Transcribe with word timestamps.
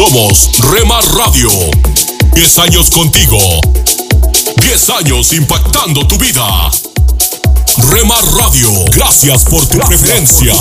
Somos 0.00 0.48
Remar 0.72 1.04
Radio. 1.14 1.50
10 2.32 2.58
años 2.60 2.88
contigo. 2.88 3.38
10 4.62 4.90
años 4.90 5.30
impactando 5.34 6.06
tu 6.06 6.16
vida. 6.16 6.70
Remar 7.90 8.24
Radio, 8.32 8.70
gracias 8.92 9.44
por 9.44 9.66
tu 9.66 9.78
preferencia. 9.80 10.54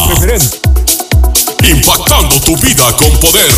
Impactando 1.64 2.36
tu 2.42 2.58
vida 2.58 2.84
con 2.98 3.18
poder. 3.22 3.54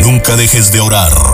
Nunca 0.00 0.34
dejes 0.34 0.72
de 0.72 0.80
orar, 0.80 1.33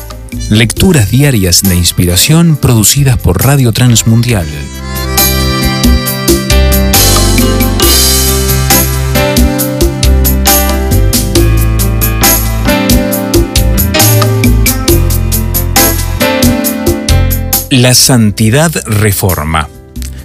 Lecturas 0.51 1.09
diarias 1.09 1.61
de 1.63 1.77
inspiración 1.77 2.57
producidas 2.57 3.17
por 3.17 3.41
Radio 3.41 3.71
Transmundial. 3.71 4.45
La 17.69 17.93
santidad 17.93 18.73
reforma. 18.85 19.69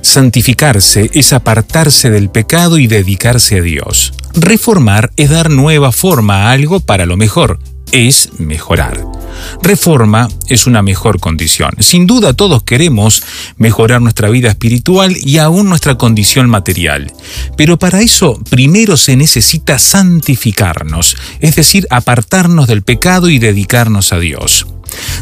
Santificarse 0.00 1.08
es 1.14 1.32
apartarse 1.32 2.10
del 2.10 2.30
pecado 2.30 2.78
y 2.78 2.88
dedicarse 2.88 3.60
a 3.60 3.62
Dios. 3.62 4.12
Reformar 4.34 5.12
es 5.16 5.30
dar 5.30 5.50
nueva 5.50 5.92
forma 5.92 6.48
a 6.48 6.50
algo 6.50 6.80
para 6.80 7.06
lo 7.06 7.16
mejor, 7.16 7.60
es 7.92 8.30
mejorar. 8.40 9.15
Reforma 9.62 10.28
es 10.48 10.66
una 10.66 10.82
mejor 10.82 11.20
condición. 11.20 11.74
Sin 11.80 12.06
duda 12.06 12.34
todos 12.34 12.62
queremos 12.62 13.22
mejorar 13.56 14.00
nuestra 14.00 14.28
vida 14.30 14.48
espiritual 14.48 15.16
y 15.16 15.38
aún 15.38 15.68
nuestra 15.68 15.96
condición 15.96 16.48
material. 16.48 17.12
Pero 17.56 17.78
para 17.78 18.00
eso 18.00 18.40
primero 18.50 18.96
se 18.96 19.16
necesita 19.16 19.78
santificarnos, 19.78 21.16
es 21.40 21.56
decir, 21.56 21.86
apartarnos 21.90 22.66
del 22.66 22.82
pecado 22.82 23.28
y 23.28 23.38
dedicarnos 23.38 24.12
a 24.12 24.18
Dios. 24.18 24.66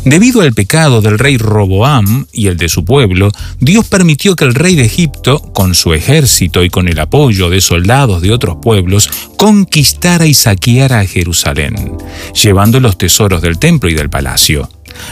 Debido 0.04 0.42
al 0.42 0.52
pecado 0.52 1.00
del 1.00 1.18
rey 1.18 1.38
Roboam 1.38 2.26
y 2.32 2.48
el 2.48 2.56
de 2.56 2.68
su 2.68 2.84
pueblo, 2.84 3.30
Dios 3.58 3.86
permitió 3.88 4.36
que 4.36 4.44
el 4.44 4.54
rey 4.54 4.74
de 4.74 4.84
Egipto, 4.84 5.38
con 5.38 5.74
su 5.74 5.94
ejército 5.94 6.62
y 6.62 6.70
con 6.70 6.88
el 6.88 6.98
apoyo 6.98 7.48
de 7.48 7.60
soldados 7.60 8.20
de 8.20 8.32
otros 8.32 8.58
pueblos, 8.60 9.08
conquistara 9.36 10.26
y 10.26 10.34
saqueara 10.34 11.00
a 11.00 11.06
Jerusalén, 11.06 11.96
llevando 12.40 12.80
los 12.80 12.98
tesoros 12.98 13.40
del 13.40 13.58
templo 13.58 13.88
y 13.88 13.94
del 13.94 14.10
palacio. 14.10 14.68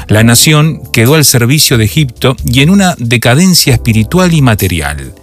La 0.08 0.22
nación 0.22 0.82
quedó 0.92 1.14
al 1.14 1.24
servicio 1.24 1.78
de 1.78 1.84
Egipto 1.84 2.36
y 2.44 2.60
en 2.60 2.70
una 2.70 2.94
decadencia 2.98 3.74
espiritual 3.74 4.32
y 4.34 4.42
material. 4.42 5.14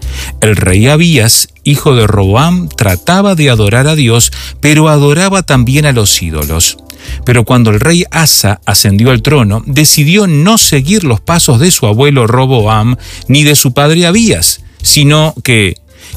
El 0.42 0.56
rey 0.56 0.88
Abías, 0.88 1.50
hijo 1.64 1.96
de 1.96 2.08
Roboam, 2.08 2.70
trataba 2.70 3.36
de 3.36 3.50
adorar 3.50 3.88
a 3.88 3.96
Dios, 3.96 4.32
pero 4.60 4.90
adoraba 4.90 5.44
también 5.44 5.86
a 5.86 5.92
los 5.92 6.22
ídolos. 6.22 6.78
Pero 7.26 7.46
cuando 7.46 7.72
el 7.72 7.80
rey 7.80 8.06
Asa 8.12 8.62
ascendió 8.66 9.12
al 9.12 9.22
trono, 9.22 9.64
decidió 9.66 10.28
no 10.28 10.58
seguir 10.58 11.04
los 11.04 11.22
pasos 11.22 11.60
de 11.60 11.72
su 11.72 11.86
abuelo 11.88 12.28
Roboam 12.28 12.96
ni 13.28 13.44
de 13.44 13.56
su 13.56 13.74
padre 13.74 14.06
Abías, 14.06 14.62
sino 14.82 15.34
que 15.44 15.76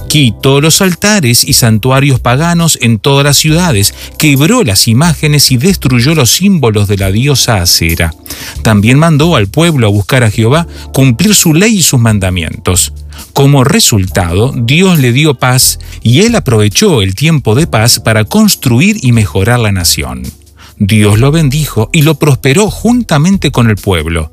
quitó 0.08 0.60
los 0.60 0.80
altares 0.82 1.44
y 1.44 1.52
santuarios 1.54 2.20
paganos 2.20 2.78
en 2.80 2.98
todas 2.98 3.24
las 3.24 3.36
ciudades, 3.36 3.94
quebró 4.18 4.62
las 4.62 4.88
imágenes 4.88 5.50
y 5.50 5.56
destruyó 5.56 6.14
los 6.14 6.30
símbolos 6.30 6.88
de 6.88 6.96
la 6.96 7.10
diosa 7.10 7.62
Acera. 7.62 8.14
También 8.62 8.98
mandó 8.98 9.36
al 9.36 9.48
pueblo 9.48 9.86
a 9.86 9.90
buscar 9.90 10.22
a 10.22 10.30
Jehová, 10.30 10.66
cumplir 10.92 11.34
su 11.34 11.54
ley 11.54 11.78
y 11.78 11.82
sus 11.82 12.00
mandamientos. 12.00 12.92
Como 13.32 13.64
resultado, 13.64 14.52
Dios 14.56 14.98
le 14.98 15.12
dio 15.12 15.34
paz 15.34 15.78
y 16.02 16.20
él 16.20 16.34
aprovechó 16.34 17.02
el 17.02 17.14
tiempo 17.14 17.54
de 17.54 17.66
paz 17.66 18.00
para 18.00 18.24
construir 18.24 18.98
y 19.02 19.12
mejorar 19.12 19.60
la 19.60 19.72
nación. 19.72 20.22
Dios 20.84 21.20
lo 21.20 21.30
bendijo 21.30 21.90
y 21.92 22.02
lo 22.02 22.16
prosperó 22.16 22.68
juntamente 22.68 23.52
con 23.52 23.70
el 23.70 23.76
pueblo. 23.76 24.32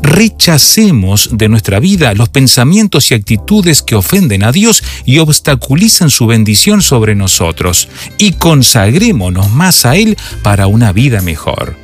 Rechacemos 0.00 1.30
de 1.32 1.48
nuestra 1.48 1.80
vida 1.80 2.14
los 2.14 2.28
pensamientos 2.28 3.10
y 3.10 3.14
actitudes 3.14 3.82
que 3.82 3.96
ofenden 3.96 4.44
a 4.44 4.52
Dios 4.52 4.84
y 5.04 5.18
obstaculizan 5.18 6.10
su 6.10 6.28
bendición 6.28 6.80
sobre 6.80 7.16
nosotros 7.16 7.88
y 8.18 8.34
consagrémonos 8.34 9.50
más 9.50 9.84
a 9.84 9.96
Él 9.96 10.16
para 10.44 10.68
una 10.68 10.92
vida 10.92 11.22
mejor. 11.22 11.76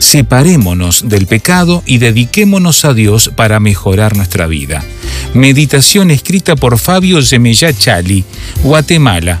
Separémonos 0.00 1.08
del 1.08 1.26
pecado 1.26 1.82
y 1.86 1.96
dediquémonos 1.96 2.84
a 2.84 2.92
Dios 2.92 3.30
para 3.36 3.58
mejorar 3.58 4.16
nuestra 4.16 4.46
vida. 4.46 4.84
Meditación 5.32 6.10
escrita 6.10 6.56
por 6.56 6.78
Fabio 6.78 7.22
Zemella 7.22 7.72
Chali, 7.72 8.22
Guatemala. 8.62 9.40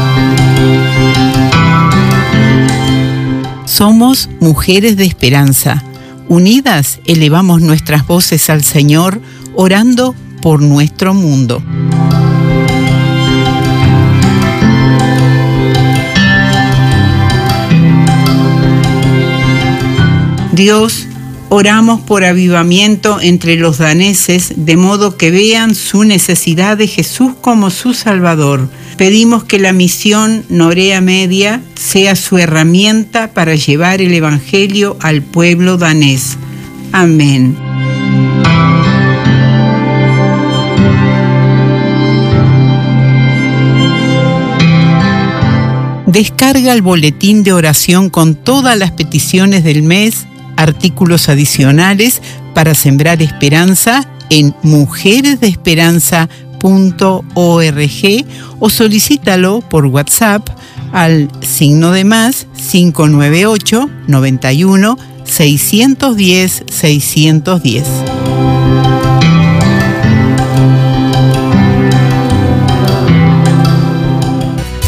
Somos 3.81 4.29
mujeres 4.39 4.95
de 4.95 5.05
esperanza. 5.05 5.83
Unidas 6.29 6.99
elevamos 7.07 7.61
nuestras 7.61 8.05
voces 8.05 8.51
al 8.51 8.63
Señor, 8.63 9.19
orando 9.55 10.13
por 10.39 10.61
nuestro 10.61 11.15
mundo. 11.15 11.63
Dios, 20.51 21.07
oramos 21.49 22.01
por 22.01 22.23
avivamiento 22.23 23.19
entre 23.19 23.55
los 23.55 23.79
daneses, 23.79 24.53
de 24.57 24.77
modo 24.77 25.17
que 25.17 25.31
vean 25.31 25.73
su 25.73 26.03
necesidad 26.03 26.77
de 26.77 26.85
Jesús 26.85 27.31
como 27.41 27.71
su 27.71 27.95
Salvador. 27.95 28.69
Pedimos 29.01 29.43
que 29.43 29.57
la 29.57 29.73
misión 29.73 30.45
Norea 30.49 31.01
Media 31.01 31.59
sea 31.73 32.15
su 32.15 32.37
herramienta 32.37 33.33
para 33.33 33.55
llevar 33.55 33.99
el 33.99 34.13
Evangelio 34.13 34.95
al 34.99 35.23
pueblo 35.23 35.77
danés. 35.77 36.37
Amén. 36.91 37.57
Descarga 46.05 46.71
el 46.71 46.83
boletín 46.83 47.41
de 47.41 47.53
oración 47.53 48.11
con 48.11 48.35
todas 48.35 48.77
las 48.77 48.91
peticiones 48.91 49.63
del 49.63 49.81
mes 49.81 50.27
artículos 50.57 51.27
adicionales 51.27 52.21
para 52.53 52.75
sembrar 52.75 53.23
esperanza 53.23 54.07
en 54.29 54.53
o 58.59 58.69
solicítalo 58.69 59.61
por 59.61 59.87
WhatsApp 59.87 60.47
al 60.91 61.29
signo 61.41 61.91
de 61.91 62.03
más 62.03 62.47
598 62.55 63.89
91 64.07 64.97
610 65.23 66.63
610. 66.69 67.83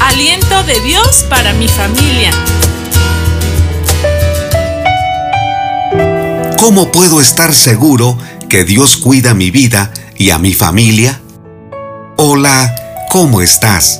Aliento 0.01 0.63
de 0.63 0.79
Dios 0.81 1.25
para 1.29 1.53
mi 1.53 1.67
familia. 1.67 2.31
¿Cómo 6.59 6.91
puedo 6.91 7.19
estar 7.19 7.53
seguro 7.53 8.17
que 8.47 8.63
Dios 8.63 8.97
cuida 8.97 9.33
mi 9.33 9.51
vida 9.51 9.91
y 10.17 10.29
a 10.29 10.37
mi 10.37 10.53
familia? 10.53 11.22
Hola, 12.15 12.75
¿cómo 13.09 13.41
estás? 13.41 13.99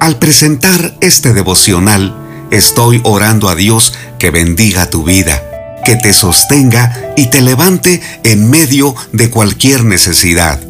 Al 0.00 0.18
presentar 0.18 0.96
este 1.00 1.32
devocional, 1.32 2.12
estoy 2.50 3.00
orando 3.04 3.48
a 3.48 3.54
Dios 3.54 3.94
que 4.18 4.30
bendiga 4.30 4.90
tu 4.90 5.04
vida, 5.04 5.40
que 5.84 5.94
te 5.94 6.12
sostenga 6.12 7.14
y 7.16 7.26
te 7.26 7.42
levante 7.42 8.02
en 8.24 8.50
medio 8.50 8.96
de 9.12 9.30
cualquier 9.30 9.84
necesidad. 9.84 10.60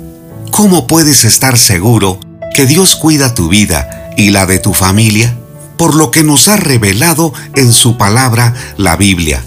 ¿Cómo 0.50 0.86
puedes 0.86 1.24
estar 1.24 1.56
seguro 1.56 2.20
que 2.54 2.66
Dios 2.66 2.94
cuida 2.94 3.32
tu 3.32 3.48
vida 3.48 4.12
y 4.18 4.28
la 4.28 4.44
de 4.44 4.58
tu 4.58 4.74
familia? 4.74 5.34
Por 5.78 5.94
lo 5.94 6.10
que 6.10 6.24
nos 6.24 6.46
ha 6.46 6.58
revelado 6.58 7.32
en 7.54 7.72
su 7.72 7.96
palabra, 7.96 8.52
la 8.76 8.96
Biblia. 8.96 9.42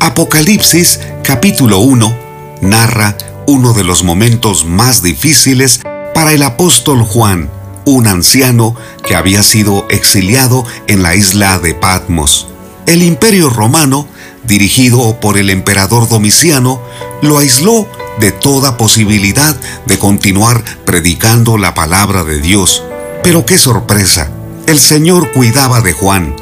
Apocalipsis 0.00 1.00
capítulo 1.22 1.80
1 1.80 2.16
narra 2.62 3.14
uno 3.46 3.74
de 3.74 3.84
los 3.84 4.04
momentos 4.04 4.64
más 4.64 5.02
difíciles 5.02 5.80
para 6.14 6.32
el 6.32 6.42
apóstol 6.42 7.02
Juan, 7.02 7.50
un 7.84 8.06
anciano 8.06 8.76
que 9.06 9.16
había 9.16 9.42
sido 9.42 9.86
exiliado 9.90 10.64
en 10.86 11.02
la 11.02 11.14
isla 11.14 11.58
de 11.58 11.74
Patmos. 11.74 12.48
El 12.86 13.02
imperio 13.02 13.50
romano, 13.50 14.06
dirigido 14.44 15.18
por 15.20 15.38
el 15.38 15.50
emperador 15.50 16.08
Domiciano, 16.08 16.80
lo 17.22 17.38
aisló 17.38 17.86
de 18.18 18.32
toda 18.32 18.76
posibilidad 18.76 19.56
de 19.86 19.98
continuar 19.98 20.62
predicando 20.84 21.58
la 21.58 21.74
palabra 21.74 22.24
de 22.24 22.40
Dios. 22.40 22.82
Pero 23.22 23.46
qué 23.46 23.58
sorpresa, 23.58 24.30
el 24.66 24.78
Señor 24.78 25.32
cuidaba 25.32 25.80
de 25.80 25.92
Juan. 25.92 26.34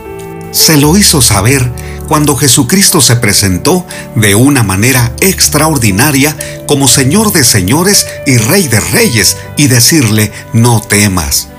Se 0.50 0.76
lo 0.76 0.96
hizo 0.96 1.22
saber 1.22 1.72
cuando 2.10 2.34
Jesucristo 2.34 3.00
se 3.00 3.14
presentó 3.14 3.86
de 4.16 4.34
una 4.34 4.64
manera 4.64 5.14
extraordinaria 5.20 6.36
como 6.66 6.88
Señor 6.88 7.30
de 7.32 7.44
señores 7.44 8.04
y 8.26 8.36
Rey 8.36 8.66
de 8.66 8.80
reyes 8.80 9.36
y 9.56 9.68
decirle, 9.68 10.32
no 10.52 10.80
temas. 10.80 11.50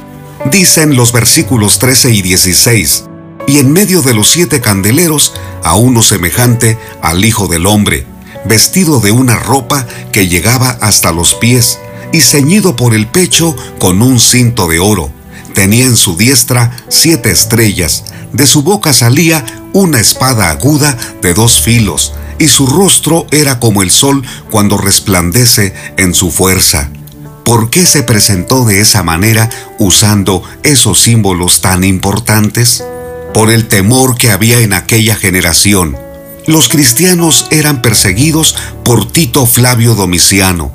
Dicen 0.52 0.98
los 0.98 1.14
versículos 1.14 1.80
13 1.80 2.12
y 2.12 2.22
16, 2.22 3.06
y 3.48 3.60
en 3.60 3.72
medio 3.72 4.02
de 4.02 4.14
los 4.14 4.30
siete 4.30 4.60
candeleros 4.60 5.32
a 5.64 5.76
uno 5.76 6.02
semejante 6.02 6.78
al 7.02 7.24
Hijo 7.24 7.48
del 7.48 7.66
Hombre, 7.66 8.06
vestido 8.44 9.00
de 9.00 9.14
una 9.14 9.38
ropa 9.38 9.88
que 10.12 10.28
llegaba 10.28 10.72
hasta 10.82 11.14
los 11.14 11.34
pies 11.34 11.80
y 12.12 12.20
ceñido 12.20 12.76
por 12.76 12.94
el 12.94 13.08
pecho 13.08 13.56
con 13.80 14.02
un 14.02 14.20
cinto 14.20 14.68
de 14.68 14.80
oro. 14.80 15.14
Tenía 15.54 15.86
en 15.86 15.96
su 15.96 16.18
diestra 16.18 16.76
siete 16.90 17.32
estrellas, 17.32 18.04
de 18.34 18.46
su 18.46 18.64
boca 18.64 18.92
salía 18.92 19.46
una 19.74 20.00
espada 20.00 20.50
aguda 20.50 20.98
de 21.22 21.34
dos 21.34 21.62
filos, 21.62 22.14
y 22.40 22.48
su 22.48 22.66
rostro 22.66 23.28
era 23.32 23.60
como 23.60 23.82
el 23.84 23.92
sol 23.92 24.24
cuando 24.50 24.78
resplandece 24.78 25.74
en 25.98 26.14
su 26.14 26.32
fuerza. 26.32 26.90
¿Por 27.46 27.70
qué 27.70 27.86
se 27.86 28.04
presentó 28.04 28.66
de 28.66 28.82
esa 28.82 29.04
manera 29.04 29.50
usando 29.78 30.44
esos 30.64 31.02
símbolos 31.02 31.62
tan 31.62 31.84
importantes? 31.84 32.84
Por 33.34 33.50
el 33.50 33.68
temor 33.68 34.18
que 34.18 34.32
había 34.32 34.60
en 34.60 34.74
aquella 34.74 35.16
generación. 35.16 35.98
Los 36.48 36.70
cristianos 36.70 37.48
eran 37.52 37.82
perseguidos 37.82 38.56
por 38.84 39.12
Tito 39.12 39.46
Flavio 39.46 39.96
Domiciano. 39.96 40.72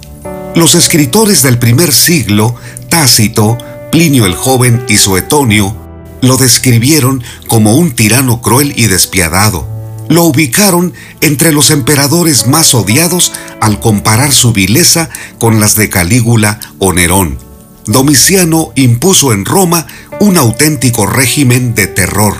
Los 0.55 0.75
escritores 0.75 1.43
del 1.43 1.59
primer 1.59 1.93
siglo, 1.93 2.55
Tácito, 2.89 3.59
Plinio 3.91 4.27
el 4.27 4.35
Joven 4.35 4.85
y 4.89 4.97
Suetonio, 4.97 5.86
lo 6.27 6.37
describieron 6.37 7.23
como 7.47 7.77
un 7.77 7.93
tirano 7.93 8.43
cruel 8.43 8.73
y 8.77 8.87
despiadado. 8.87 9.67
Lo 10.09 10.25
ubicaron 10.25 10.93
entre 11.21 11.53
los 11.53 11.71
emperadores 11.71 12.47
más 12.47 12.75
odiados 12.75 13.33
al 13.61 13.81
comparar 13.81 14.33
su 14.33 14.53
vileza 14.53 15.09
con 15.39 15.61
las 15.61 15.75
de 15.77 15.89
Calígula 15.89 16.61
o 16.79 16.93
Nerón. 16.93 17.39
Domiciano 17.87 18.73
impuso 18.75 19.33
en 19.33 19.45
Roma 19.45 19.87
un 20.21 20.37
auténtico 20.37 21.07
régimen 21.07 21.75
de 21.75 21.87
terror. 21.87 22.35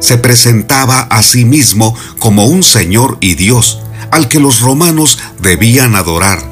Se 0.00 0.18
presentaba 0.18 1.00
a 1.00 1.22
sí 1.22 1.44
mismo 1.44 1.96
como 2.18 2.46
un 2.46 2.62
señor 2.62 3.18
y 3.20 3.34
Dios, 3.34 3.80
al 4.10 4.28
que 4.28 4.40
los 4.40 4.60
romanos 4.60 5.18
debían 5.40 5.96
adorar, 5.96 6.42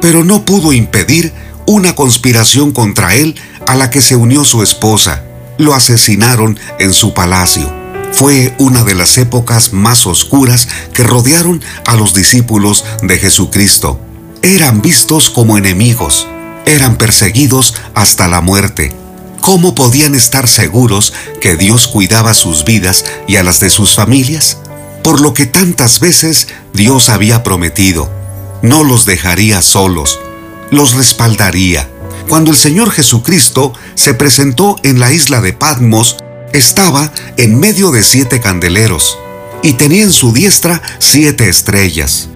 pero 0.00 0.24
no 0.24 0.44
pudo 0.44 0.72
impedir 0.72 1.32
una 1.66 1.94
conspiración 1.94 2.72
contra 2.72 3.14
él 3.14 3.36
a 3.66 3.74
la 3.74 3.90
que 3.90 4.00
se 4.00 4.16
unió 4.16 4.44
su 4.44 4.62
esposa, 4.62 5.24
lo 5.58 5.74
asesinaron 5.74 6.58
en 6.78 6.92
su 6.92 7.14
palacio. 7.14 7.72
Fue 8.12 8.54
una 8.58 8.84
de 8.84 8.94
las 8.94 9.18
épocas 9.18 9.72
más 9.72 10.06
oscuras 10.06 10.68
que 10.92 11.02
rodearon 11.02 11.62
a 11.86 11.96
los 11.96 12.14
discípulos 12.14 12.84
de 13.02 13.18
Jesucristo. 13.18 14.00
Eran 14.42 14.80
vistos 14.80 15.28
como 15.28 15.58
enemigos, 15.58 16.26
eran 16.64 16.96
perseguidos 16.96 17.74
hasta 17.94 18.28
la 18.28 18.40
muerte. 18.40 18.92
¿Cómo 19.40 19.74
podían 19.74 20.14
estar 20.14 20.48
seguros 20.48 21.12
que 21.40 21.56
Dios 21.56 21.86
cuidaba 21.88 22.34
sus 22.34 22.64
vidas 22.64 23.04
y 23.28 23.36
a 23.36 23.42
las 23.42 23.60
de 23.60 23.70
sus 23.70 23.94
familias? 23.94 24.58
Por 25.04 25.20
lo 25.20 25.34
que 25.34 25.46
tantas 25.46 26.00
veces 26.00 26.48
Dios 26.72 27.08
había 27.10 27.42
prometido, 27.44 28.10
no 28.62 28.82
los 28.82 29.04
dejaría 29.04 29.62
solos, 29.62 30.18
los 30.70 30.94
respaldaría 30.94 31.88
cuando 32.28 32.50
el 32.50 32.56
Señor 32.56 32.90
Jesucristo 32.90 33.72
se 33.94 34.14
presentó 34.14 34.76
en 34.82 34.98
la 34.98 35.12
isla 35.12 35.40
de 35.40 35.52
Patmos, 35.52 36.16
estaba 36.52 37.12
en 37.36 37.58
medio 37.58 37.90
de 37.90 38.02
siete 38.02 38.40
candeleros 38.40 39.18
y 39.62 39.74
tenía 39.74 40.02
en 40.02 40.12
su 40.12 40.32
diestra 40.32 40.82
siete 40.98 41.48
estrellas. 41.48 42.28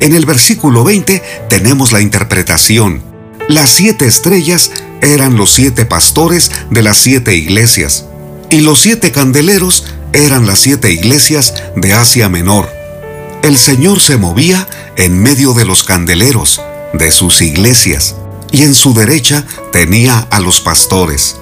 En 0.00 0.14
el 0.14 0.26
versículo 0.26 0.84
20 0.84 1.22
tenemos 1.48 1.92
la 1.92 2.00
interpretación. 2.00 3.02
Las 3.48 3.70
siete 3.70 4.06
estrellas 4.06 4.70
eran 5.00 5.36
los 5.36 5.52
siete 5.52 5.86
pastores 5.86 6.50
de 6.70 6.82
las 6.82 6.98
siete 6.98 7.34
iglesias 7.34 8.04
y 8.50 8.60
los 8.60 8.80
siete 8.80 9.10
candeleros 9.10 9.86
eran 10.12 10.46
las 10.46 10.60
siete 10.60 10.92
iglesias 10.92 11.54
de 11.74 11.94
Asia 11.94 12.28
Menor. 12.28 12.68
El 13.42 13.56
Señor 13.58 13.98
se 14.00 14.16
movía 14.16 14.68
en 14.96 15.20
medio 15.20 15.52
de 15.52 15.64
los 15.64 15.82
candeleros 15.82 16.60
de 16.92 17.10
sus 17.10 17.42
iglesias 17.42 18.14
y 18.52 18.62
en 18.62 18.74
su 18.74 18.94
derecha 18.94 19.44
tenía 19.72 20.18
a 20.30 20.40
los 20.40 20.60
pastores. 20.60 21.36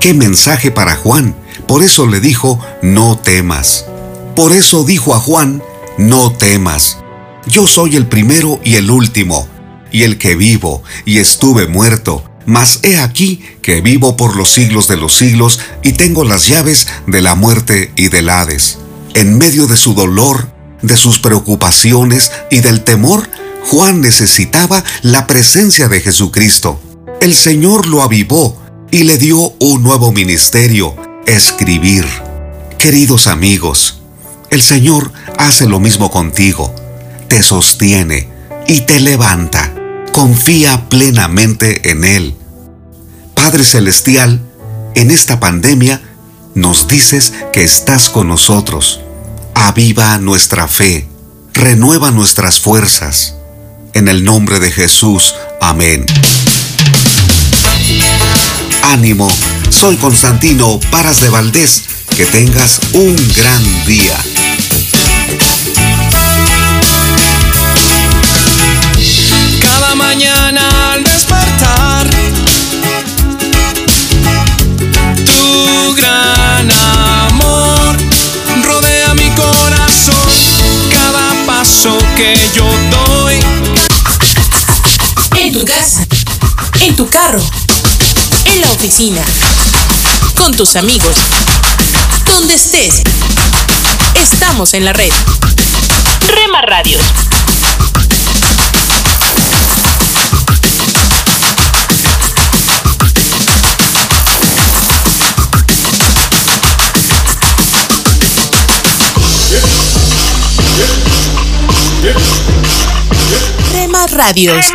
¡Qué 0.00 0.14
mensaje 0.14 0.70
para 0.70 0.96
Juan! 0.96 1.36
Por 1.66 1.82
eso 1.82 2.06
le 2.06 2.20
dijo, 2.20 2.58
no 2.82 3.18
temas. 3.18 3.86
Por 4.34 4.52
eso 4.52 4.84
dijo 4.84 5.14
a 5.14 5.20
Juan, 5.20 5.62
no 5.98 6.32
temas. 6.32 6.98
Yo 7.46 7.66
soy 7.66 7.96
el 7.96 8.06
primero 8.06 8.60
y 8.64 8.76
el 8.76 8.90
último, 8.90 9.48
y 9.90 10.04
el 10.04 10.18
que 10.18 10.36
vivo, 10.36 10.82
y 11.04 11.18
estuve 11.18 11.66
muerto, 11.66 12.24
mas 12.46 12.80
he 12.82 12.98
aquí 12.98 13.44
que 13.62 13.80
vivo 13.80 14.16
por 14.16 14.36
los 14.36 14.50
siglos 14.52 14.88
de 14.88 14.96
los 14.96 15.16
siglos, 15.16 15.60
y 15.82 15.92
tengo 15.92 16.24
las 16.24 16.48
llaves 16.48 16.88
de 17.06 17.20
la 17.20 17.34
muerte 17.34 17.92
y 17.96 18.08
del 18.08 18.30
Hades. 18.30 18.78
En 19.14 19.38
medio 19.38 19.66
de 19.66 19.76
su 19.76 19.94
dolor, 19.94 20.50
de 20.82 20.96
sus 20.96 21.18
preocupaciones 21.18 22.32
y 22.50 22.60
del 22.60 22.84
temor, 22.84 23.28
Juan 23.66 24.00
necesitaba 24.00 24.84
la 25.02 25.26
presencia 25.26 25.88
de 25.88 26.00
Jesucristo. 26.00 26.80
El 27.20 27.34
Señor 27.34 27.86
lo 27.86 28.02
avivó 28.02 28.60
y 28.90 29.04
le 29.04 29.18
dio 29.18 29.54
un 29.58 29.82
nuevo 29.82 30.12
ministerio, 30.12 30.94
escribir. 31.26 32.06
Queridos 32.78 33.26
amigos, 33.26 34.00
el 34.50 34.60
Señor 34.60 35.12
hace 35.38 35.66
lo 35.66 35.80
mismo 35.80 36.10
contigo, 36.10 36.74
te 37.28 37.42
sostiene 37.42 38.28
y 38.66 38.82
te 38.82 39.00
levanta. 39.00 39.72
Confía 40.12 40.88
plenamente 40.90 41.90
en 41.90 42.04
Él. 42.04 42.34
Padre 43.34 43.64
Celestial, 43.64 44.40
en 44.94 45.10
esta 45.10 45.40
pandemia, 45.40 46.02
nos 46.54 46.86
dices 46.86 47.32
que 47.52 47.64
estás 47.64 48.10
con 48.10 48.28
nosotros. 48.28 49.00
Aviva 49.54 50.18
nuestra 50.18 50.68
fe, 50.68 51.08
renueva 51.54 52.10
nuestras 52.10 52.60
fuerzas. 52.60 53.36
En 53.94 54.08
el 54.08 54.24
nombre 54.24 54.58
de 54.58 54.70
Jesús, 54.70 55.34
amén. 55.60 56.06
Ánimo, 58.84 59.30
soy 59.68 59.96
Constantino 59.96 60.80
Paras 60.90 61.20
de 61.20 61.28
Valdés. 61.28 61.82
Que 62.16 62.24
tengas 62.26 62.80
un 62.92 63.16
gran 63.36 63.86
día. 63.86 64.18
Cada 69.60 69.94
mañana 69.94 70.71
tu 87.02 87.10
carro, 87.10 87.42
en 88.44 88.60
la 88.60 88.70
oficina, 88.70 89.22
con 90.36 90.54
tus 90.56 90.76
amigos, 90.76 91.16
donde 92.26 92.54
estés. 92.54 93.02
Estamos 94.22 94.72
en 94.74 94.84
la 94.84 94.92
red. 94.92 95.10
Rema 96.28 96.62
Radios. 96.62 97.02
Rema 113.72 114.06
Radios. 114.06 114.66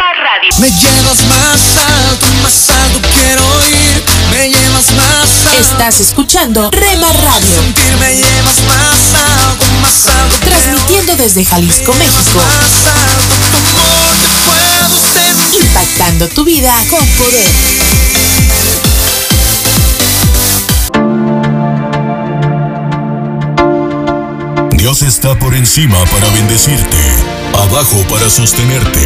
Me 0.56 0.72
llevas 0.72 1.24
más 1.27 1.62
alto, 1.77 2.25
más 2.42 2.70
alto 2.70 3.00
quiero 3.13 3.44
ir. 3.68 4.04
Me 4.32 4.50
llevas 4.50 4.92
más 4.96 5.46
alto. 5.46 5.60
Estás 5.60 6.00
escuchando 6.00 6.72
Rema 6.72 7.12
Radio, 7.13 7.62
sentir, 7.62 7.98
me 8.00 8.16
llevas 8.16 8.60
más 8.68 8.98
alto, 9.13 9.66
más 9.82 10.08
alto 10.08 10.38
transmitiendo 10.39 11.16
desde 11.16 11.46
Jalisco, 11.46 11.94
México, 11.94 12.39
Más 12.39 12.88
alto, 12.88 13.36
tu 13.51 13.58
amor 13.58 14.16
te 14.24 14.30
puedo 14.48 15.63
impactando 15.63 16.27
tu 16.30 16.44
vida 16.44 16.74
con 16.89 17.06
poder. 17.06 17.51
Dios 24.77 25.01
está 25.01 25.38
por 25.38 25.54
encima 25.54 26.04
para 26.06 26.30
bendecirte, 26.30 26.98
abajo 27.60 28.04
para 28.10 28.30
sostenerte, 28.30 29.06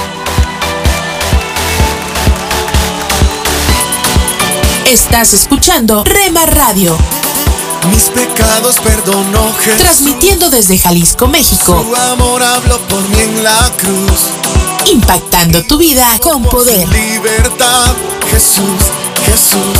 Estás 4.91 5.31
escuchando 5.33 6.03
Rema 6.03 6.45
Radio, 6.45 6.97
Mis 7.93 8.09
pecados 8.09 8.75
perdonó 8.81 9.53
Jesús. 9.53 9.81
transmitiendo 9.81 10.49
desde 10.49 10.77
Jalisco, 10.77 11.27
México, 11.27 11.81
Su 11.87 11.95
amor 11.95 12.43
habló 12.43 12.77
por 12.87 13.01
mí 13.07 13.19
en 13.21 13.41
la 13.41 13.71
cruz. 13.77 14.91
impactando 14.91 15.63
tu 15.63 15.77
vida 15.77 16.05
con 16.21 16.43
poder. 16.43 16.87
Libertad, 16.89 17.95
Jesús, 18.29 18.81
Jesús. 19.25 19.79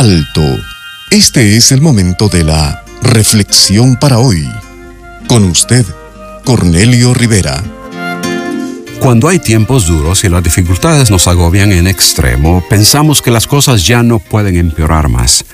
Alto. 0.00 0.58
Este 1.10 1.58
es 1.58 1.72
el 1.72 1.82
momento 1.82 2.30
de 2.30 2.42
la 2.42 2.82
reflexión 3.02 3.96
para 3.96 4.18
hoy. 4.18 4.48
Con 5.28 5.44
usted, 5.44 5.84
Cornelio 6.42 7.12
Rivera. 7.12 7.62
Cuando 8.98 9.28
hay 9.28 9.40
tiempos 9.40 9.86
duros 9.86 10.24
y 10.24 10.30
las 10.30 10.42
dificultades 10.42 11.10
nos 11.10 11.28
agobian 11.28 11.70
en 11.72 11.86
extremo, 11.86 12.64
pensamos 12.70 13.20
que 13.20 13.30
las 13.30 13.46
cosas 13.46 13.86
ya 13.86 14.02
no 14.02 14.20
pueden 14.20 14.56
empeorar 14.56 15.10
más. 15.10 15.44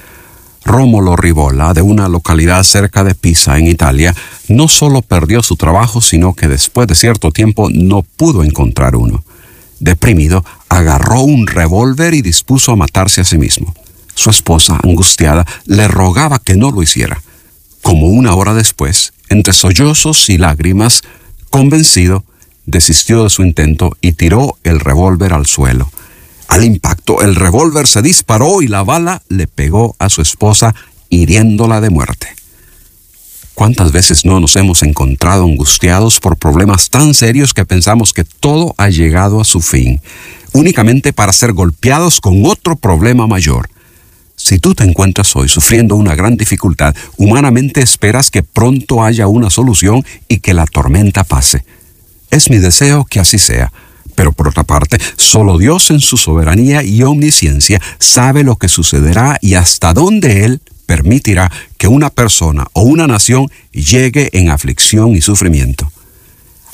Rómulo 0.64 1.16
Rivola, 1.16 1.74
de 1.74 1.82
una 1.82 2.08
localidad 2.08 2.62
cerca 2.62 3.02
de 3.02 3.16
Pisa, 3.16 3.58
en 3.58 3.66
Italia, 3.66 4.14
no 4.46 4.68
solo 4.68 5.02
perdió 5.02 5.42
su 5.42 5.56
trabajo, 5.56 6.00
sino 6.00 6.34
que 6.34 6.46
después 6.46 6.86
de 6.86 6.94
cierto 6.94 7.32
tiempo 7.32 7.68
no 7.72 8.02
pudo 8.02 8.44
encontrar 8.44 8.94
uno. 8.94 9.24
Deprimido, 9.80 10.44
agarró 10.68 11.22
un 11.22 11.48
revólver 11.48 12.14
y 12.14 12.22
dispuso 12.22 12.70
a 12.70 12.76
matarse 12.76 13.22
a 13.22 13.24
sí 13.24 13.38
mismo. 13.38 13.74
Su 14.16 14.30
esposa, 14.30 14.80
angustiada, 14.82 15.46
le 15.66 15.86
rogaba 15.88 16.38
que 16.38 16.56
no 16.56 16.70
lo 16.72 16.82
hiciera. 16.82 17.22
Como 17.82 18.06
una 18.06 18.34
hora 18.34 18.54
después, 18.54 19.12
entre 19.28 19.52
sollozos 19.52 20.30
y 20.30 20.38
lágrimas, 20.38 21.02
convencido, 21.50 22.24
desistió 22.64 23.24
de 23.24 23.30
su 23.30 23.42
intento 23.42 23.96
y 24.00 24.12
tiró 24.12 24.56
el 24.64 24.80
revólver 24.80 25.34
al 25.34 25.44
suelo. 25.44 25.90
Al 26.48 26.64
impacto, 26.64 27.20
el 27.20 27.34
revólver 27.34 27.86
se 27.86 28.00
disparó 28.00 28.62
y 28.62 28.68
la 28.68 28.82
bala 28.82 29.22
le 29.28 29.46
pegó 29.46 29.94
a 29.98 30.08
su 30.08 30.22
esposa, 30.22 30.74
hiriéndola 31.10 31.82
de 31.82 31.90
muerte. 31.90 32.28
¿Cuántas 33.54 33.92
veces 33.92 34.24
no 34.24 34.40
nos 34.40 34.56
hemos 34.56 34.82
encontrado 34.82 35.44
angustiados 35.44 36.20
por 36.20 36.38
problemas 36.38 36.88
tan 36.88 37.12
serios 37.12 37.52
que 37.52 37.66
pensamos 37.66 38.14
que 38.14 38.24
todo 38.24 38.74
ha 38.78 38.88
llegado 38.88 39.42
a 39.42 39.44
su 39.44 39.60
fin, 39.60 40.00
únicamente 40.52 41.12
para 41.12 41.34
ser 41.34 41.52
golpeados 41.52 42.20
con 42.22 42.46
otro 42.46 42.76
problema 42.76 43.26
mayor? 43.26 43.68
Si 44.48 44.60
tú 44.60 44.76
te 44.76 44.84
encuentras 44.84 45.34
hoy 45.34 45.48
sufriendo 45.48 45.96
una 45.96 46.14
gran 46.14 46.36
dificultad, 46.36 46.94
humanamente 47.16 47.80
esperas 47.80 48.30
que 48.30 48.44
pronto 48.44 49.02
haya 49.02 49.26
una 49.26 49.50
solución 49.50 50.04
y 50.28 50.38
que 50.38 50.54
la 50.54 50.66
tormenta 50.66 51.24
pase. 51.24 51.64
Es 52.30 52.48
mi 52.48 52.58
deseo 52.58 53.04
que 53.06 53.18
así 53.18 53.38
sea. 53.38 53.72
Pero 54.14 54.30
por 54.30 54.46
otra 54.46 54.62
parte, 54.62 55.00
solo 55.16 55.58
Dios 55.58 55.90
en 55.90 55.98
su 55.98 56.16
soberanía 56.16 56.84
y 56.84 57.02
omnisciencia 57.02 57.82
sabe 57.98 58.44
lo 58.44 58.54
que 58.54 58.68
sucederá 58.68 59.36
y 59.42 59.54
hasta 59.54 59.92
dónde 59.92 60.44
Él 60.44 60.60
permitirá 60.86 61.50
que 61.76 61.88
una 61.88 62.10
persona 62.10 62.68
o 62.72 62.82
una 62.82 63.08
nación 63.08 63.48
llegue 63.72 64.30
en 64.32 64.50
aflicción 64.50 65.16
y 65.16 65.22
sufrimiento. 65.22 65.90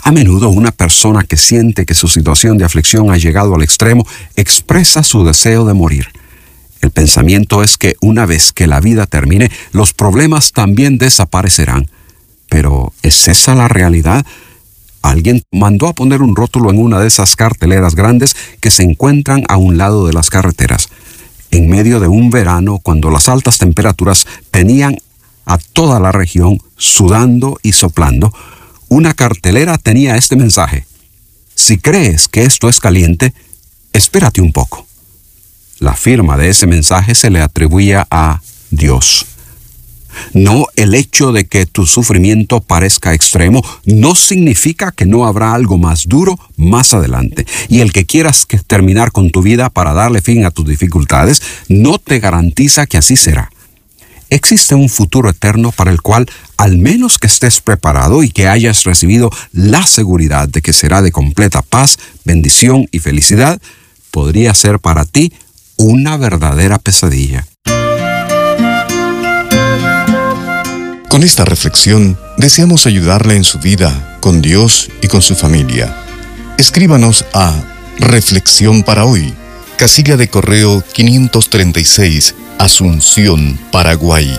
A 0.02 0.12
menudo 0.12 0.50
una 0.50 0.73
persona 0.73 1.25
que 1.25 1.38
siente 1.38 1.87
que 1.87 1.95
su 1.95 2.09
situación 2.09 2.59
de 2.59 2.67
aflicción 2.67 3.11
ha 3.11 3.17
llegado 3.17 3.55
al 3.55 3.62
extremo 3.62 4.07
expresa 4.37 5.02
su 5.02 5.25
deseo 5.25 5.64
de 5.64 5.73
morir. 5.73 6.09
El 6.83 6.91
pensamiento 6.91 7.62
es 7.62 7.79
que 7.79 7.95
una 8.03 8.27
vez 8.27 8.53
que 8.53 8.67
la 8.67 8.81
vida 8.81 9.07
termine, 9.07 9.51
los 9.71 9.95
problemas 9.95 10.53
también 10.53 10.99
desaparecerán. 10.99 11.89
Pero 12.51 12.93
¿es 13.03 13.29
esa 13.29 13.55
la 13.55 13.69
realidad? 13.69 14.27
Alguien 15.01 15.43
mandó 15.53 15.87
a 15.87 15.95
poner 15.95 16.23
un 16.23 16.35
rótulo 16.35 16.71
en 16.71 16.79
una 16.79 16.99
de 16.99 17.07
esas 17.07 17.37
carteleras 17.37 17.95
grandes 17.95 18.37
que 18.61 18.73
se 18.73 18.83
encuentran 18.83 19.45
a 19.49 19.57
un 19.57 19.79
lado 19.79 20.07
de 20.07 20.12
las 20.12 20.29
carreteras. 20.29 20.89
En 21.53 21.71
medio 21.71 22.01
de 22.01 22.09
un 22.09 22.31
verano, 22.31 22.81
cuando 22.83 23.11
las 23.11 23.29
altas 23.29 23.59
temperaturas 23.59 24.27
tenían 24.51 24.99
a 25.47 25.59
toda 25.59 26.01
la 26.01 26.11
región 26.11 26.59
sudando 26.77 27.61
y 27.62 27.73
soplando, 27.73 28.33
una 28.89 29.15
cartelera 29.15 29.79
tenía 29.79 30.17
este 30.17 30.35
mensaje. 30.35 30.85
Si 31.55 31.79
crees 31.79 32.27
que 32.27 32.43
esto 32.43 32.69
es 32.69 32.81
caliente, 32.81 33.33
espérate 33.93 34.41
un 34.41 34.53
poco. 34.53 34.87
La 35.83 35.97
firma 35.97 36.37
de 36.37 36.49
ese 36.49 36.69
mensaje 36.69 37.17
se 37.17 37.29
le 37.29 37.41
atribuía 37.41 38.07
a 38.09 38.41
Dios. 38.71 39.27
No 40.33 40.67
el 40.77 40.95
hecho 40.95 41.33
de 41.33 41.47
que 41.47 41.67
tu 41.67 41.87
sufrimiento 41.87 42.61
parezca 42.61 43.15
extremo 43.15 43.65
no 43.85 44.15
significa 44.15 44.93
que 44.93 45.07
no 45.07 45.27
habrá 45.27 45.55
algo 45.55 45.79
más 45.79 46.07
duro 46.07 46.39
más 46.57 46.95
adelante. 46.95 47.47
Y 47.69 47.81
el 47.81 47.93
que 47.93 48.07
quieras 48.07 48.47
terminar 48.69 49.11
con 49.11 49.33
tu 49.33 49.43
vida 49.43 49.71
para 49.71 49.93
darle 49.93 50.23
fin 50.23 50.45
a 50.45 50.53
tus 50.53 50.69
dificultades 50.69 51.43
no 51.67 51.99
te 51.99 52.21
garantiza 52.21 52.87
que 52.87 52.99
así 52.99 53.17
será. 53.17 53.51
Existe 54.31 54.77
un 54.77 54.89
futuro 54.89 55.31
eterno 55.31 55.73
para 55.73 55.91
el 55.91 56.01
cual, 56.01 56.31
al 56.59 56.79
menos 56.79 57.19
que 57.19 57.27
estés 57.27 57.61
preparado 57.61 58.23
y 58.23 58.31
que 58.31 58.47
hayas 58.47 58.85
recibido 58.85 59.33
la 59.51 59.85
seguridad 59.85 60.49
de 60.49 60.62
que 60.62 60.73
será 60.73 61.03
de 61.03 61.11
completa 61.11 61.61
paz, 61.61 61.99
bendición 62.25 62.87
y 62.93 63.01
felicidad, 63.01 63.61
podría 64.12 64.55
ser 64.55 64.79
para 64.79 65.05
ti 65.05 65.33
una 65.76 66.17
verdadera 66.17 66.79
pesadilla. 66.79 67.47
Con 71.09 71.23
esta 71.23 71.45
reflexión 71.45 72.19
deseamos 72.38 72.87
ayudarle 72.87 73.37
en 73.37 73.45
su 73.45 73.59
vida, 73.59 74.19
con 74.21 74.41
Dios 74.41 74.88
y 75.02 75.09
con 75.09 75.21
su 75.21 75.35
familia. 75.35 75.95
Escríbanos 76.59 77.25
a 77.35 77.52
Reflexión 77.99 78.83
para 78.83 79.05
hoy, 79.05 79.35
casilla 79.76 80.17
de 80.17 80.29
correo 80.29 80.83
536, 80.93 82.35
Asunción, 82.59 83.59
Paraguay. 83.71 84.35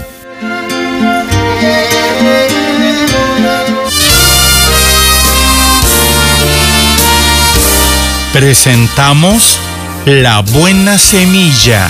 Presentamos 8.34 9.60
La 10.06 10.42
Buena 10.42 10.98
Semilla, 10.98 11.90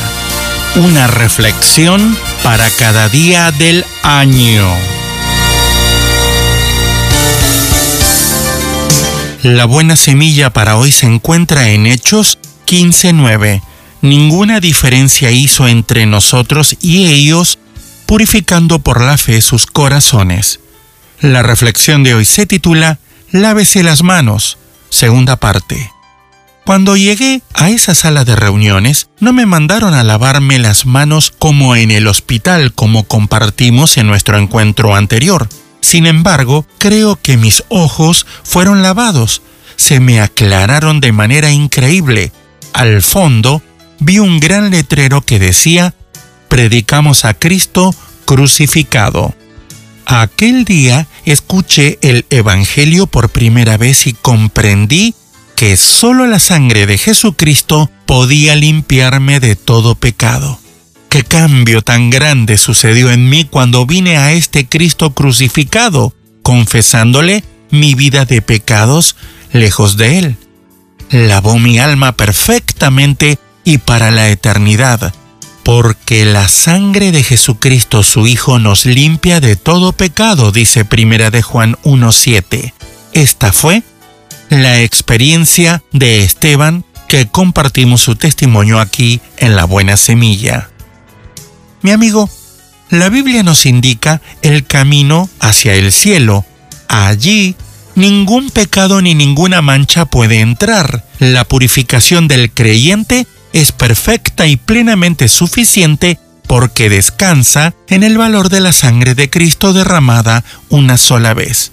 una 0.76 1.08
reflexión 1.08 2.16
para 2.44 2.70
cada 2.70 3.10
día 3.10 3.52
del 3.52 3.84
año. 4.04 4.72
La 9.42 9.66
buena 9.66 9.96
semilla 9.96 10.52
para 10.54 10.78
hoy 10.78 10.92
se 10.92 11.08
encuentra 11.08 11.70
en 11.70 11.88
Hechos 11.88 12.38
15.9. 12.68 13.64
Ninguna 14.02 14.60
diferencia 14.60 15.32
hizo 15.32 15.68
entre 15.68 16.06
nosotros 16.06 16.78
y 16.82 17.08
ellos, 17.08 17.58
purificando 18.06 18.78
por 18.78 19.02
la 19.02 19.18
fe 19.18 19.42
sus 19.42 19.66
corazones. 19.66 20.60
La 21.20 21.42
reflexión 21.42 22.04
de 22.04 22.14
hoy 22.14 22.26
se 22.26 22.46
titula 22.46 23.00
Lávese 23.32 23.82
las 23.82 24.04
manos, 24.04 24.60
segunda 24.90 25.38
parte. 25.38 25.93
Cuando 26.66 26.96
llegué 26.96 27.42
a 27.54 27.70
esa 27.70 27.94
sala 27.94 28.24
de 28.24 28.38
reuniones, 28.38 29.10
no 29.20 29.34
me 29.34 29.46
mandaron 29.46 29.94
a 29.94 30.04
lavarme 30.04 30.60
las 30.60 30.86
manos 30.86 31.34
como 31.38 31.76
en 31.76 31.92
el 31.92 32.08
hospital 32.08 32.74
como 32.74 33.04
compartimos 33.04 33.98
en 33.98 34.08
nuestro 34.08 34.38
encuentro 34.38 34.96
anterior. 34.96 35.50
Sin 35.82 36.06
embargo, 36.06 36.66
creo 36.78 37.18
que 37.18 37.36
mis 37.36 37.66
ojos 37.68 38.26
fueron 38.44 38.82
lavados, 38.82 39.42
se 39.76 40.00
me 40.00 40.22
aclararon 40.22 41.02
de 41.02 41.12
manera 41.12 41.52
increíble. 41.52 42.32
Al 42.72 43.02
fondo, 43.02 43.62
vi 44.00 44.20
un 44.20 44.40
gran 44.40 44.70
letrero 44.70 45.22
que 45.22 45.40
decía, 45.40 45.94
Predicamos 46.48 47.26
a 47.26 47.34
Cristo 47.34 47.94
crucificado. 48.26 49.34
Aquel 50.06 50.64
día 50.66 51.08
escuché 51.26 51.98
el 52.02 52.26
Evangelio 52.30 53.08
por 53.08 53.30
primera 53.30 53.76
vez 53.78 54.08
y 54.08 54.14
comprendí 54.14 55.16
que 55.64 55.78
solo 55.78 56.28
la 56.28 56.40
sangre 56.40 56.86
de 56.86 56.98
Jesucristo 56.98 57.90
podía 58.06 58.54
limpiarme 58.54 59.40
de 59.40 59.56
todo 59.56 59.96
pecado. 59.96 60.60
Qué 61.08 61.24
cambio 61.24 61.82
tan 61.82 62.10
grande 62.10 62.58
sucedió 62.58 63.12
en 63.12 63.30
mí 63.30 63.46
cuando 63.46 63.86
vine 63.86 64.18
a 64.18 64.34
este 64.34 64.68
Cristo 64.68 65.14
crucificado, 65.14 66.14
confesándole 66.42 67.46
mi 67.72 67.96
vida 67.96 68.26
de 68.26 68.42
pecados 68.42 69.16
lejos 69.54 69.96
de 69.96 70.20
Él. 70.20 70.36
Lavó 71.12 71.58
mi 71.60 71.80
alma 71.80 72.12
perfectamente 72.12 73.40
y 73.64 73.78
para 73.78 74.12
la 74.12 74.28
eternidad, 74.32 75.14
porque 75.64 76.26
la 76.26 76.50
sangre 76.50 77.14
de 77.14 77.24
Jesucristo 77.24 78.04
su 78.04 78.28
Hijo 78.28 78.60
nos 78.60 78.86
limpia 78.86 79.40
de 79.40 79.56
todo 79.56 79.94
pecado, 79.94 80.52
dice 80.52 80.84
Primera 80.84 81.32
de 81.32 81.42
Juan 81.42 81.78
1.7. 81.86 82.74
Esta 83.14 83.54
fue 83.54 83.82
la 84.62 84.82
experiencia 84.82 85.84
de 85.92 86.24
Esteban 86.24 86.86
que 87.08 87.28
compartimos 87.28 88.02
su 88.02 88.16
testimonio 88.16 88.80
aquí 88.80 89.20
en 89.38 89.56
La 89.56 89.66
Buena 89.66 89.98
Semilla. 89.98 90.70
Mi 91.82 91.92
amigo, 91.92 92.30
la 92.90 93.10
Biblia 93.10 93.44
nos 93.44 93.66
indica 93.66 94.22
el 94.42 94.66
camino 94.66 95.30
hacia 95.40 95.74
el 95.74 95.92
cielo. 95.92 96.46
Allí 96.88 97.56
ningún 97.96 98.52
pecado 98.52 99.02
ni 99.02 99.16
ninguna 99.16 99.62
mancha 99.62 100.06
puede 100.06 100.40
entrar. 100.40 101.04
La 101.20 101.46
purificación 101.46 102.28
del 102.28 102.52
creyente 102.52 103.26
es 103.54 103.72
perfecta 103.72 104.48
y 104.48 104.58
plenamente 104.58 105.28
suficiente 105.28 106.20
porque 106.48 106.90
descansa 106.90 107.74
en 107.88 108.04
el 108.04 108.18
valor 108.18 108.50
de 108.50 108.60
la 108.60 108.72
sangre 108.72 109.16
de 109.16 109.30
Cristo 109.30 109.74
derramada 109.74 110.44
una 110.70 110.98
sola 110.98 111.34
vez. 111.34 111.72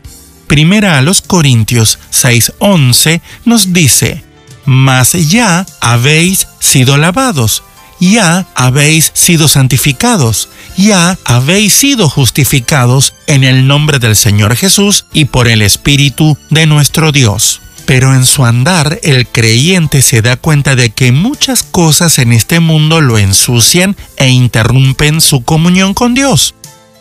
Primera 0.51 0.99
a 0.99 1.01
los 1.01 1.23
Corintios 1.23 2.01
6:11 2.11 3.21
nos 3.45 3.73
dice, 3.73 4.25
Mas 4.65 5.13
ya 5.13 5.65
habéis 5.81 6.49
sido 6.59 6.97
lavados, 6.97 7.63
ya 8.01 8.49
habéis 8.57 9.13
sido 9.15 9.47
santificados, 9.47 10.49
ya 10.77 11.17
habéis 11.25 11.75
sido 11.75 12.09
justificados 12.09 13.15
en 13.29 13.45
el 13.45 13.69
nombre 13.69 14.01
del 14.01 14.17
Señor 14.17 14.57
Jesús 14.57 15.05
y 15.13 15.27
por 15.27 15.47
el 15.47 15.63
Espíritu 15.63 16.37
de 16.51 16.67
nuestro 16.67 17.13
Dios. 17.13 17.61
Pero 17.87 18.13
en 18.13 18.27
su 18.27 18.45
andar 18.45 18.99
el 19.05 19.29
creyente 19.29 20.03
se 20.03 20.21
da 20.21 20.37
cuenta 20.37 20.75
de 20.75 20.91
que 20.91 21.13
muchas 21.13 21.63
cosas 21.63 22.19
en 22.19 22.33
este 22.33 22.59
mundo 22.59 23.01
lo 23.01 23.19
ensucian 23.19 23.95
e 24.17 24.31
interrumpen 24.31 25.21
su 25.21 25.45
comunión 25.45 25.95
con 25.95 26.13
Dios 26.15 26.55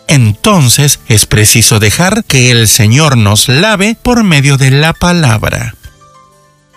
entonces 0.09 0.99
es 1.07 1.25
preciso 1.25 1.79
dejar 1.79 2.25
que 2.25 2.51
el 2.51 2.67
Señor 2.67 3.15
nos 3.15 3.47
lave 3.47 3.95
por 3.95 4.23
medio 4.23 4.57
de 4.57 4.71
la 4.71 4.93
palabra. 4.93 5.75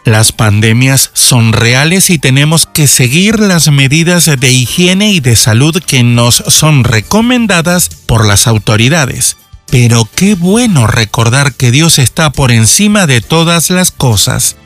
Las 0.04 0.32
pandemias 0.32 1.10
son 1.14 1.52
reales 1.52 2.10
y 2.10 2.18
tenemos 2.18 2.66
que 2.66 2.86
seguir 2.86 3.40
las 3.40 3.70
medidas 3.70 4.26
de 4.26 4.50
higiene 4.50 5.12
y 5.12 5.20
de 5.20 5.36
salud 5.36 5.82
que 5.84 6.02
nos 6.02 6.36
son 6.48 6.84
recomendadas 6.84 7.88
por 8.06 8.26
las 8.26 8.46
autoridades. 8.46 9.36
Pero 9.70 10.08
qué 10.14 10.34
bueno 10.34 10.86
recordar 10.86 11.54
que 11.54 11.70
Dios 11.70 11.98
está 11.98 12.30
por 12.30 12.52
encima 12.52 13.06
de 13.06 13.20
todas 13.20 13.70
las 13.70 13.90
cosas. 13.92 14.56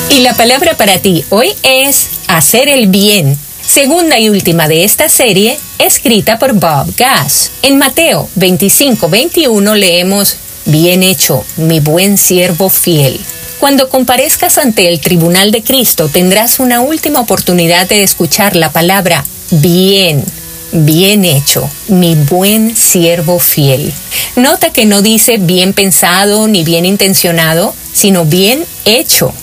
Y 0.10 0.20
la 0.20 0.34
palabra 0.36 0.76
para 0.76 1.00
ti 1.00 1.24
hoy 1.30 1.48
es 1.64 2.10
hacer 2.28 2.68
el 2.68 2.88
bien. 2.88 3.38
segunda 3.66 4.20
y 4.20 4.28
última 4.28 4.68
de 4.68 4.84
esta 4.84 5.08
serie, 5.08 5.58
escrita 5.80 6.40
por 6.40 6.52
Bob 6.52 6.94
Gass. 6.98 7.52
En 7.62 7.78
Mateo 7.78 8.28
25-21 8.38 9.76
leemos, 9.78 10.36
Bien 10.66 11.02
hecho, 11.02 11.46
mi 11.56 11.80
buen 11.80 12.18
siervo 12.18 12.68
fiel. 12.68 13.18
Cuando 13.62 13.88
comparezcas 13.88 14.58
ante 14.58 14.90
el 14.90 15.00
tribunal 15.00 15.52
de 15.52 15.64
Cristo 15.64 16.10
tendrás 16.10 16.60
una 16.60 16.82
última 16.82 17.22
oportunidad 17.22 17.88
de 17.88 18.04
escuchar 18.04 18.58
la 18.58 18.74
palabra 18.74 19.24
bien 19.52 20.26
bien 20.74 21.24
hecho, 21.24 21.70
mi 21.88 22.16
buen 22.16 22.76
siervo 22.76 23.40
fiel. 23.40 23.94
Nota 24.36 24.72
que 24.72 24.86
no 24.86 25.02
dice 25.02 25.38
bien 25.38 25.74
pensado 25.74 26.48
ni 26.48 26.64
bien 26.64 26.86
intencionado, 26.86 27.74
sino 27.94 28.26
bien 28.26 28.66
hecho. 28.86 29.34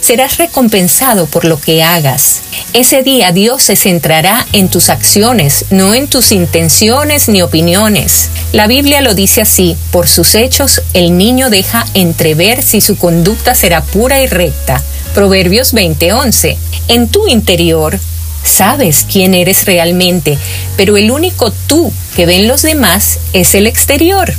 Serás 0.00 0.38
recompensado 0.38 1.26
por 1.26 1.44
lo 1.44 1.60
que 1.60 1.82
hagas. 1.82 2.42
Ese 2.72 3.02
día 3.02 3.32
Dios 3.32 3.62
se 3.62 3.76
centrará 3.76 4.46
en 4.52 4.68
tus 4.68 4.90
acciones, 4.90 5.66
no 5.70 5.94
en 5.94 6.08
tus 6.08 6.32
intenciones 6.32 7.28
ni 7.28 7.42
opiniones. 7.42 8.30
La 8.52 8.66
Biblia 8.66 9.00
lo 9.00 9.14
dice 9.14 9.40
así, 9.42 9.76
por 9.90 10.08
sus 10.08 10.34
hechos 10.34 10.82
el 10.92 11.16
niño 11.16 11.50
deja 11.50 11.86
entrever 11.94 12.62
si 12.62 12.80
su 12.80 12.96
conducta 12.96 13.54
será 13.54 13.82
pura 13.82 14.22
y 14.22 14.26
recta. 14.26 14.82
Proverbios 15.14 15.72
20:11. 15.72 16.56
En 16.88 17.08
tu 17.08 17.28
interior 17.28 17.98
sabes 18.44 19.06
quién 19.10 19.34
eres 19.34 19.64
realmente, 19.64 20.38
pero 20.76 20.96
el 20.96 21.10
único 21.10 21.50
tú 21.66 21.92
que 22.14 22.26
ven 22.26 22.46
los 22.46 22.62
demás 22.62 23.18
es 23.32 23.54
el 23.54 23.66
exterior. 23.66 24.32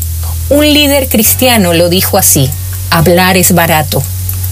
Un 0.50 0.74
líder 0.74 1.10
cristiano 1.10 1.74
lo 1.74 1.90
dijo 1.90 2.18
así, 2.18 2.50
hablar 2.92 3.36
es 3.36 3.54
barato. 3.54 4.02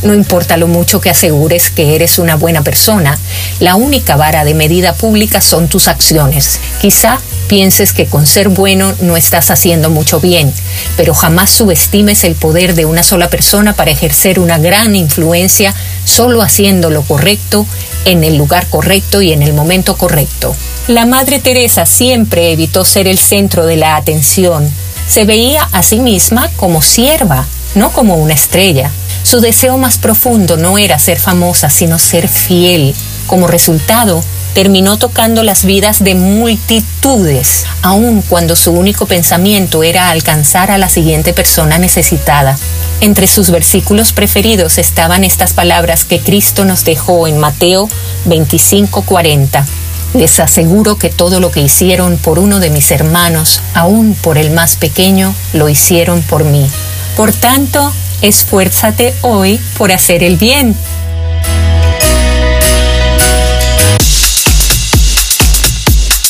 No 0.04 0.14
importa 0.14 0.58
lo 0.58 0.68
mucho 0.68 1.00
que 1.00 1.10
asegures 1.10 1.70
que 1.70 1.96
eres 1.96 2.20
una 2.20 2.36
buena 2.36 2.62
persona, 2.62 3.18
la 3.60 3.76
única 3.76 4.18
vara 4.18 4.44
de 4.44 4.54
medida 4.54 4.94
pública 4.94 5.40
son 5.40 5.70
tus 5.70 5.88
acciones. 5.88 6.60
Quizá 6.82 7.20
pienses 7.48 7.94
que 7.94 8.08
con 8.08 8.28
ser 8.28 8.50
bueno 8.50 8.94
no 9.00 9.16
estás 9.16 9.50
haciendo 9.50 9.90
mucho 9.90 10.20
bien, 10.20 10.52
pero 10.98 11.14
jamás 11.14 11.52
subestimes 11.52 12.24
el 12.26 12.36
poder 12.36 12.76
de 12.76 12.86
una 12.86 13.04
sola 13.04 13.30
persona 13.30 13.74
para 13.74 13.92
ejercer 13.92 14.40
una 14.40 14.58
gran 14.58 14.96
influencia 14.96 15.74
solo 16.04 16.42
haciendo 16.42 16.90
lo 16.90 17.04
correcto 17.04 17.66
en 18.06 18.24
el 18.24 18.36
lugar 18.36 18.68
correcto 18.68 19.22
y 19.22 19.32
en 19.32 19.42
el 19.42 19.54
momento 19.54 19.96
correcto. 19.96 20.56
La 20.88 21.06
Madre 21.06 21.40
Teresa 21.40 21.86
siempre 21.86 22.52
evitó 22.52 22.84
ser 22.84 23.08
el 23.08 23.18
centro 23.18 23.66
de 23.66 23.78
la 23.78 23.96
atención. 23.96 24.70
Se 25.08 25.24
veía 25.24 25.64
a 25.72 25.82
sí 25.82 26.00
misma 26.00 26.50
como 26.58 26.82
sierva, 26.82 27.46
no 27.76 27.92
como 27.92 28.16
una 28.16 28.34
estrella. 28.34 28.92
Su 29.24 29.40
deseo 29.40 29.78
más 29.78 29.98
profundo 29.98 30.58
no 30.58 30.78
era 30.78 31.00
ser 31.00 31.20
famosa, 31.20 31.70
sino 31.70 31.98
ser 31.98 32.28
fiel. 32.28 32.94
Como 33.26 33.48
resultado, 33.48 34.24
terminó 34.54 34.98
tocando 34.98 35.44
las 35.44 35.66
vidas 35.66 36.04
de 36.04 36.14
multitudes, 36.16 37.66
aun 37.82 38.22
cuando 38.22 38.56
su 38.56 38.72
único 38.72 39.06
pensamiento 39.06 39.84
era 39.84 40.12
alcanzar 40.12 40.72
a 40.72 40.78
la 40.78 40.90
siguiente 40.90 41.34
persona 41.34 41.78
necesitada. 41.78 42.58
Entre 43.02 43.28
sus 43.28 43.50
versículos 43.50 44.14
preferidos 44.14 44.78
estaban 44.78 45.24
estas 45.24 45.54
palabras 45.54 46.06
que 46.06 46.20
Cristo 46.20 46.66
nos 46.66 46.86
dejó 46.86 47.28
en 47.28 47.40
Mateo 47.40 47.90
25:40. 48.26 49.66
Les 50.14 50.40
aseguro 50.40 50.98
que 50.98 51.10
todo 51.10 51.40
lo 51.40 51.50
que 51.50 51.62
hicieron 51.62 52.18
por 52.18 52.38
uno 52.38 52.60
de 52.60 52.70
mis 52.70 52.92
hermanos, 52.92 53.62
aun 53.74 54.14
por 54.14 54.38
el 54.38 54.52
más 54.52 54.76
pequeño, 54.76 55.34
lo 55.54 55.70
hicieron 55.70 56.22
por 56.22 56.44
mí. 56.44 56.70
Por 57.18 57.34
tanto, 57.34 57.92
esfuérzate 58.24 59.14
hoy 59.22 59.60
por 59.78 59.92
hacer 59.92 60.24
el 60.24 60.38
bien 60.38 60.76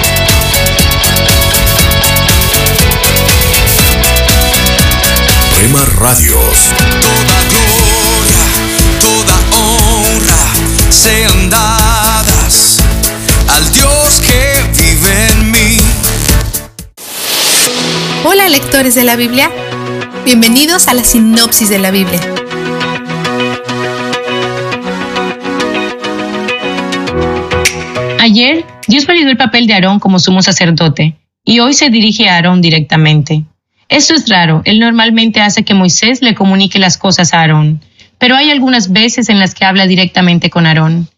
Radios. 5.71 6.67
Toda 6.77 7.39
gloria, 7.47 8.43
toda 8.99 9.35
honra 9.57 10.91
sean 10.91 11.49
dadas 11.49 12.79
al 13.47 13.71
Dios 13.71 14.21
que 14.27 14.61
vive 14.77 15.27
en 15.29 15.51
mí. 15.51 15.77
Hola 18.25 18.49
lectores 18.49 18.95
de 18.95 19.05
la 19.05 19.15
Biblia, 19.15 19.49
bienvenidos 20.25 20.89
a 20.89 20.93
la 20.93 21.05
sinopsis 21.05 21.69
de 21.69 21.79
la 21.79 21.91
Biblia. 21.91 22.19
Ayer, 28.19 28.65
Dios 28.87 29.07
validó 29.07 29.29
el 29.29 29.37
papel 29.37 29.67
de 29.67 29.73
Aarón 29.73 29.99
como 29.99 30.19
sumo 30.19 30.41
sacerdote, 30.41 31.15
y 31.45 31.59
hoy 31.61 31.73
se 31.73 31.89
dirige 31.89 32.27
a 32.27 32.35
Aarón 32.35 32.61
directamente. 32.61 33.45
Esto 33.91 34.13
es 34.13 34.29
raro, 34.29 34.61
él 34.63 34.79
normalmente 34.79 35.41
hace 35.41 35.65
que 35.65 35.73
Moisés 35.73 36.21
le 36.21 36.33
comunique 36.33 36.79
las 36.79 36.97
cosas 36.97 37.33
a 37.33 37.41
Aarón, 37.41 37.81
pero 38.17 38.37
hay 38.37 38.49
algunas 38.49 38.93
veces 38.93 39.27
en 39.27 39.37
las 39.37 39.53
que 39.53 39.65
habla 39.65 39.85
directamente 39.85 40.49
con 40.49 40.65
Aarón. 40.65 41.09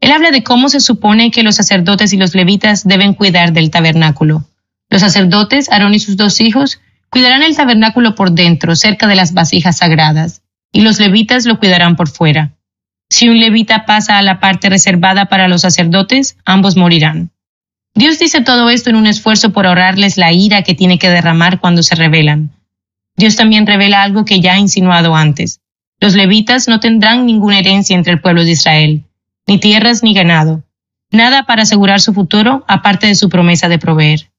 Él 0.00 0.10
habla 0.10 0.32
de 0.32 0.42
cómo 0.42 0.68
se 0.68 0.80
supone 0.80 1.30
que 1.30 1.44
los 1.44 1.54
sacerdotes 1.54 2.12
y 2.12 2.16
los 2.16 2.34
levitas 2.34 2.82
deben 2.82 3.14
cuidar 3.14 3.52
del 3.52 3.70
tabernáculo. 3.70 4.44
Los 4.90 5.02
sacerdotes, 5.02 5.70
Aarón 5.70 5.94
y 5.94 6.00
sus 6.00 6.16
dos 6.16 6.40
hijos, 6.40 6.80
cuidarán 7.10 7.44
el 7.44 7.54
tabernáculo 7.54 8.16
por 8.16 8.32
dentro, 8.32 8.74
cerca 8.74 9.06
de 9.06 9.14
las 9.14 9.32
vasijas 9.32 9.78
sagradas, 9.78 10.42
y 10.72 10.80
los 10.80 10.98
levitas 10.98 11.46
lo 11.46 11.60
cuidarán 11.60 11.94
por 11.94 12.08
fuera. 12.08 12.54
Si 13.08 13.28
un 13.28 13.38
levita 13.38 13.86
pasa 13.86 14.18
a 14.18 14.22
la 14.22 14.40
parte 14.40 14.68
reservada 14.68 15.26
para 15.26 15.46
los 15.46 15.60
sacerdotes, 15.60 16.36
ambos 16.44 16.74
morirán. 16.74 17.30
Dios 17.96 18.18
dice 18.18 18.42
todo 18.42 18.68
esto 18.68 18.90
en 18.90 18.96
un 18.96 19.06
esfuerzo 19.06 19.50
por 19.54 19.66
ahorrarles 19.66 20.18
la 20.18 20.30
ira 20.30 20.60
que 20.60 20.74
tiene 20.74 20.98
que 20.98 21.08
derramar 21.08 21.60
cuando 21.60 21.82
se 21.82 21.94
rebelan. 21.94 22.50
Dios 23.16 23.36
también 23.36 23.66
revela 23.66 24.02
algo 24.02 24.26
que 24.26 24.42
ya 24.42 24.52
ha 24.52 24.58
insinuado 24.58 25.16
antes. 25.16 25.60
Los 25.98 26.14
levitas 26.14 26.68
no 26.68 26.78
tendrán 26.78 27.24
ninguna 27.24 27.58
herencia 27.58 27.96
entre 27.96 28.12
el 28.12 28.20
pueblo 28.20 28.44
de 28.44 28.50
Israel, 28.50 29.04
ni 29.46 29.58
tierras 29.58 30.02
ni 30.02 30.12
ganado, 30.12 30.62
nada 31.10 31.46
para 31.46 31.62
asegurar 31.62 32.02
su 32.02 32.12
futuro 32.12 32.66
aparte 32.68 33.06
de 33.06 33.14
su 33.14 33.30
promesa 33.30 33.70
de 33.70 33.78
proveer. 33.78 34.30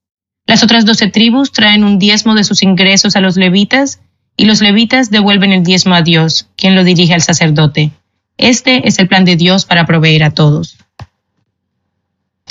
Las 0.46 0.62
otras 0.62 0.86
doce 0.86 1.08
tribus 1.08 1.52
traen 1.52 1.84
un 1.84 1.98
diezmo 1.98 2.36
de 2.36 2.44
sus 2.44 2.62
ingresos 2.62 3.16
a 3.16 3.22
los 3.22 3.38
levitas 3.38 4.02
y 4.38 4.46
los 4.46 4.62
levitas 4.62 5.10
devuelven 5.10 5.52
el 5.52 5.64
diezmo 5.64 5.96
a 5.96 6.04
Dios, 6.04 6.48
quien 6.58 6.76
lo 6.76 6.84
dirige 6.84 7.16
al 7.16 7.24
sacerdote. 7.24 7.90
Este 8.38 8.88
es 8.88 9.00
el 9.00 9.08
plan 9.08 9.26
de 9.26 9.36
Dios 9.36 9.66
para 9.66 9.88
proveer 9.88 10.24
a 10.24 10.30
todos. 10.30 10.77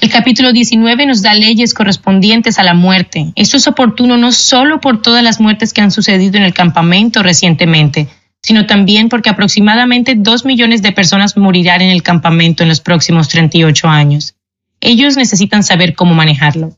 El 0.01 0.11
capítulo 0.11 0.53
19 0.53 1.07
nos 1.07 1.23
da 1.23 1.35
leyes 1.35 1.73
correspondientes 1.73 2.59
a 2.59 2.63
la 2.63 2.75
muerte. 2.75 3.33
Esto 3.35 3.57
es 3.57 3.67
oportuno 3.67 4.19
no 4.19 4.31
solo 4.31 4.81
por 4.81 5.01
todas 5.01 5.23
las 5.23 5.41
muertes 5.41 5.73
que 5.73 5.81
han 5.81 5.91
sucedido 5.91 6.37
en 6.37 6.43
el 6.43 6.53
campamento 6.53 7.23
recientemente, 7.23 8.09
sino 8.43 8.67
también 8.67 9.09
porque 9.09 9.31
aproximadamente 9.31 10.15
dos 10.15 10.45
millones 10.45 10.83
de 10.83 10.93
personas 10.93 11.37
morirán 11.37 11.81
en 11.81 11.91
el 11.91 12.03
campamento 12.03 12.63
en 12.63 12.69
los 12.69 12.81
próximos 12.81 13.29
38 13.29 13.89
años. 13.89 14.35
Ellos 14.81 15.17
necesitan 15.17 15.63
saber 15.63 15.95
cómo 15.95 16.15
manejarlo. 16.15 16.77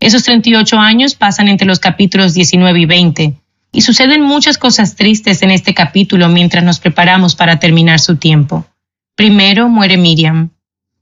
Esos 0.00 0.24
38 0.24 0.78
años 0.78 1.14
pasan 1.14 1.48
entre 1.48 1.66
los 1.66 1.78
capítulos 1.78 2.34
19 2.34 2.80
y 2.80 2.86
20, 2.86 3.34
y 3.72 3.80
suceden 3.80 4.22
muchas 4.22 4.58
cosas 4.58 4.96
tristes 4.96 5.42
en 5.42 5.52
este 5.52 5.72
capítulo 5.72 6.28
mientras 6.28 6.64
nos 6.64 6.80
preparamos 6.80 7.36
para 7.36 7.58
terminar 7.58 8.00
su 8.00 8.16
tiempo. 8.16 8.66
Primero 9.14 9.68
muere 9.68 9.96
Miriam. 9.96 10.50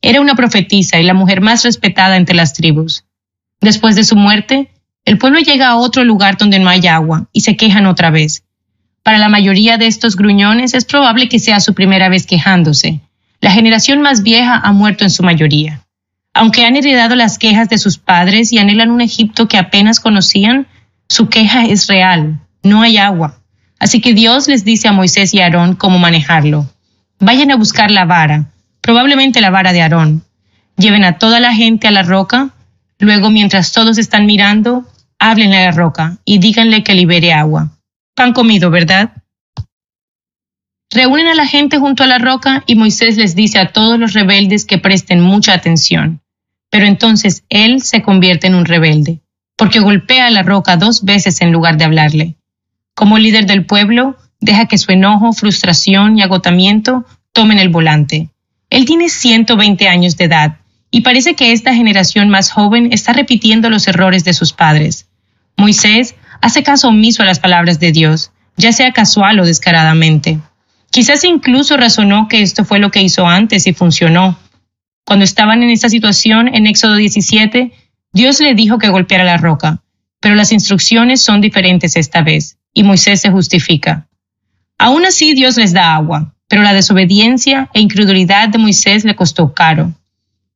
Era 0.06 0.20
una 0.20 0.34
profetisa 0.34 1.00
y 1.00 1.02
la 1.02 1.14
mujer 1.14 1.40
más 1.40 1.64
respetada 1.64 2.18
entre 2.18 2.34
las 2.34 2.52
tribus. 2.52 3.06
Después 3.62 3.96
de 3.96 4.04
su 4.04 4.16
muerte, 4.16 4.70
el 5.06 5.16
pueblo 5.16 5.38
llega 5.38 5.68
a 5.68 5.76
otro 5.76 6.04
lugar 6.04 6.36
donde 6.36 6.58
no 6.58 6.68
hay 6.68 6.86
agua 6.86 7.26
y 7.32 7.40
se 7.40 7.56
quejan 7.56 7.86
otra 7.86 8.10
vez. 8.10 8.44
Para 9.02 9.16
la 9.16 9.30
mayoría 9.30 9.78
de 9.78 9.86
estos 9.86 10.16
gruñones 10.16 10.74
es 10.74 10.84
probable 10.84 11.30
que 11.30 11.38
sea 11.38 11.58
su 11.58 11.72
primera 11.72 12.10
vez 12.10 12.26
quejándose. 12.26 13.00
La 13.40 13.50
generación 13.50 14.02
más 14.02 14.22
vieja 14.22 14.60
ha 14.62 14.72
muerto 14.72 15.04
en 15.04 15.10
su 15.10 15.22
mayoría. 15.22 15.80
Aunque 16.34 16.66
han 16.66 16.76
heredado 16.76 17.16
las 17.16 17.38
quejas 17.38 17.70
de 17.70 17.78
sus 17.78 17.96
padres 17.96 18.52
y 18.52 18.58
anhelan 18.58 18.90
un 18.90 19.00
Egipto 19.00 19.48
que 19.48 19.56
apenas 19.56 20.00
conocían, 20.00 20.66
su 21.08 21.30
queja 21.30 21.64
es 21.64 21.86
real. 21.86 22.40
No 22.62 22.82
hay 22.82 22.98
agua. 22.98 23.40
Así 23.78 24.02
que 24.02 24.12
Dios 24.12 24.48
les 24.48 24.66
dice 24.66 24.86
a 24.86 24.92
Moisés 24.92 25.32
y 25.32 25.40
Aarón 25.40 25.76
cómo 25.76 25.98
manejarlo. 25.98 26.68
Vayan 27.20 27.50
a 27.50 27.56
buscar 27.56 27.90
la 27.90 28.04
vara, 28.04 28.50
probablemente 28.84 29.40
la 29.40 29.48
vara 29.48 29.72
de 29.72 29.80
Aarón. 29.80 30.24
Lleven 30.76 31.04
a 31.04 31.16
toda 31.16 31.40
la 31.40 31.54
gente 31.54 31.88
a 31.88 31.90
la 31.90 32.02
roca, 32.02 32.50
luego 32.98 33.30
mientras 33.30 33.72
todos 33.72 33.96
están 33.96 34.26
mirando, 34.26 34.84
háblenle 35.18 35.56
a 35.56 35.64
la 35.64 35.70
roca 35.70 36.18
y 36.26 36.36
díganle 36.36 36.84
que 36.84 36.94
libere 36.94 37.32
agua. 37.32 37.78
Pan 38.14 38.34
comido, 38.34 38.70
¿verdad? 38.70 39.12
Reúnen 40.90 41.28
a 41.28 41.34
la 41.34 41.46
gente 41.46 41.78
junto 41.78 42.04
a 42.04 42.06
la 42.06 42.18
roca 42.18 42.62
y 42.66 42.74
Moisés 42.74 43.16
les 43.16 43.34
dice 43.34 43.58
a 43.58 43.72
todos 43.72 43.98
los 43.98 44.12
rebeldes 44.12 44.66
que 44.66 44.76
presten 44.76 45.22
mucha 45.22 45.54
atención. 45.54 46.20
Pero 46.70 46.84
entonces 46.84 47.42
él 47.48 47.80
se 47.80 48.02
convierte 48.02 48.48
en 48.48 48.54
un 48.54 48.66
rebelde, 48.66 49.22
porque 49.56 49.80
golpea 49.80 50.26
a 50.26 50.30
la 50.30 50.42
roca 50.42 50.76
dos 50.76 51.06
veces 51.06 51.40
en 51.40 51.52
lugar 51.52 51.78
de 51.78 51.86
hablarle. 51.86 52.36
Como 52.94 53.16
líder 53.16 53.46
del 53.46 53.64
pueblo, 53.64 54.18
deja 54.40 54.66
que 54.66 54.76
su 54.76 54.92
enojo, 54.92 55.32
frustración 55.32 56.18
y 56.18 56.22
agotamiento 56.22 57.06
tomen 57.32 57.58
el 57.58 57.70
volante. 57.70 58.28
Él 58.74 58.86
tiene 58.86 59.08
120 59.08 59.86
años 59.86 60.16
de 60.16 60.24
edad 60.24 60.56
y 60.90 61.02
parece 61.02 61.34
que 61.36 61.52
esta 61.52 61.72
generación 61.72 62.28
más 62.28 62.50
joven 62.50 62.92
está 62.92 63.12
repitiendo 63.12 63.70
los 63.70 63.86
errores 63.86 64.24
de 64.24 64.34
sus 64.34 64.52
padres. 64.52 65.06
Moisés 65.56 66.16
hace 66.40 66.64
caso 66.64 66.88
omiso 66.88 67.22
a 67.22 67.24
las 67.24 67.38
palabras 67.38 67.78
de 67.78 67.92
Dios, 67.92 68.32
ya 68.56 68.72
sea 68.72 68.90
casual 68.90 69.38
o 69.38 69.46
descaradamente. 69.46 70.40
Quizás 70.90 71.22
incluso 71.22 71.76
razonó 71.76 72.26
que 72.26 72.42
esto 72.42 72.64
fue 72.64 72.80
lo 72.80 72.90
que 72.90 73.00
hizo 73.00 73.28
antes 73.28 73.68
y 73.68 73.74
funcionó. 73.74 74.40
Cuando 75.04 75.24
estaban 75.24 75.62
en 75.62 75.70
esta 75.70 75.88
situación 75.88 76.52
en 76.52 76.66
Éxodo 76.66 76.96
17, 76.96 77.70
Dios 78.12 78.40
le 78.40 78.56
dijo 78.56 78.78
que 78.78 78.88
golpeara 78.88 79.22
la 79.22 79.36
roca, 79.36 79.84
pero 80.18 80.34
las 80.34 80.50
instrucciones 80.50 81.22
son 81.22 81.40
diferentes 81.40 81.94
esta 81.94 82.22
vez, 82.22 82.58
y 82.72 82.82
Moisés 82.82 83.20
se 83.20 83.30
justifica. 83.30 84.08
Aún 84.78 85.06
así 85.06 85.32
Dios 85.34 85.56
les 85.58 85.72
da 85.72 85.94
agua, 85.94 86.33
pero 86.48 86.62
la 86.62 86.74
desobediencia 86.74 87.70
e 87.74 87.80
incredulidad 87.80 88.48
de 88.48 88.58
Moisés 88.58 89.04
le 89.04 89.16
costó 89.16 89.54
caro. 89.54 89.92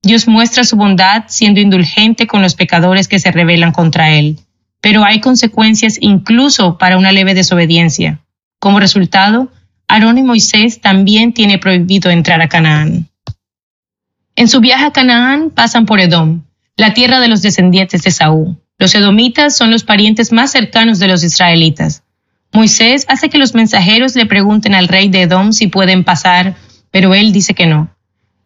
Dios 0.03 0.29
muestra 0.29 0.65
su 0.65 0.77
bondad 0.77 1.25
siendo 1.29 1.61
indulgente 1.61 2.27
con 2.27 2.43
los 2.43 2.55
pecadores 2.55 3.09
que 3.09 3.19
se 3.19 3.33
rebelan 3.33 3.73
contra 3.73 4.11
él, 4.11 4.39
pero 4.81 5.05
hay 5.05 5.21
consecuencias 5.21 5.99
incluso 6.01 6.79
para 6.79 6.99
una 6.99 7.13
leve 7.13 7.35
desobediencia. 7.35 8.21
Como 8.61 8.81
resultado, 8.81 9.51
Aarón 9.89 10.19
y 10.19 10.23
Moisés 10.23 10.81
también 10.81 11.33
tiene 11.33 11.59
prohibido 11.59 12.11
entrar 12.11 12.41
a 12.43 12.49
Canaán. 12.49 13.09
En 14.37 14.49
su 14.49 14.61
viaje 14.61 14.85
a 14.85 14.93
Canaán 14.93 15.51
pasan 15.51 15.87
por 15.87 15.99
Edom, 15.99 16.43
la 16.77 16.95
tierra 16.95 17.19
de 17.19 17.29
los 17.29 17.43
descendientes 17.43 18.03
de 18.03 18.13
Saúl. 18.13 18.57
Los 18.79 18.95
edomitas 18.95 19.57
son 19.57 19.73
los 19.73 19.83
parientes 19.83 20.31
más 20.31 20.53
cercanos 20.53 21.01
de 21.01 21.09
los 21.09 21.25
israelitas. 21.25 22.05
Moisés 22.53 23.05
hace 23.09 23.29
que 23.29 23.39
los 23.39 23.55
mensajeros 23.55 24.15
le 24.15 24.27
pregunten 24.27 24.75
al 24.75 24.89
rey 24.89 25.09
de 25.09 25.23
Edom 25.23 25.53
si 25.53 25.69
pueden 25.69 26.05
pasar, 26.05 26.57
pero 26.91 27.15
él 27.15 27.33
dice 27.33 27.55
que 27.55 27.67
no. 27.67 27.91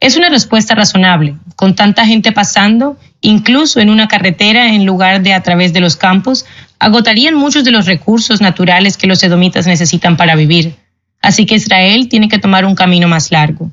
Es 0.00 0.16
una 0.16 0.28
respuesta 0.28 0.74
razonable. 0.74 1.36
Con 1.54 1.76
tanta 1.76 2.04
gente 2.04 2.32
pasando, 2.32 2.98
incluso 3.20 3.78
en 3.78 3.88
una 3.88 4.08
carretera 4.08 4.74
en 4.74 4.84
lugar 4.84 5.22
de 5.22 5.32
a 5.32 5.42
través 5.42 5.72
de 5.72 5.80
los 5.80 5.96
campos, 5.96 6.44
agotarían 6.80 7.36
muchos 7.36 7.62
de 7.62 7.70
los 7.70 7.86
recursos 7.86 8.40
naturales 8.40 8.96
que 8.96 9.06
los 9.06 9.22
edomitas 9.22 9.68
necesitan 9.68 10.16
para 10.16 10.34
vivir. 10.34 10.74
Así 11.20 11.46
que 11.46 11.54
Israel 11.54 12.08
tiene 12.08 12.28
que 12.28 12.40
tomar 12.40 12.64
un 12.64 12.74
camino 12.74 13.06
más 13.06 13.30
largo. 13.30 13.70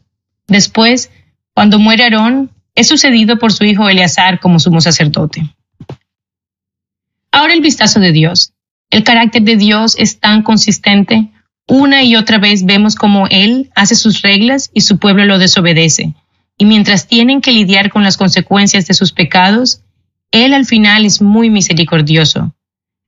Después, 0.47 1.09
cuando 1.55 1.79
muere 1.79 2.03
Aarón, 2.03 2.51
es 2.75 2.87
sucedido 2.87 3.39
por 3.39 3.51
su 3.51 3.63
hijo 3.63 3.89
Eleazar 3.89 4.39
como 4.39 4.59
sumo 4.59 4.81
sacerdote. 4.81 5.43
Ahora 7.31 7.53
el 7.53 7.61
vistazo 7.61 7.99
de 7.99 8.11
Dios. 8.11 8.53
El 8.89 9.04
carácter 9.04 9.43
de 9.43 9.56
Dios 9.56 9.95
es 9.97 10.19
tan 10.19 10.41
consistente. 10.41 11.30
Una 11.67 12.04
y 12.04 12.15
otra 12.15 12.39
vez 12.39 12.65
vemos 12.65 12.95
cómo 12.95 13.28
Él 13.30 13.69
hace 13.75 13.95
sus 13.95 14.21
reglas 14.21 14.71
y 14.73 14.82
su 14.82 14.97
pueblo 14.97 15.25
lo 15.25 15.38
desobedece. 15.38 16.15
Y 16.58 16.65
mientras 16.65 17.08
tienen 17.08 17.41
que 17.41 17.52
lidiar 17.52 17.89
con 17.91 18.04
las 18.04 18.17
consecuencias 18.17 18.88
de 18.88 18.93
sus 18.93 19.12
pecados, 19.12 19.82
Él 20.32 20.54
al 20.54 20.65
final 20.65 21.06
es 21.06 21.21
muy 21.21 21.49
misericordioso. 21.49 22.54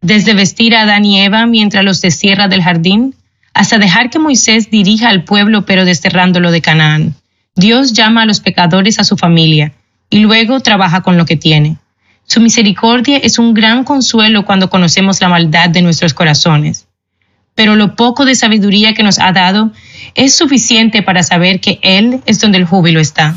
Desde 0.02 0.34
vestir 0.34 0.76
a 0.76 0.82
Adán 0.82 1.06
y 1.06 1.20
Eva 1.20 1.46
mientras 1.46 1.84
los 1.84 2.02
destierra 2.02 2.48
del 2.48 2.64
jardín, 2.64 3.16
hasta 3.54 3.78
dejar 3.78 4.10
que 4.10 4.20
Moisés 4.20 4.70
dirija 4.70 5.10
al 5.10 5.24
pueblo 5.24 5.66
pero 5.66 5.84
desterrándolo 5.84 6.52
de 6.52 6.62
Canaán. 6.62 7.16
Dios 7.56 7.94
llama 7.94 8.22
a 8.22 8.26
los 8.26 8.40
pecadores 8.40 9.00
a 9.00 9.04
su 9.04 9.18
familia 9.18 9.74
y 10.10 10.20
luego 10.20 10.60
trabaja 10.62 11.02
con 11.02 11.18
lo 11.18 11.26
que 11.26 11.36
tiene. 11.36 11.78
Su 12.26 12.40
misericordia 12.40 13.18
es 13.18 13.40
un 13.40 13.54
gran 13.54 13.84
consuelo 13.84 14.46
cuando 14.46 14.70
conocemos 14.70 15.20
la 15.22 15.30
maldad 15.30 15.70
de 15.70 15.82
nuestros 15.82 16.14
corazones. 16.14 16.88
Pero 17.56 17.76
lo 17.76 17.96
poco 17.96 18.26
de 18.26 18.36
sabiduría 18.36 18.94
que 18.94 19.04
nos 19.04 19.20
ha 19.20 19.32
dado 19.32 19.72
es 20.16 20.34
suficiente 20.34 21.02
para 21.02 21.24
saber 21.24 21.60
que 21.60 21.80
Él 21.82 22.22
es 22.26 22.40
donde 22.40 22.58
el 22.58 22.66
júbilo 22.66 23.00
está. 23.00 23.36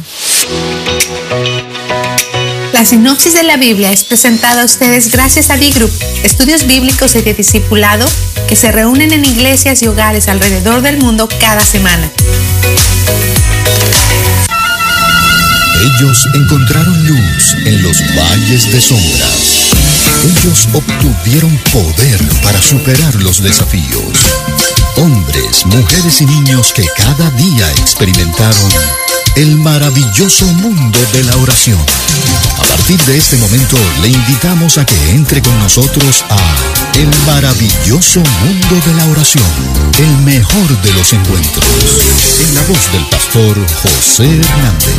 La 2.72 2.84
sinopsis 2.84 3.34
de 3.34 3.44
la 3.44 3.56
Biblia 3.56 3.92
es 3.92 4.04
presentada 4.04 4.62
a 4.62 4.64
ustedes 4.64 5.10
gracias 5.10 5.50
a 5.50 5.56
B-Group, 5.56 5.90
estudios 6.22 6.66
bíblicos 6.66 7.14
y 7.16 7.22
de 7.22 7.34
discipulado 7.34 8.06
que 8.48 8.56
se 8.56 8.72
reúnen 8.72 9.12
en 9.12 9.24
iglesias 9.24 9.82
y 9.82 9.86
hogares 9.86 10.28
alrededor 10.28 10.82
del 10.82 10.98
mundo 10.98 11.28
cada 11.40 11.60
semana. 11.60 12.10
Ellos 15.80 16.28
encontraron 16.34 17.06
luz 17.06 17.56
en 17.66 17.82
los 17.82 18.00
valles 18.16 18.72
de 18.72 18.80
sombras. 18.80 19.70
Ellos 20.22 20.68
obtuvieron 20.72 21.56
poder 21.72 22.20
para 22.42 22.60
superar 22.62 23.14
los 23.16 23.42
desafíos. 23.42 24.18
Hombres, 24.96 25.66
mujeres 25.66 26.20
y 26.20 26.26
niños 26.26 26.72
que 26.72 26.84
cada 26.96 27.30
día 27.32 27.70
experimentaron 27.72 28.70
el 29.36 29.56
maravilloso 29.58 30.46
mundo 30.46 30.98
de 31.12 31.24
la 31.24 31.36
oración. 31.38 31.80
A 32.58 32.62
partir 32.62 33.00
de 33.02 33.18
este 33.18 33.36
momento 33.36 33.76
le 34.00 34.08
invitamos 34.08 34.78
a 34.78 34.86
que 34.86 35.10
entre 35.10 35.42
con 35.42 35.58
nosotros 35.58 36.24
a 36.30 36.73
el 36.96 37.10
maravilloso 37.26 38.20
mundo 38.20 38.86
de 38.86 38.94
la 38.94 39.04
oración, 39.06 39.44
el 39.98 40.16
mejor 40.24 40.82
de 40.82 40.92
los 40.92 41.12
encuentros, 41.12 41.64
en 42.40 42.54
la 42.54 42.62
voz 42.62 42.92
del 42.92 43.04
pastor 43.06 43.56
José 43.82 44.24
Hernández. 44.24 44.94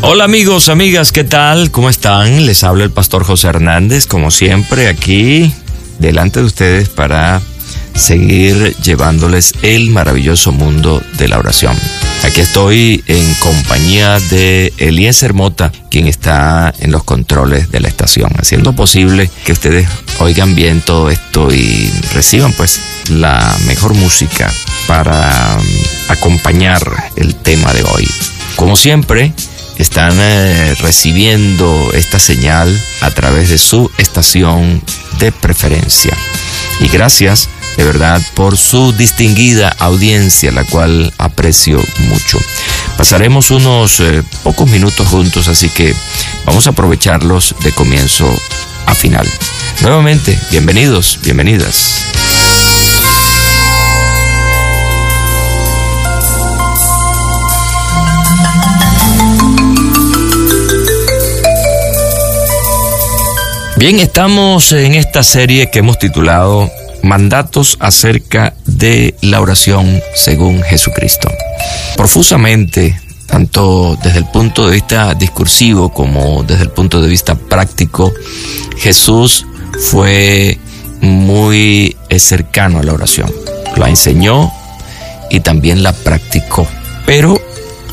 Hola 0.00 0.24
amigos, 0.24 0.70
amigas, 0.70 1.12
¿qué 1.12 1.24
tal? 1.24 1.70
¿Cómo 1.70 1.90
están? 1.90 2.46
Les 2.46 2.64
habla 2.64 2.84
el 2.84 2.90
pastor 2.90 3.24
José 3.24 3.48
Hernández, 3.48 4.06
como 4.06 4.30
siempre, 4.30 4.88
aquí 4.88 5.52
delante 5.98 6.40
de 6.40 6.46
ustedes 6.46 6.88
para 6.88 7.42
seguir 7.96 8.76
llevándoles 8.82 9.54
el 9.62 9.90
maravilloso 9.90 10.52
mundo 10.52 11.02
de 11.18 11.28
la 11.28 11.38
oración. 11.38 11.76
Aquí 12.22 12.40
estoy 12.40 13.04
en 13.06 13.34
compañía 13.34 14.18
de 14.18 14.72
Eliezer 14.78 15.34
Mota, 15.34 15.70
quien 15.90 16.06
está 16.06 16.72
en 16.78 16.90
los 16.90 17.04
controles 17.04 17.70
de 17.70 17.80
la 17.80 17.88
estación, 17.88 18.32
haciendo 18.38 18.74
posible 18.74 19.30
que 19.44 19.52
ustedes 19.52 19.88
oigan 20.18 20.54
bien 20.54 20.80
todo 20.80 21.10
esto 21.10 21.52
y 21.52 21.92
reciban 22.14 22.52
pues 22.52 22.80
la 23.10 23.56
mejor 23.66 23.94
música 23.94 24.52
para 24.86 25.58
mm, 25.58 26.10
acompañar 26.12 27.10
el 27.16 27.34
tema 27.34 27.72
de 27.72 27.82
hoy. 27.82 28.08
Como 28.56 28.76
siempre, 28.76 29.32
están 29.78 30.14
eh, 30.18 30.74
recibiendo 30.80 31.90
esta 31.92 32.18
señal 32.18 32.80
a 33.00 33.10
través 33.10 33.50
de 33.50 33.58
su 33.58 33.90
estación 33.98 34.82
de 35.18 35.32
preferencia. 35.32 36.16
Y 36.80 36.88
gracias 36.88 37.48
de 37.76 37.84
verdad 37.84 38.20
por 38.34 38.56
su 38.56 38.92
distinguida 38.92 39.74
audiencia, 39.78 40.50
la 40.50 40.64
cual 40.64 41.12
aprecio 41.18 41.82
mucho. 42.08 42.38
Pasaremos 42.96 43.50
unos 43.50 44.00
eh, 44.00 44.22
pocos 44.42 44.68
minutos 44.70 45.06
juntos, 45.08 45.48
así 45.48 45.68
que 45.68 45.94
vamos 46.44 46.66
a 46.66 46.70
aprovecharlos 46.70 47.54
de 47.62 47.72
comienzo 47.72 48.26
a 48.86 48.94
final. 48.94 49.28
Nuevamente, 49.82 50.38
bienvenidos, 50.50 51.18
bienvenidas. 51.22 52.06
Bien, 63.76 64.00
estamos 64.00 64.72
en 64.72 64.94
esta 64.94 65.22
serie 65.22 65.70
que 65.70 65.80
hemos 65.80 65.98
titulado 65.98 66.72
Mandatos 67.06 67.76
acerca 67.78 68.54
de 68.64 69.14
la 69.20 69.40
oración 69.40 70.02
según 70.16 70.60
Jesucristo. 70.64 71.30
Profusamente, 71.96 73.00
tanto 73.26 73.96
desde 74.02 74.18
el 74.18 74.26
punto 74.26 74.66
de 74.66 74.72
vista 74.74 75.14
discursivo 75.14 75.90
como 75.90 76.42
desde 76.42 76.64
el 76.64 76.70
punto 76.70 77.00
de 77.00 77.08
vista 77.08 77.36
práctico, 77.36 78.12
Jesús 78.78 79.46
fue 79.78 80.58
muy 81.00 81.96
eh, 82.08 82.18
cercano 82.18 82.80
a 82.80 82.82
la 82.82 82.92
oración. 82.92 83.32
La 83.76 83.88
enseñó 83.88 84.52
y 85.30 85.38
también 85.38 85.84
la 85.84 85.92
practicó. 85.92 86.66
Pero 87.06 87.40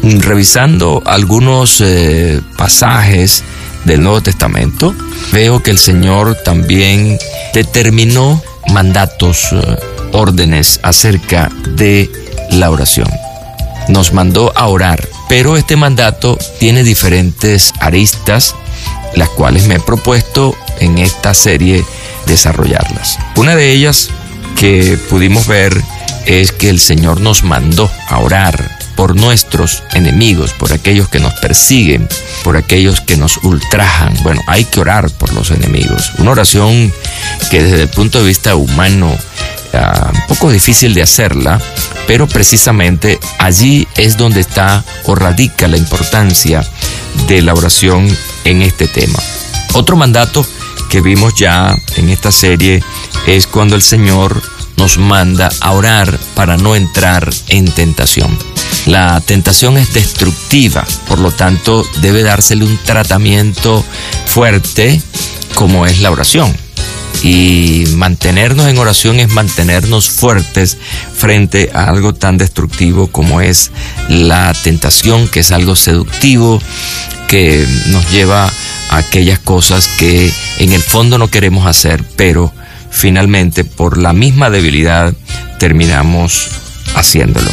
mm, 0.02 0.22
revisando 0.22 1.04
algunos 1.06 1.82
eh, 1.82 2.42
pasajes 2.58 3.44
del 3.86 4.02
Nuevo 4.02 4.22
Testamento, 4.22 4.96
veo 5.32 5.62
que 5.62 5.70
el 5.70 5.78
Señor 5.78 6.36
también 6.44 7.20
determinó 7.54 8.42
mandatos, 8.72 9.50
eh, 9.52 9.78
órdenes 10.12 10.80
acerca 10.84 11.50
de 11.76 12.10
la 12.52 12.70
oración. 12.70 13.10
Nos 13.88 14.14
mandó 14.14 14.54
a 14.56 14.68
orar, 14.68 15.08
pero 15.28 15.58
este 15.58 15.76
mandato 15.76 16.38
tiene 16.60 16.84
diferentes 16.84 17.74
aristas, 17.80 18.56
las 19.16 19.30
cuales 19.30 19.68
me 19.68 19.76
he 19.76 19.80
propuesto 19.80 20.56
en 20.80 20.98
esta 20.98 21.34
serie 21.34 21.84
desarrollarlas. 22.26 23.20
Una 23.36 23.56
de 23.56 23.72
ellas 23.72 24.10
que 24.60 24.98
pudimos 25.10 25.48
ver 25.48 25.82
es 26.26 26.52
que 26.52 26.70
el 26.70 26.80
Señor 26.80 27.20
nos 27.20 27.44
mandó 27.44 27.92
a 28.10 28.20
orar 28.20 28.83
por 28.96 29.16
nuestros 29.16 29.84
enemigos, 29.94 30.54
por 30.54 30.74
aquellos 30.74 31.08
que 31.10 31.20
nos 31.20 31.34
persiguen, 31.36 32.08
por 32.44 32.58
aquellos 32.58 33.02
que 33.02 33.18
nos 33.18 33.38
ultrajan. 33.38 34.16
Bueno, 34.24 34.42
hay 34.48 34.66
que 34.66 34.80
orar 34.80 35.10
por 35.12 35.34
los 35.34 35.52
enemigos. 35.52 36.12
Una 36.18 36.32
oración 36.32 36.94
que 37.50 37.64
desde 37.64 37.84
el 37.84 37.90
punto 37.90 38.20
de 38.20 38.28
vista 38.28 38.56
humano 38.56 39.08
uh, 39.08 40.16
un 40.16 40.28
poco 40.28 40.52
difícil 40.52 40.94
de 40.94 41.02
hacerla, 41.02 41.60
pero 42.08 42.28
precisamente 42.28 43.20
allí 43.40 43.88
es 43.96 44.18
donde 44.18 44.42
está 44.42 44.84
o 45.06 45.16
radica 45.16 45.68
la 45.68 45.78
importancia 45.78 46.64
de 47.28 47.42
la 47.42 47.54
oración 47.54 48.08
en 48.44 48.62
este 48.62 48.88
tema. 48.88 49.20
Otro 49.74 49.96
mandato 49.96 50.46
que 50.90 51.02
vimos 51.02 51.34
ya 51.36 51.76
en 51.96 52.10
esta 52.10 52.32
serie 52.32 52.84
es 53.26 53.48
cuando 53.48 53.76
el 53.76 53.82
Señor 53.82 54.42
nos 54.78 54.98
manda 54.98 55.50
a 55.62 55.72
orar 55.72 56.20
para 56.36 56.58
no 56.58 56.76
entrar 56.76 57.34
en 57.48 57.72
tentación. 57.72 58.53
La 58.86 59.22
tentación 59.22 59.78
es 59.78 59.94
destructiva, 59.94 60.86
por 61.08 61.20
lo 61.20 61.32
tanto 61.32 61.88
debe 62.02 62.24
dársele 62.24 62.66
un 62.66 62.78
tratamiento 62.84 63.84
fuerte 64.26 65.02
como 65.56 65.86
es 65.86 66.02
la 66.02 66.12
oración. 66.12 66.54
Y 67.24 67.86
mantenernos 67.96 68.68
en 68.68 68.78
oración 68.78 69.22
es 69.22 69.30
mantenernos 69.30 70.10
fuertes 70.10 70.78
frente 71.16 71.72
a 71.74 71.86
algo 71.86 72.14
tan 72.14 72.38
destructivo 72.38 73.08
como 73.08 73.40
es 73.40 73.72
la 74.10 74.54
tentación, 74.54 75.30
que 75.30 75.40
es 75.40 75.52
algo 75.52 75.78
seductivo, 75.78 76.62
que 77.30 77.66
nos 77.88 78.12
lleva 78.12 78.52
a 78.90 78.98
aquellas 78.98 79.40
cosas 79.40 79.88
que 79.98 80.34
en 80.58 80.74
el 80.74 80.82
fondo 80.82 81.18
no 81.18 81.30
queremos 81.30 81.66
hacer, 81.66 82.04
pero 82.18 82.52
finalmente 82.92 83.64
por 83.64 83.98
la 83.98 84.12
misma 84.12 84.50
debilidad 84.50 85.14
terminamos 85.60 86.50
haciéndolo. 86.96 87.50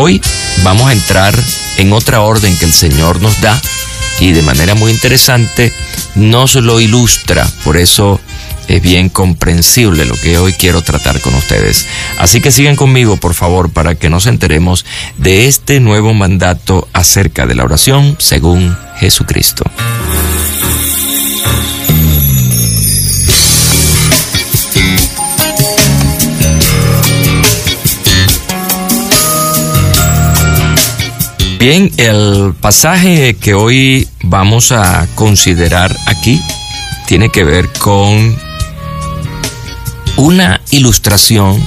Hoy 0.00 0.20
vamos 0.62 0.86
a 0.86 0.92
entrar 0.92 1.34
en 1.76 1.92
otra 1.92 2.20
orden 2.20 2.56
que 2.56 2.66
el 2.66 2.72
Señor 2.72 3.20
nos 3.20 3.40
da 3.40 3.60
y 4.20 4.30
de 4.30 4.42
manera 4.42 4.76
muy 4.76 4.92
interesante 4.92 5.72
nos 6.14 6.54
lo 6.54 6.78
ilustra, 6.78 7.44
por 7.64 7.76
eso 7.76 8.20
es 8.68 8.80
bien 8.80 9.08
comprensible 9.08 10.04
lo 10.04 10.14
que 10.14 10.38
hoy 10.38 10.52
quiero 10.52 10.82
tratar 10.82 11.20
con 11.20 11.34
ustedes. 11.34 11.88
Así 12.20 12.40
que 12.40 12.52
sigan 12.52 12.76
conmigo, 12.76 13.16
por 13.16 13.34
favor, 13.34 13.70
para 13.70 13.96
que 13.96 14.08
nos 14.08 14.26
enteremos 14.26 14.84
de 15.16 15.48
este 15.48 15.80
nuevo 15.80 16.14
mandato 16.14 16.86
acerca 16.92 17.46
de 17.46 17.56
la 17.56 17.64
oración 17.64 18.14
según 18.20 18.76
Jesucristo. 19.00 19.64
Bien, 31.58 31.90
el 31.96 32.54
pasaje 32.60 33.34
que 33.34 33.52
hoy 33.52 34.08
vamos 34.22 34.70
a 34.70 35.08
considerar 35.16 35.94
aquí 36.06 36.40
tiene 37.08 37.30
que 37.30 37.42
ver 37.42 37.68
con 37.80 38.38
una 40.16 40.60
ilustración 40.70 41.60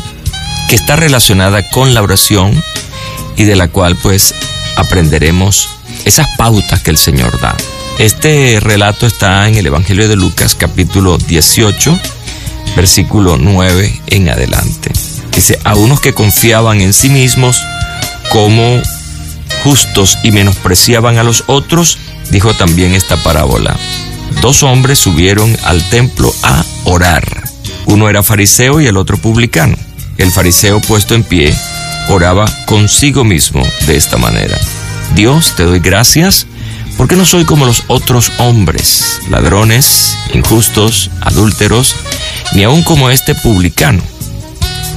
que 0.69 0.75
está 0.75 0.95
relacionada 0.95 1.69
con 1.71 1.93
la 1.93 2.01
oración 2.01 2.53
y 3.35 3.43
de 3.43 3.57
la 3.57 3.67
cual 3.67 3.97
pues 3.97 4.33
aprenderemos 4.77 5.67
esas 6.05 6.27
pautas 6.37 6.81
que 6.81 6.91
el 6.91 6.97
Señor 6.97 7.37
da. 7.41 7.57
Este 7.99 8.61
relato 8.61 9.05
está 9.05 9.49
en 9.49 9.55
el 9.55 9.65
Evangelio 9.65 10.07
de 10.07 10.15
Lucas 10.15 10.55
capítulo 10.55 11.17
18, 11.17 11.99
versículo 12.77 13.37
9 13.37 14.01
en 14.07 14.29
adelante. 14.29 14.93
Dice, 15.35 15.59
a 15.65 15.75
unos 15.75 15.99
que 15.99 16.13
confiaban 16.13 16.79
en 16.79 16.93
sí 16.93 17.09
mismos 17.09 17.61
como 18.29 18.81
justos 19.63 20.17
y 20.23 20.31
menospreciaban 20.31 21.17
a 21.17 21.23
los 21.23 21.43
otros, 21.47 21.97
dijo 22.29 22.53
también 22.53 22.93
esta 22.93 23.17
parábola. 23.17 23.75
Dos 24.41 24.63
hombres 24.63 24.99
subieron 24.99 25.55
al 25.63 25.81
templo 25.89 26.33
a 26.43 26.63
orar. 26.85 27.25
Uno 27.85 28.09
era 28.09 28.23
fariseo 28.23 28.81
y 28.81 28.87
el 28.87 28.97
otro 28.97 29.17
publicano. 29.17 29.75
El 30.17 30.31
fariseo 30.31 30.79
puesto 30.81 31.15
en 31.15 31.23
pie 31.23 31.53
oraba 32.09 32.45
consigo 32.65 33.23
mismo 33.23 33.63
de 33.87 33.97
esta 33.97 34.17
manera. 34.17 34.57
Dios, 35.15 35.55
te 35.55 35.63
doy 35.63 35.79
gracias 35.79 36.47
porque 36.97 37.15
no 37.15 37.25
soy 37.25 37.45
como 37.45 37.65
los 37.65 37.83
otros 37.87 38.31
hombres, 38.37 39.19
ladrones, 39.29 40.17
injustos, 40.33 41.09
adúlteros, 41.21 41.95
ni 42.53 42.63
aun 42.63 42.83
como 42.83 43.09
este 43.09 43.35
publicano. 43.35 44.01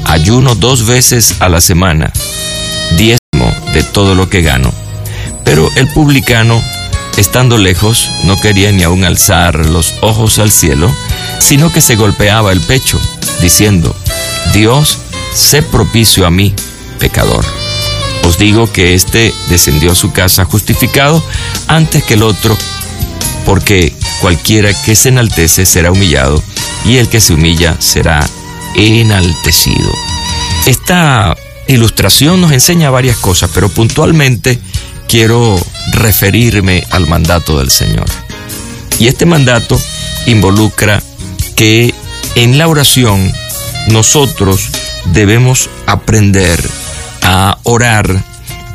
Ayuno 0.05 0.55
dos 0.55 0.87
veces 0.87 1.37
a 1.41 1.49
la 1.49 1.61
semana, 1.61 2.13
de 3.75 3.83
todo 3.83 4.15
lo 4.15 4.31
que 4.31 4.41
gano. 4.41 4.73
Pero 5.45 5.69
el 5.77 5.89
publicano, 5.89 6.63
estando 7.19 7.59
lejos, 7.59 8.11
no 8.23 8.37
quería 8.37 8.73
ni 8.73 8.83
aún 8.85 9.05
alzar 9.05 9.67
los 9.67 9.95
ojos 10.01 10.39
al 10.39 10.51
cielo, 10.51 10.91
sino 11.41 11.71
que 11.71 11.83
se 11.83 11.97
golpeaba 11.97 12.53
el 12.53 12.61
pecho, 12.61 12.99
diciendo, 13.43 13.95
Dios, 14.55 14.99
sé 15.35 15.63
propicio 15.63 16.27
a 16.27 16.31
mí, 16.31 16.55
pecador. 16.99 17.45
Os 18.25 18.39
digo 18.39 18.73
que 18.73 18.95
éste 18.95 19.35
descendió 19.51 19.93
a 19.93 19.97
su 19.97 20.13
casa 20.13 20.47
justificado 20.47 21.23
antes 21.67 22.03
que 22.05 22.15
el 22.15 22.23
otro, 22.23 22.57
porque 23.45 23.93
cualquiera 24.21 24.73
que 24.73 24.97
se 24.97 25.11
enaltece 25.11 25.67
será 25.67 25.91
humillado, 25.91 26.43
y 26.87 26.97
el 26.97 27.09
que 27.09 27.21
se 27.21 27.35
humilla 27.35 27.77
será 27.81 28.25
enaltecido. 28.77 29.91
Esta 30.67 31.37
ilustración 31.69 32.41
nos 32.41 32.53
enseña 32.53 32.91
varias 32.91 33.17
cosas, 33.17 33.51
pero 33.55 33.69
puntualmente 33.69 34.59
quiero 35.09 35.61
referirme 35.93 36.85
al 36.91 37.07
mandato 37.07 37.59
del 37.59 37.71
Señor. 37.71 38.07
Y 38.99 39.09
este 39.09 39.27
mandato 39.27 39.81
involucra 40.27 41.03
que 41.57 41.95
en 42.35 42.59
la 42.59 42.69
oración 42.69 43.33
nosotros 43.89 44.69
debemos 45.13 45.69
aprender 45.87 46.61
a 47.23 47.59
orar 47.65 48.23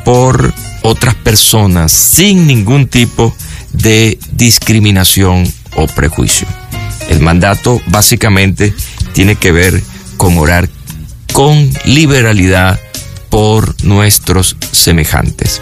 por 0.04 0.52
otras 0.82 1.14
personas 1.14 1.92
sin 1.92 2.46
ningún 2.46 2.88
tipo 2.88 3.34
de 3.72 4.18
discriminación 4.32 5.50
o 5.76 5.86
prejuicio. 5.86 6.46
El 7.08 7.20
mandato 7.20 7.80
básicamente 7.86 8.74
tiene 9.12 9.36
que 9.36 9.52
ver 9.52 9.82
con 10.16 10.38
orar 10.38 10.68
con 11.32 11.70
liberalidad 11.84 12.80
por 13.28 13.82
nuestros 13.84 14.56
semejantes. 14.72 15.60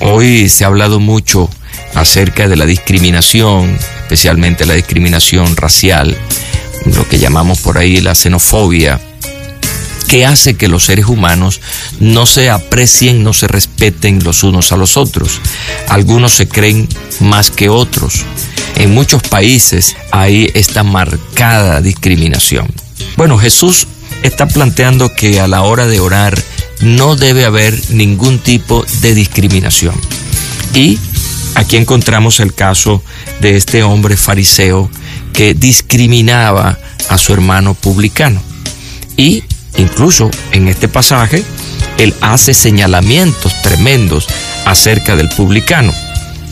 Hoy 0.00 0.48
se 0.48 0.64
ha 0.64 0.68
hablado 0.68 1.00
mucho 1.00 1.48
acerca 1.94 2.48
de 2.48 2.56
la 2.56 2.66
discriminación, 2.66 3.78
especialmente 4.02 4.66
la 4.66 4.74
discriminación 4.74 5.56
racial, 5.56 6.16
lo 6.86 7.08
que 7.08 7.18
llamamos 7.18 7.60
por 7.60 7.78
ahí 7.78 8.00
la 8.00 8.14
xenofobia, 8.14 9.00
que 10.08 10.26
hace 10.26 10.54
que 10.54 10.68
los 10.68 10.84
seres 10.84 11.06
humanos 11.06 11.60
no 11.98 12.26
se 12.26 12.50
aprecien, 12.50 13.24
no 13.24 13.32
se 13.32 13.48
respeten 13.48 14.22
los 14.22 14.42
unos 14.42 14.72
a 14.72 14.76
los 14.76 14.96
otros. 14.96 15.40
Algunos 15.88 16.32
se 16.32 16.48
creen 16.48 16.88
más 17.20 17.50
que 17.50 17.68
otros. 17.68 18.24
En 18.76 18.92
muchos 18.94 19.22
países 19.22 19.96
hay 20.10 20.50
esta 20.54 20.82
marcada 20.82 21.80
discriminación. 21.80 22.68
Bueno, 23.16 23.38
Jesús 23.38 23.88
está 24.22 24.46
planteando 24.46 25.14
que 25.14 25.40
a 25.40 25.48
la 25.48 25.62
hora 25.62 25.86
de 25.86 26.00
orar 26.00 26.36
no 26.80 27.16
debe 27.16 27.44
haber 27.44 27.78
ningún 27.90 28.38
tipo 28.38 28.84
de 29.00 29.14
discriminación. 29.14 29.94
Y 30.74 30.98
aquí 31.54 31.76
encontramos 31.76 32.40
el 32.40 32.54
caso 32.54 33.02
de 33.40 33.56
este 33.56 33.82
hombre 33.82 34.16
fariseo 34.16 34.90
que 35.32 35.54
discriminaba 35.54 36.78
a 37.08 37.18
su 37.18 37.32
hermano 37.32 37.74
publicano. 37.74 38.42
Y 39.16 39.44
incluso 39.78 40.30
en 40.52 40.68
este 40.68 40.88
pasaje, 40.88 41.44
él 41.98 42.14
hace 42.20 42.52
señalamientos 42.54 43.62
tremendos 43.62 44.26
acerca 44.64 45.16
del 45.16 45.28
publicano. 45.30 45.92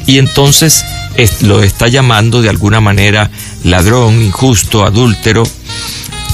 Y 0.07 0.19
entonces 0.19 0.85
lo 1.41 1.63
está 1.63 1.89
llamando 1.89 2.43
de 2.43 2.49
alguna 2.49 2.81
manera 2.81 3.31
ladrón, 3.63 4.23
injusto, 4.23 4.85
adúltero. 4.85 5.45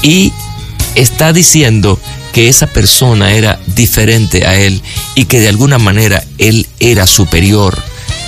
Y 0.01 0.33
está 0.95 1.33
diciendo 1.33 1.99
que 2.33 2.47
esa 2.47 2.67
persona 2.67 3.33
era 3.33 3.59
diferente 3.67 4.45
a 4.45 4.55
él 4.55 4.81
y 5.15 5.25
que 5.25 5.39
de 5.39 5.49
alguna 5.49 5.77
manera 5.77 6.23
él 6.37 6.67
era 6.79 7.07
superior 7.07 7.77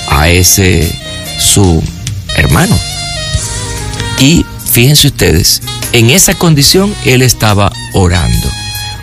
a 0.07 0.29
ese 0.29 0.93
su 1.39 1.81
hermano. 2.35 2.77
Y 4.19 4.45
fíjense 4.71 5.07
ustedes, 5.07 5.61
en 5.91 6.09
esa 6.09 6.33
condición 6.35 6.93
él 7.05 7.21
estaba 7.21 7.71
orando. 7.93 8.49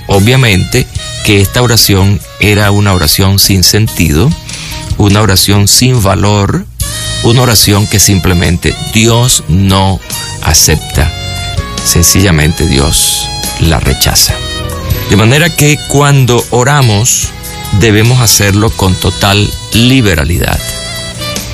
Obviamente 0.07 0.87
que 1.25 1.41
esta 1.41 1.63
oración 1.63 2.21
era 2.41 2.71
una 2.71 2.95
oración 2.95 3.39
sin 3.39 3.63
sentido, 3.63 4.31
una 4.99 5.21
oración 5.21 5.69
sin 5.69 6.03
valor, 6.03 6.67
una 7.23 7.43
oración 7.43 7.87
que 7.87 8.01
simplemente 8.01 8.75
Dios 8.93 9.45
no 9.49 10.01
acepta. 10.43 11.13
Sencillamente 11.85 12.67
Dios 12.67 13.29
la 13.61 13.81
rechaza. 13.81 14.35
De 15.09 15.17
manera 15.17 15.55
que 15.55 15.79
cuando 15.89 16.45
oramos 16.51 17.29
debemos 17.79 18.21
hacerlo 18.21 18.71
con 18.71 18.95
total 18.95 19.51
liberalidad 19.73 20.59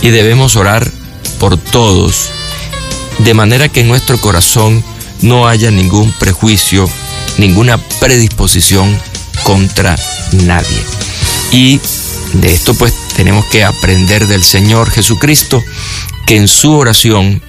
y 0.00 0.10
debemos 0.10 0.56
orar 0.56 0.90
por 1.38 1.56
todos, 1.56 2.30
de 3.18 3.34
manera 3.34 3.68
que 3.68 3.80
en 3.80 3.88
nuestro 3.88 4.20
corazón 4.20 4.84
no 5.22 5.48
haya 5.48 5.70
ningún 5.70 6.12
prejuicio, 6.12 6.88
ninguna 7.38 7.78
predisposición 8.00 8.98
contra 9.42 9.96
nadie. 10.32 10.82
Y 11.50 11.80
de 12.34 12.52
esto 12.52 12.74
pues 12.74 12.92
tenemos 13.16 13.46
que 13.46 13.64
aprender 13.64 14.26
del 14.26 14.44
Señor 14.44 14.90
Jesucristo, 14.90 15.64
que 16.26 16.36
en 16.36 16.48
su 16.48 16.72
oración 16.72 17.42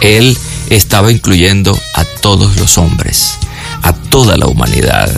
Él 0.00 0.36
estaba 0.76 1.12
incluyendo 1.12 1.78
a 1.94 2.04
todos 2.04 2.56
los 2.56 2.78
hombres, 2.78 3.34
a 3.82 3.92
toda 3.92 4.36
la 4.36 4.46
humanidad, 4.46 5.10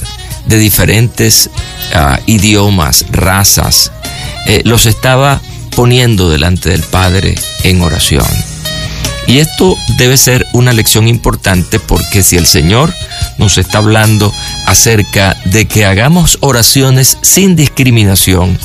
de 0.46 0.58
diferentes 0.58 1.50
ah, 1.94 2.18
idiomas, 2.26 3.06
razas, 3.10 3.92
eh, 4.46 4.62
los 4.64 4.86
estaba 4.86 5.40
poniendo 5.74 6.28
delante 6.30 6.70
del 6.70 6.82
Padre 6.82 7.34
en 7.62 7.80
oración. 7.82 8.26
Y 9.26 9.38
esto 9.38 9.76
debe 9.96 10.16
ser 10.16 10.46
una 10.52 10.72
lección 10.72 11.08
importante 11.08 11.80
porque 11.80 12.22
si 12.22 12.36
el 12.36 12.46
Señor 12.46 12.92
nos 13.38 13.56
está 13.56 13.78
hablando 13.78 14.32
acerca 14.66 15.36
de 15.46 15.66
que 15.66 15.86
hagamos 15.86 16.36
oraciones 16.40 17.16
sin 17.22 17.56
discriminación, 17.56 18.58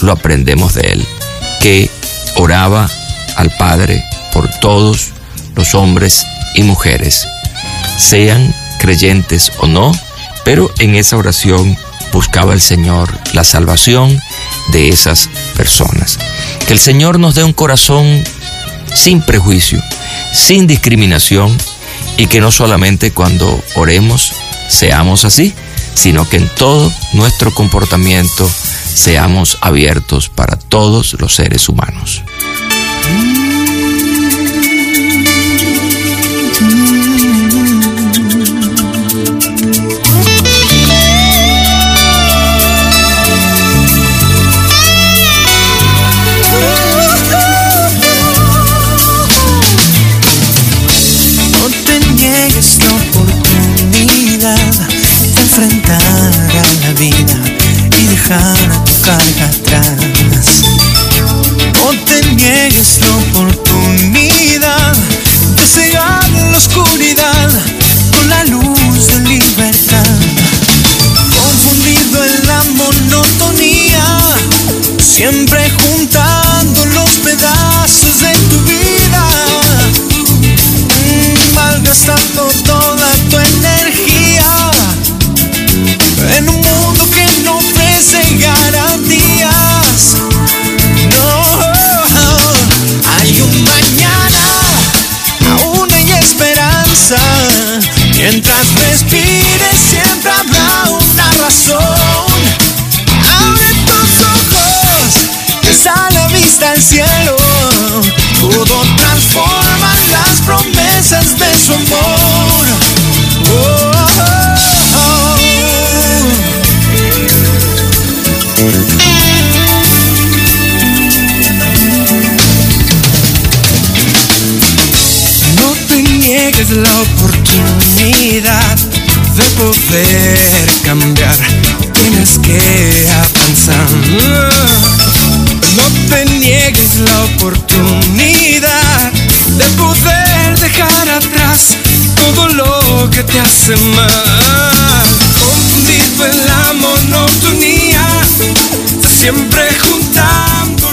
lo 0.00 0.12
aprendemos 0.12 0.74
de 0.74 0.92
Él, 0.92 1.06
que 1.60 1.90
oraba 2.36 2.88
al 3.36 3.50
Padre 3.58 4.02
por 4.32 4.48
todos 4.60 5.08
los 5.54 5.74
hombres 5.74 6.24
y 6.56 6.62
mujeres, 6.62 7.26
sean 7.98 8.54
creyentes 8.80 9.52
o 9.58 9.66
no, 9.66 9.92
pero 10.44 10.72
en 10.78 10.94
esa 10.94 11.16
oración 11.16 11.76
buscaba 12.12 12.54
el 12.54 12.60
Señor 12.60 13.16
la 13.32 13.44
salvación 13.44 14.20
de 14.72 14.88
esas 14.88 15.28
personas. 15.56 16.18
Que 16.66 16.72
el 16.72 16.78
Señor 16.78 17.18
nos 17.18 17.34
dé 17.34 17.44
un 17.44 17.52
corazón 17.52 18.24
sin 18.94 19.20
prejuicio, 19.22 19.82
sin 20.32 20.66
discriminación 20.66 21.56
y 22.16 22.26
que 22.26 22.40
no 22.40 22.50
solamente 22.50 23.12
cuando 23.12 23.62
oremos 23.74 24.32
seamos 24.68 25.24
así, 25.24 25.54
sino 25.94 26.28
que 26.28 26.38
en 26.38 26.48
todo 26.56 26.92
nuestro 27.12 27.52
comportamiento 27.52 28.48
seamos 28.94 29.58
abiertos 29.60 30.28
para 30.28 30.56
todos 30.56 31.16
los 31.20 31.34
seres 31.34 31.68
humanos. 31.68 32.22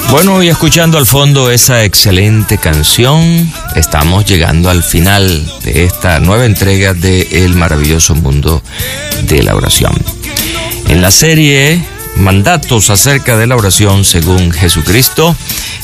Bueno, 0.10 0.42
y 0.42 0.50
escuchando 0.50 0.98
al 0.98 1.06
fondo 1.06 1.52
esa 1.52 1.84
excelente 1.84 2.58
canción, 2.58 3.52
estamos 3.76 4.26
llegando 4.26 4.72
al 4.72 4.82
final 4.82 5.46
de 5.64 5.86
esta 5.86 6.20
nueva 6.20 6.46
entrega 6.46 6.96
de 6.96 7.28
El 7.44 7.54
maravilloso 7.54 8.16
mundo 8.16 8.64
de 9.28 9.44
la 9.44 9.56
oración. 9.56 9.94
En 10.88 11.04
la 11.04 11.12
serie 11.12 11.80
Mandatos 12.16 12.90
acerca 12.90 13.38
de 13.38 13.48
la 13.48 13.56
oración 13.56 14.06
según 14.06 14.52
Jesucristo, 14.52 15.36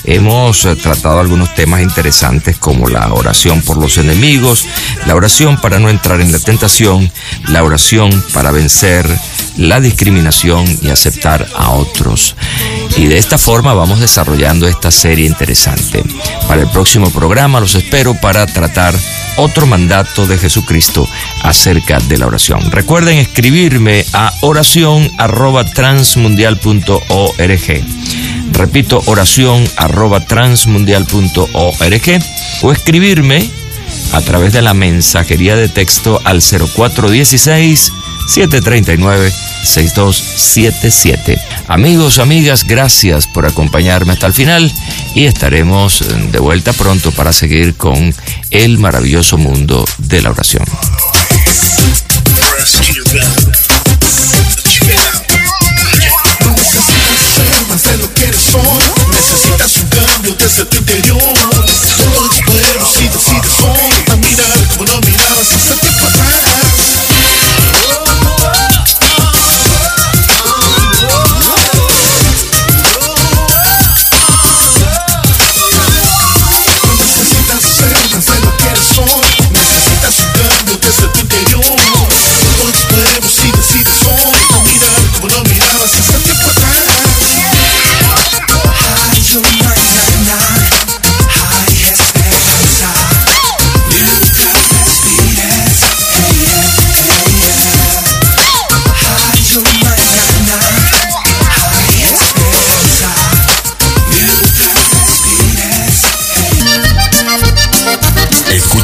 hemos 0.03 0.63
eh, 0.65 0.75
tratado 0.75 1.19
algunos 1.19 1.53
temas 1.55 1.81
interesantes 1.81 2.57
como 2.57 2.87
la 2.87 3.11
oración 3.13 3.61
por 3.61 3.77
los 3.77 3.97
enemigos, 3.97 4.65
la 5.05 5.15
oración 5.15 5.59
para 5.59 5.79
no 5.79 5.89
entrar 5.89 6.21
en 6.21 6.31
la 6.31 6.39
tentación, 6.39 7.11
la 7.47 7.63
oración 7.63 8.23
para 8.33 8.51
vencer 8.51 9.05
la 9.59 9.79
discriminación 9.81 10.65
y 10.81 10.89
aceptar 10.89 11.45
a 11.55 11.71
otros. 11.71 12.35
Y 12.95 13.07
de 13.07 13.17
esta 13.17 13.37
forma 13.37 13.73
vamos 13.73 13.99
desarrollando 13.99 14.67
esta 14.67 14.89
serie 14.89 15.25
interesante. 15.25 16.03
Para 16.47 16.61
el 16.61 16.69
próximo 16.69 17.11
programa 17.11 17.59
los 17.59 17.75
espero 17.75 18.15
para 18.15 18.45
tratar 18.47 18.95
otro 19.35 19.67
mandato 19.67 20.25
de 20.25 20.37
Jesucristo 20.37 21.07
acerca 21.43 21.99
de 21.99 22.17
la 22.17 22.27
oración. 22.27 22.71
Recuerden 22.71 23.17
escribirme 23.17 24.05
a 24.13 24.33
oración 24.41 25.11
arroba 25.17 25.65
transmundial.org. 25.65 27.83
Repito, 28.53 29.03
oración 29.05 29.69
arroba 29.77 30.25
transmundial.org 30.25 32.23
o 32.61 32.71
escribirme 32.71 33.49
a 34.13 34.21
través 34.21 34.53
de 34.53 34.61
la 34.61 34.73
mensajería 34.73 35.55
de 35.55 35.69
texto 35.69 36.21
al 36.23 36.41
0416 36.41 37.93
739 38.29 39.33
6277. 39.63 41.41
Amigos, 41.67 42.19
amigas, 42.19 42.63
gracias 42.63 43.25
por 43.25 43.47
acompañarme 43.47 44.13
hasta 44.13 44.27
el 44.27 44.33
final 44.33 44.71
y 45.15 45.25
estaremos 45.25 46.03
de 46.31 46.39
vuelta 46.39 46.71
pronto 46.73 47.11
para 47.11 47.33
seguir 47.33 47.75
con 47.75 48.13
el 48.51 48.77
maravilloso 48.77 49.39
mundo 49.39 49.83
de 49.97 50.21
la 50.21 50.29
oración. 50.29 50.63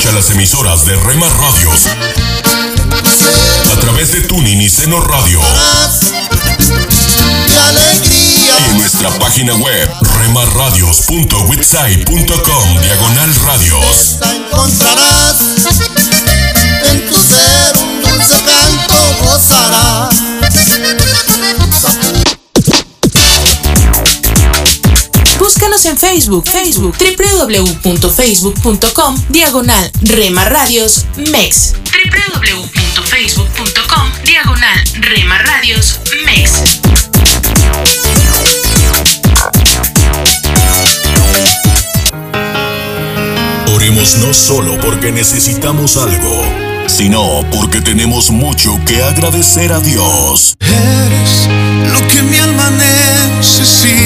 Escucha 0.06 0.22
las 0.22 0.30
emisoras 0.30 0.86
de 0.86 0.96
Rema 0.98 1.28
Radios 1.30 1.88
a 3.72 3.76
través 3.80 4.12
de 4.12 4.22
Tuning 4.22 4.62
y 4.62 4.70
Seno 4.70 5.02
Radio. 5.02 5.42
Y 8.12 8.50
en 8.70 8.78
nuestra 8.78 9.10
página 9.18 9.56
web 9.56 9.90
remarradios.witsai.com 10.20 12.82
diagonal 12.82 13.34
radios. 13.48 14.20
encontrarás 14.22 15.38
en 16.92 17.08
tu 17.08 17.16
ser 17.16 17.76
un 17.82 18.04
dulce 18.04 18.36
canto 18.44 18.94
gozarás. 19.22 20.25
Búscanos 25.76 26.04
en 26.04 26.10
Facebook, 26.10 26.48
Facebook, 26.48 26.96
www.facebook.com, 26.98 29.22
diagonal 29.28 29.92
Rema 30.04 30.46
Radios 30.46 31.06
MEX. 31.18 31.74
www.facebook.com, 31.92 34.12
diagonal 34.24 34.80
Rema 35.02 35.38
Radios 35.40 36.00
MEX. 36.26 36.62
Oremos 43.74 44.16
no 44.20 44.34
solo 44.34 44.80
porque 44.80 45.12
necesitamos 45.12 45.98
algo, 45.98 46.46
sino 46.88 47.46
porque 47.52 47.82
tenemos 47.82 48.32
mucho 48.32 48.80
que 48.86 49.04
agradecer 49.04 49.74
a 49.74 49.82
Dios. 49.82 50.56
Eres 50.62 51.50
lo 51.92 52.08
que 52.08 52.22
mi 52.24 52.38
alma 52.38 52.72
necesita, 52.72 54.05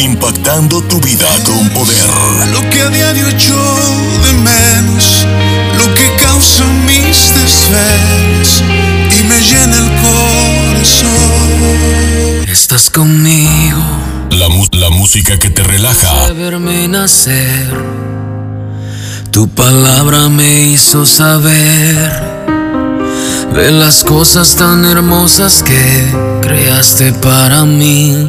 impactando 0.00 0.82
tu 0.82 1.00
vida 1.00 1.26
con 1.44 1.68
poder. 1.70 2.04
Lo 2.52 2.68
que 2.70 2.82
a 2.82 2.88
diario 2.88 3.28
echo 3.28 3.56
de 4.24 4.32
menos, 4.34 5.26
lo 5.76 5.94
que 5.94 6.10
causa 6.22 6.64
mis 6.86 7.32
desvelos 7.34 8.62
y 9.18 9.22
me 9.24 9.40
llena 9.40 9.76
el 9.76 9.90
corazón. 10.02 11.10
Estás 12.48 12.90
conmigo. 12.90 13.82
La, 14.30 14.48
música 14.90 15.38
que 15.38 15.50
te 15.50 15.62
relaja. 15.62 16.26
de 16.28 16.32
verme 16.32 16.88
nacer. 16.88 17.70
Tu 19.30 19.48
palabra 19.48 20.28
me 20.28 20.62
hizo 20.62 21.06
saber 21.06 22.30
de 23.54 23.70
las 23.70 24.02
cosas 24.04 24.56
tan 24.56 24.84
hermosas 24.84 25.62
que 25.62 26.40
creaste 26.40 27.12
para 27.12 27.64
mí. 27.64 28.28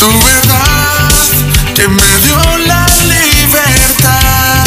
Tu 0.00 0.06
verdad 0.06 1.10
que 1.74 1.86
me 1.86 2.18
dio 2.24 2.38
la 2.66 2.86
libertad. 3.04 4.66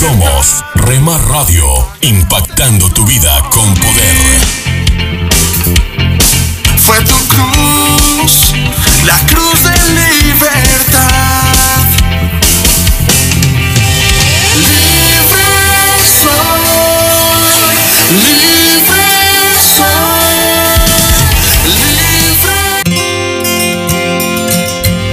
Somos 0.00 0.64
Rema 0.74 1.16
Radio, 1.16 1.64
impactando 2.00 2.90
tu 2.90 3.06
vida 3.06 3.40
con 3.50 3.72
poder. 3.74 4.16
Fue 6.84 6.98
tu 7.04 7.16
cruz, 7.28 7.55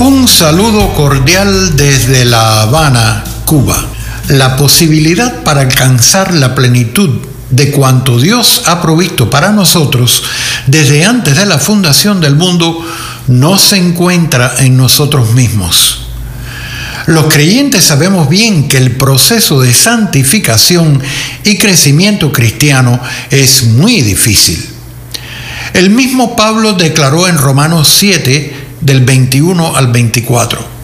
Un 0.00 0.26
saludo 0.28 0.94
cordial 0.94 1.76
desde 1.76 2.24
La 2.24 2.62
Habana, 2.62 3.22
Cuba. 3.44 3.76
La 4.28 4.56
posibilidad 4.56 5.42
para 5.42 5.60
alcanzar 5.60 6.32
la 6.32 6.54
plenitud 6.54 7.20
de 7.50 7.70
cuanto 7.70 8.18
Dios 8.18 8.62
ha 8.64 8.80
provisto 8.80 9.28
para 9.28 9.52
nosotros 9.52 10.22
desde 10.66 11.04
antes 11.04 11.36
de 11.36 11.44
la 11.44 11.58
fundación 11.58 12.22
del 12.22 12.34
mundo 12.34 12.82
no 13.28 13.58
se 13.58 13.76
encuentra 13.76 14.54
en 14.60 14.78
nosotros 14.78 15.32
mismos. 15.32 16.06
Los 17.04 17.26
creyentes 17.26 17.84
sabemos 17.84 18.30
bien 18.30 18.68
que 18.68 18.78
el 18.78 18.92
proceso 18.92 19.60
de 19.60 19.74
santificación 19.74 20.98
y 21.44 21.58
crecimiento 21.58 22.32
cristiano 22.32 22.98
es 23.30 23.64
muy 23.64 24.00
difícil. 24.00 24.66
El 25.74 25.90
mismo 25.90 26.36
Pablo 26.36 26.72
declaró 26.72 27.28
en 27.28 27.36
Romanos 27.36 27.94
7 27.98 28.59
del 28.80 29.04
21 29.04 29.76
al 29.76 29.88
24. 29.88 30.80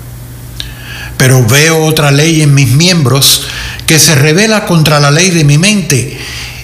Pero 1.17 1.47
veo 1.47 1.85
otra 1.85 2.11
ley 2.11 2.43
en 2.43 2.55
mis 2.55 2.71
miembros 2.73 3.47
que 3.87 3.99
se 3.99 4.15
revela 4.15 4.67
contra 4.67 5.01
la 5.01 5.11
ley 5.11 5.31
de 5.31 5.45
mi 5.45 5.59
mente 5.59 6.19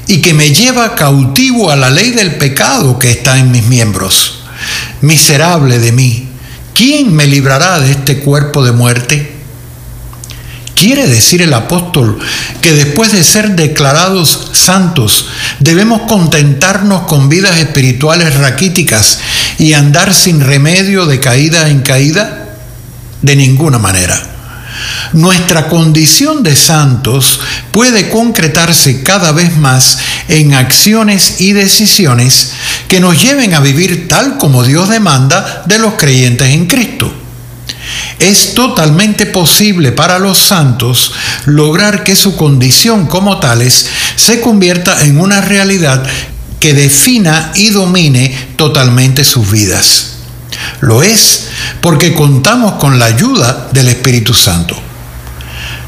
y 0.07 0.21
que 0.21 0.35
me 0.35 0.53
lleva 0.53 0.95
cautivo 0.95 1.71
a 1.71 1.77
la 1.77 1.91
ley 1.91 2.11
del 2.11 2.35
pecado 2.37 2.99
que 2.99 3.11
está 3.11 3.39
en 3.39 3.51
mis 3.51 3.65
miembros. 3.65 4.41
Miserable 5.01 5.79
de 5.79 5.93
mí, 5.93 6.29
¿quién 6.75 7.15
me 7.15 7.27
librará 7.27 7.81
de 7.81 7.93
este 7.93 8.19
cuerpo 8.21 8.65
de 8.65 8.73
muerte? 8.73 9.33
Quiere 10.83 11.07
decir 11.07 11.43
el 11.43 11.55
apóstol 11.55 12.19
que 12.61 12.73
después 12.73 13.13
de 13.13 13.23
ser 13.23 13.55
declarados 13.55 14.51
santos 14.53 15.29
debemos 15.61 16.03
contentarnos 16.09 17.03
con 17.03 17.29
vidas 17.29 17.57
espirituales 17.61 18.35
raquíticas 18.35 19.21
y 19.61 19.75
andar 19.75 20.13
sin 20.13 20.41
remedio 20.41 21.07
de 21.07 21.21
caída 21.21 21.69
en 21.69 21.83
caída? 21.83 22.57
De 23.23 23.37
ninguna 23.37 23.79
manera. 23.79 24.21
Nuestra 25.13 25.69
condición 25.69 26.43
de 26.43 26.57
santos 26.57 27.39
puede 27.71 28.09
concretarse 28.09 29.05
cada 29.05 29.31
vez 29.31 29.57
más 29.59 29.99
en 30.27 30.53
acciones 30.53 31.41
y 31.41 31.53
decisiones 31.53 32.55
que 32.89 32.99
nos 32.99 33.23
lleven 33.23 33.55
a 33.55 33.61
vivir 33.61 34.09
tal 34.09 34.37
como 34.37 34.65
Dios 34.65 34.89
demanda 34.89 35.63
de 35.65 35.79
los 35.79 35.95
creyentes 35.95 36.49
en 36.49 36.67
Cristo. 36.67 37.22
Es 38.23 38.55
totalmente 38.55 39.27
posible 39.27 39.91
para 39.91 40.21
los 40.21 40.39
santos 40.39 41.13
lograr 41.45 42.05
que 42.05 42.15
su 42.15 42.37
condición 42.37 43.07
como 43.07 43.41
tales 43.41 43.89
se 44.15 44.41
convierta 44.41 45.05
en 45.05 45.19
una 45.19 45.41
realidad 45.41 46.05
que 46.61 46.73
defina 46.73 47.51
y 47.57 47.71
domine 47.71 48.33
totalmente 48.55 49.25
sus 49.25 49.51
vidas. 49.51 50.13
Lo 50.81 51.03
es 51.03 51.49
porque 51.81 52.15
contamos 52.15 52.75
con 52.75 53.01
la 53.01 53.07
ayuda 53.07 53.69
del 53.73 53.89
Espíritu 53.89 54.35
Santo. 54.35 54.81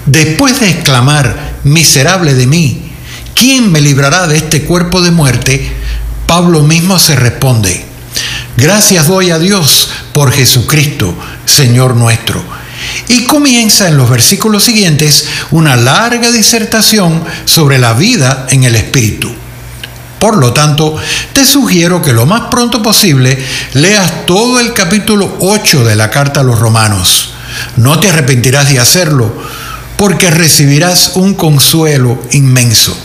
Después 0.05 0.59
de 0.59 0.71
exclamar, 0.71 1.61
miserable 1.63 2.35
de 2.35 2.49
mí, 2.49 2.91
¿quién 3.37 3.71
me 3.71 3.81
librará 3.81 4.27
de 4.27 4.39
este 4.39 4.65
cuerpo 4.65 5.03
de 5.03 5.13
muerte? 5.13 5.73
Pablo 6.27 6.65
mismo 6.65 6.99
se 6.99 7.15
responde, 7.15 7.85
gracias 8.57 9.07
doy 9.07 9.31
a 9.31 9.39
Dios 9.39 9.89
por 10.15 10.33
Jesucristo, 10.33 11.15
Señor 11.45 11.97
nuestro. 11.97 12.43
Y 13.09 13.25
comienza 13.25 13.89
en 13.89 13.99
los 13.99 14.09
versículos 14.09 14.65
siguientes 14.65 15.27
una 15.51 15.77
larga 15.77 16.31
disertación 16.31 17.23
sobre 17.45 17.79
la 17.79 17.93
vida 17.93 18.47
en 18.51 18.65
el 18.65 18.77
Espíritu. 18.77 19.31
Por 20.19 20.39
lo 20.39 20.55
tanto, 20.55 20.97
te 21.35 21.45
sugiero 21.45 22.01
que 22.01 22.15
lo 22.15 22.25
más 22.25 22.43
pronto 22.51 22.81
posible 22.81 23.37
leas 23.75 24.25
todo 24.25 24.61
el 24.61 24.73
capítulo 24.73 25.37
8 25.41 25.85
de 25.85 25.97
la 25.97 26.11
carta 26.11 26.41
a 26.41 26.45
los 26.45 26.59
romanos. 26.59 27.35
No 27.77 28.01
te 28.01 28.09
arrepentirás 28.09 28.71
de 28.71 28.79
hacerlo 28.79 29.31
porque 29.97 30.31
recibirás 30.31 31.13
un 31.17 31.35
consuelo 31.35 32.23
inmenso. 32.31 32.97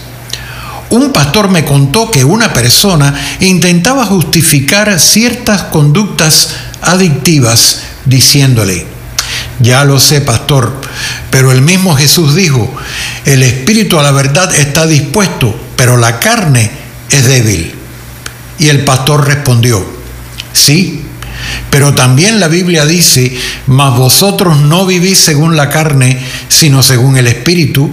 Un 0.92 1.12
pastor 1.12 1.50
me 1.50 1.66
contó 1.66 2.10
que 2.10 2.24
una 2.24 2.54
persona 2.54 3.14
intentaba 3.42 4.06
justificar 4.06 5.00
ciertas 5.00 5.64
conductas 5.64 6.50
adictivas 6.82 7.82
diciéndole, 8.06 8.86
ya 9.60 9.84
lo 9.84 10.00
sé, 10.00 10.22
pastor, 10.22 10.74
pero 11.30 11.52
el 11.52 11.62
mismo 11.62 11.96
Jesús 11.96 12.36
dijo, 12.36 12.74
el 13.26 13.44
espíritu 13.44 14.00
a 14.00 14.04
la 14.04 14.12
verdad 14.12 14.54
está 14.56 14.88
dispuesto, 14.88 15.58
pero 15.76 15.98
la 15.98 16.20
carne 16.20 16.72
es 17.10 17.28
débil. 17.28 17.76
Y 18.58 18.70
el 18.70 18.84
pastor 18.84 19.26
respondió, 19.26 19.86
sí, 20.54 21.06
pero 21.70 21.94
también 21.94 22.40
la 22.40 22.48
Biblia 22.48 22.86
dice, 22.86 23.38
mas 23.68 23.96
vosotros 23.96 24.58
no 24.58 24.86
vivís 24.86 25.20
según 25.20 25.56
la 25.56 25.70
carne, 25.70 26.20
sino 26.48 26.84
según 26.84 27.18
el 27.18 27.28
Espíritu, 27.28 27.90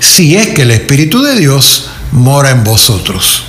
si 0.00 0.36
es 0.36 0.48
que 0.48 0.62
el 0.62 0.70
Espíritu 0.70 1.22
de 1.22 1.36
Dios 1.36 1.90
mora 2.12 2.50
en 2.50 2.64
vosotros. 2.64 3.44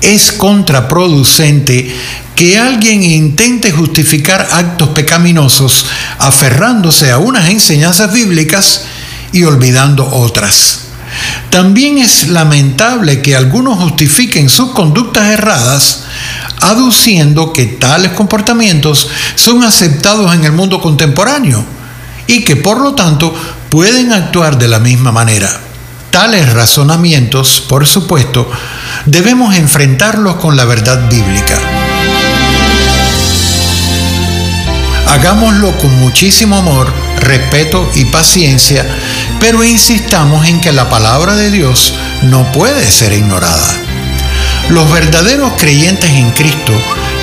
Es 0.00 0.30
contraproducente 0.32 1.94
que 2.38 2.56
alguien 2.56 3.02
intente 3.02 3.72
justificar 3.72 4.46
actos 4.52 4.90
pecaminosos 4.90 5.86
aferrándose 6.20 7.10
a 7.10 7.18
unas 7.18 7.48
enseñanzas 7.48 8.12
bíblicas 8.12 8.82
y 9.32 9.42
olvidando 9.42 10.08
otras. 10.08 10.82
También 11.50 11.98
es 11.98 12.28
lamentable 12.28 13.22
que 13.22 13.34
algunos 13.34 13.80
justifiquen 13.80 14.48
sus 14.48 14.70
conductas 14.70 15.32
erradas 15.32 16.04
aduciendo 16.60 17.52
que 17.52 17.66
tales 17.66 18.12
comportamientos 18.12 19.08
son 19.34 19.64
aceptados 19.64 20.32
en 20.32 20.44
el 20.44 20.52
mundo 20.52 20.80
contemporáneo 20.80 21.64
y 22.28 22.44
que 22.44 22.54
por 22.54 22.80
lo 22.80 22.94
tanto 22.94 23.34
pueden 23.68 24.12
actuar 24.12 24.58
de 24.58 24.68
la 24.68 24.78
misma 24.78 25.10
manera. 25.10 25.50
Tales 26.12 26.52
razonamientos, 26.52 27.64
por 27.68 27.84
supuesto, 27.84 28.48
debemos 29.06 29.56
enfrentarlos 29.56 30.36
con 30.36 30.56
la 30.56 30.66
verdad 30.66 31.08
bíblica. 31.10 31.77
Hagámoslo 35.08 35.76
con 35.78 35.98
muchísimo 35.98 36.56
amor, 36.56 36.92
respeto 37.16 37.90
y 37.94 38.04
paciencia, 38.04 38.86
pero 39.40 39.64
insistamos 39.64 40.46
en 40.46 40.60
que 40.60 40.70
la 40.70 40.90
palabra 40.90 41.34
de 41.34 41.50
Dios 41.50 41.94
no 42.22 42.50
puede 42.52 42.90
ser 42.90 43.12
ignorada. 43.12 43.74
Los 44.68 44.90
verdaderos 44.92 45.52
creyentes 45.56 46.10
en 46.10 46.30
Cristo, 46.32 46.74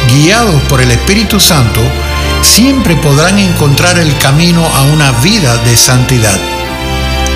guiados 0.10 0.62
por 0.64 0.82
el 0.82 0.90
Espíritu 0.90 1.40
Santo, 1.40 1.82
siempre 2.42 2.96
podrán 2.96 3.38
encontrar 3.38 4.00
el 4.00 4.18
camino 4.18 4.66
a 4.66 4.82
una 4.84 5.12
vida 5.12 5.56
de 5.58 5.78
santidad. 5.78 6.40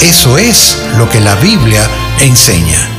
Eso 0.01 0.37
es 0.37 0.77
lo 0.97 1.09
que 1.09 1.19
la 1.19 1.35
Biblia 1.35 1.81
enseña. 2.21 2.98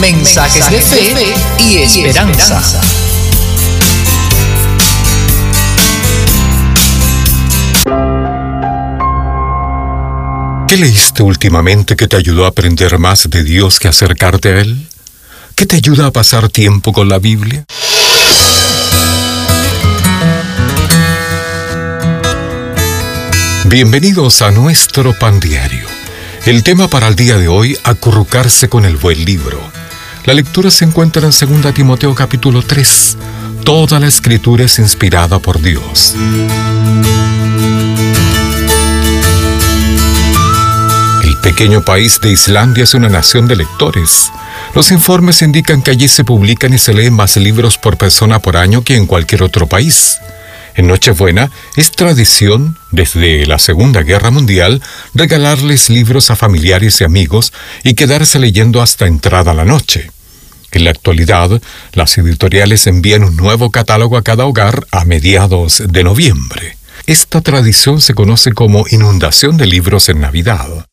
Mensajes, 0.00 0.70
de, 0.70 0.80
fe 0.80 1.34
y 1.58 1.76
esperanza. 1.78 2.60
¿Qué 10.68 10.76
leíste 10.76 11.22
últimamente 11.22 11.96
que 11.96 12.08
te 12.08 12.16
ayudó 12.16 12.46
a 12.46 12.48
aprender 12.48 12.98
más 12.98 13.28
de 13.28 13.44
Dios 13.44 13.78
que 13.78 13.88
acercarte 13.88 14.48
a 14.48 14.60
Él? 14.60 14.88
¿Qué 15.54 15.66
te 15.66 15.76
ayuda 15.76 16.06
a 16.06 16.10
pasar 16.10 16.48
tiempo 16.48 16.92
con 16.92 17.08
la 17.08 17.18
Biblia? 17.18 17.64
Bienvenidos 23.64 24.42
a 24.42 24.50
nuestro 24.50 25.18
pan 25.18 25.40
diario. 25.40 25.86
El 26.44 26.62
tema 26.62 26.88
para 26.88 27.08
el 27.08 27.14
día 27.14 27.38
de 27.38 27.48
hoy, 27.48 27.78
acurrucarse 27.84 28.68
con 28.68 28.84
el 28.84 28.96
buen 28.96 29.24
libro. 29.24 29.81
La 30.24 30.34
lectura 30.34 30.70
se 30.70 30.84
encuentra 30.84 31.22
en 31.22 31.62
2 31.62 31.74
Timoteo 31.74 32.14
capítulo 32.14 32.62
3. 32.62 33.18
Toda 33.64 33.98
la 33.98 34.06
escritura 34.06 34.64
es 34.64 34.78
inspirada 34.78 35.40
por 35.40 35.60
Dios. 35.60 36.14
El 41.24 41.36
pequeño 41.38 41.84
país 41.84 42.20
de 42.20 42.30
Islandia 42.30 42.84
es 42.84 42.94
una 42.94 43.08
nación 43.08 43.48
de 43.48 43.56
lectores. 43.56 44.30
Los 44.76 44.92
informes 44.92 45.42
indican 45.42 45.82
que 45.82 45.90
allí 45.90 46.06
se 46.06 46.22
publican 46.22 46.72
y 46.72 46.78
se 46.78 46.94
leen 46.94 47.14
más 47.14 47.36
libros 47.36 47.76
por 47.76 47.96
persona 47.96 48.38
por 48.38 48.56
año 48.56 48.84
que 48.84 48.94
en 48.94 49.08
cualquier 49.08 49.42
otro 49.42 49.66
país. 49.66 50.20
En 50.74 50.86
Nochebuena 50.86 51.50
es 51.76 51.90
tradición, 51.90 52.78
desde 52.90 53.46
la 53.46 53.58
Segunda 53.58 54.02
Guerra 54.02 54.30
Mundial, 54.30 54.82
regalarles 55.14 55.90
libros 55.90 56.30
a 56.30 56.36
familiares 56.36 57.00
y 57.00 57.04
amigos 57.04 57.52
y 57.84 57.94
quedarse 57.94 58.38
leyendo 58.38 58.80
hasta 58.80 59.06
entrada 59.06 59.52
la 59.54 59.64
noche. 59.64 60.10
En 60.72 60.84
la 60.84 60.90
actualidad, 60.90 61.60
las 61.92 62.16
editoriales 62.16 62.86
envían 62.86 63.24
un 63.24 63.36
nuevo 63.36 63.70
catálogo 63.70 64.16
a 64.16 64.22
cada 64.22 64.46
hogar 64.46 64.86
a 64.90 65.04
mediados 65.04 65.82
de 65.86 66.02
noviembre. 66.04 66.78
Esta 67.06 67.42
tradición 67.42 68.00
se 68.00 68.14
conoce 68.14 68.52
como 68.52 68.86
inundación 68.88 69.58
de 69.58 69.66
libros 69.66 70.08
en 70.08 70.20
Navidad. 70.20 70.86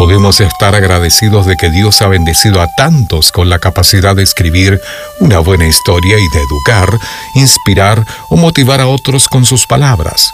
Podemos 0.00 0.40
estar 0.40 0.74
agradecidos 0.74 1.44
de 1.44 1.58
que 1.58 1.68
Dios 1.68 2.00
ha 2.00 2.08
bendecido 2.08 2.62
a 2.62 2.68
tantos 2.74 3.32
con 3.32 3.50
la 3.50 3.58
capacidad 3.58 4.16
de 4.16 4.22
escribir 4.22 4.80
una 5.18 5.40
buena 5.40 5.66
historia 5.66 6.18
y 6.18 6.26
de 6.30 6.42
educar, 6.42 6.88
inspirar 7.34 8.06
o 8.30 8.36
motivar 8.38 8.80
a 8.80 8.86
otros 8.86 9.28
con 9.28 9.44
sus 9.44 9.66
palabras. 9.66 10.32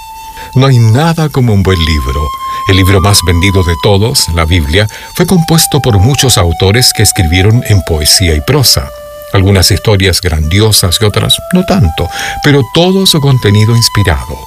No 0.54 0.68
hay 0.68 0.78
nada 0.78 1.30
como 1.30 1.52
un 1.52 1.64
buen 1.64 1.84
libro. 1.84 2.28
El 2.68 2.76
libro 2.76 3.00
más 3.00 3.18
vendido 3.26 3.64
de 3.64 3.74
todos, 3.82 4.28
la 4.36 4.44
Biblia, 4.44 4.86
fue 5.16 5.26
compuesto 5.26 5.80
por 5.80 5.98
muchos 5.98 6.38
autores 6.38 6.92
que 6.96 7.02
escribieron 7.02 7.64
en 7.66 7.82
poesía 7.82 8.36
y 8.36 8.40
prosa. 8.42 8.88
Algunas 9.32 9.72
historias 9.72 10.20
grandiosas 10.20 10.96
y 11.00 11.04
otras 11.04 11.38
no 11.52 11.64
tanto, 11.64 12.08
pero 12.44 12.62
todo 12.72 13.04
su 13.04 13.20
contenido 13.20 13.74
inspirado. 13.74 14.38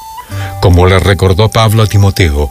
Como 0.61 0.88
le 0.88 0.97
recordó 0.97 1.49
Pablo 1.49 1.84
a 1.84 1.88
Timoteo, 1.88 2.49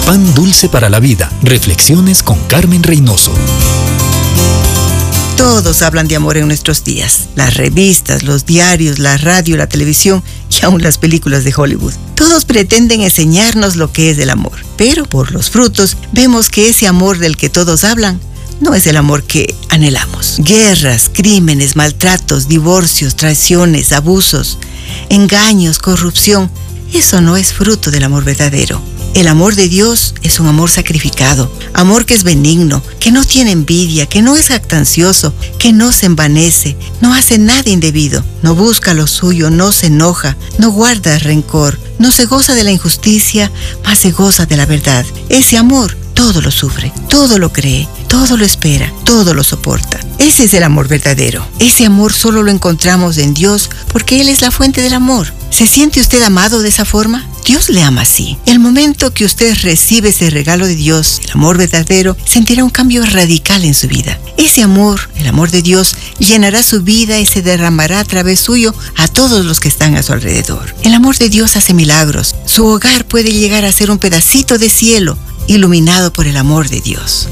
Pan 0.04 0.34
dulce 0.34 0.68
para 0.68 0.88
la 0.88 0.98
vida. 0.98 1.30
Reflexiones 1.44 2.24
con 2.24 2.40
Carmen 2.48 2.82
Reynoso. 2.82 3.32
Todos 5.38 5.82
hablan 5.82 6.08
de 6.08 6.16
amor 6.16 6.36
en 6.36 6.48
nuestros 6.48 6.82
días. 6.82 7.28
Las 7.36 7.54
revistas, 7.54 8.24
los 8.24 8.44
diarios, 8.44 8.98
la 8.98 9.16
radio, 9.18 9.56
la 9.56 9.68
televisión 9.68 10.20
y 10.50 10.64
aún 10.64 10.82
las 10.82 10.98
películas 10.98 11.44
de 11.44 11.54
Hollywood. 11.56 11.92
Todos 12.16 12.44
pretenden 12.44 13.02
enseñarnos 13.02 13.76
lo 13.76 13.92
que 13.92 14.10
es 14.10 14.18
el 14.18 14.30
amor. 14.30 14.58
Pero 14.76 15.04
por 15.04 15.30
los 15.30 15.50
frutos 15.50 15.96
vemos 16.10 16.48
que 16.48 16.68
ese 16.68 16.88
amor 16.88 17.18
del 17.18 17.36
que 17.36 17.50
todos 17.50 17.84
hablan 17.84 18.20
no 18.60 18.74
es 18.74 18.88
el 18.88 18.96
amor 18.96 19.22
que 19.22 19.54
anhelamos. 19.68 20.38
Guerras, 20.38 21.08
crímenes, 21.08 21.76
maltratos, 21.76 22.48
divorcios, 22.48 23.14
traiciones, 23.14 23.92
abusos, 23.92 24.58
engaños, 25.08 25.78
corrupción. 25.78 26.50
Eso 26.92 27.20
no 27.20 27.36
es 27.36 27.52
fruto 27.52 27.92
del 27.92 28.02
amor 28.02 28.24
verdadero. 28.24 28.82
El 29.14 29.26
amor 29.26 29.56
de 29.56 29.68
Dios 29.68 30.14
es 30.22 30.38
un 30.38 30.46
amor 30.46 30.70
sacrificado, 30.70 31.50
amor 31.72 32.06
que 32.06 32.14
es 32.14 32.22
benigno, 32.22 32.82
que 33.00 33.10
no 33.10 33.24
tiene 33.24 33.50
envidia, 33.50 34.06
que 34.06 34.22
no 34.22 34.36
es 34.36 34.48
jactancioso, 34.48 35.34
que 35.58 35.72
no 35.72 35.92
se 35.92 36.06
envanece, 36.06 36.76
no 37.00 37.14
hace 37.14 37.38
nada 37.38 37.68
indebido, 37.68 38.24
no 38.42 38.54
busca 38.54 38.94
lo 38.94 39.06
suyo, 39.06 39.50
no 39.50 39.72
se 39.72 39.86
enoja, 39.86 40.36
no 40.58 40.70
guarda 40.70 41.18
rencor, 41.18 41.78
no 41.98 42.12
se 42.12 42.26
goza 42.26 42.54
de 42.54 42.64
la 42.64 42.70
injusticia, 42.70 43.50
más 43.84 43.98
se 43.98 44.12
goza 44.12 44.46
de 44.46 44.56
la 44.56 44.66
verdad. 44.66 45.04
Ese 45.28 45.56
amor 45.56 45.96
todo 46.18 46.40
lo 46.40 46.50
sufre, 46.50 46.92
todo 47.08 47.38
lo 47.38 47.52
cree, 47.52 47.86
todo 48.08 48.36
lo 48.36 48.44
espera, 48.44 48.92
todo 49.04 49.34
lo 49.34 49.44
soporta. 49.44 50.00
Ese 50.18 50.44
es 50.44 50.54
el 50.54 50.64
amor 50.64 50.88
verdadero. 50.88 51.46
Ese 51.60 51.86
amor 51.86 52.12
solo 52.12 52.42
lo 52.42 52.50
encontramos 52.50 53.18
en 53.18 53.34
Dios 53.34 53.70
porque 53.92 54.20
Él 54.20 54.28
es 54.28 54.40
la 54.40 54.50
fuente 54.50 54.80
del 54.80 54.94
amor. 54.94 55.32
¿Se 55.50 55.68
siente 55.68 56.00
usted 56.00 56.20
amado 56.24 56.60
de 56.60 56.70
esa 56.70 56.84
forma? 56.84 57.24
Dios 57.46 57.68
le 57.68 57.84
ama 57.84 58.00
así. 58.00 58.36
El 58.46 58.58
momento 58.58 59.14
que 59.14 59.24
usted 59.24 59.56
recibe 59.62 60.08
ese 60.08 60.28
regalo 60.28 60.66
de 60.66 60.74
Dios, 60.74 61.20
el 61.22 61.30
amor 61.30 61.56
verdadero, 61.56 62.16
sentirá 62.24 62.64
un 62.64 62.70
cambio 62.70 63.06
radical 63.06 63.64
en 63.64 63.74
su 63.74 63.86
vida. 63.86 64.18
Ese 64.36 64.60
amor, 64.60 65.08
el 65.14 65.28
amor 65.28 65.52
de 65.52 65.62
Dios, 65.62 65.94
llenará 66.18 66.64
su 66.64 66.82
vida 66.82 67.20
y 67.20 67.26
se 67.26 67.42
derramará 67.42 68.00
a 68.00 68.04
través 68.04 68.40
suyo 68.40 68.74
a 68.96 69.06
todos 69.06 69.46
los 69.46 69.60
que 69.60 69.68
están 69.68 69.94
a 69.94 70.02
su 70.02 70.12
alrededor. 70.12 70.74
El 70.82 70.94
amor 70.94 71.16
de 71.16 71.28
Dios 71.28 71.54
hace 71.54 71.74
milagros. 71.74 72.34
Su 72.44 72.66
hogar 72.66 73.04
puede 73.04 73.30
llegar 73.30 73.64
a 73.64 73.70
ser 73.70 73.92
un 73.92 73.98
pedacito 73.98 74.58
de 74.58 74.68
cielo 74.68 75.16
iluminado 75.48 76.12
por 76.12 76.26
el 76.26 76.36
amor 76.36 76.68
de 76.68 76.80
Dios. 76.80 77.28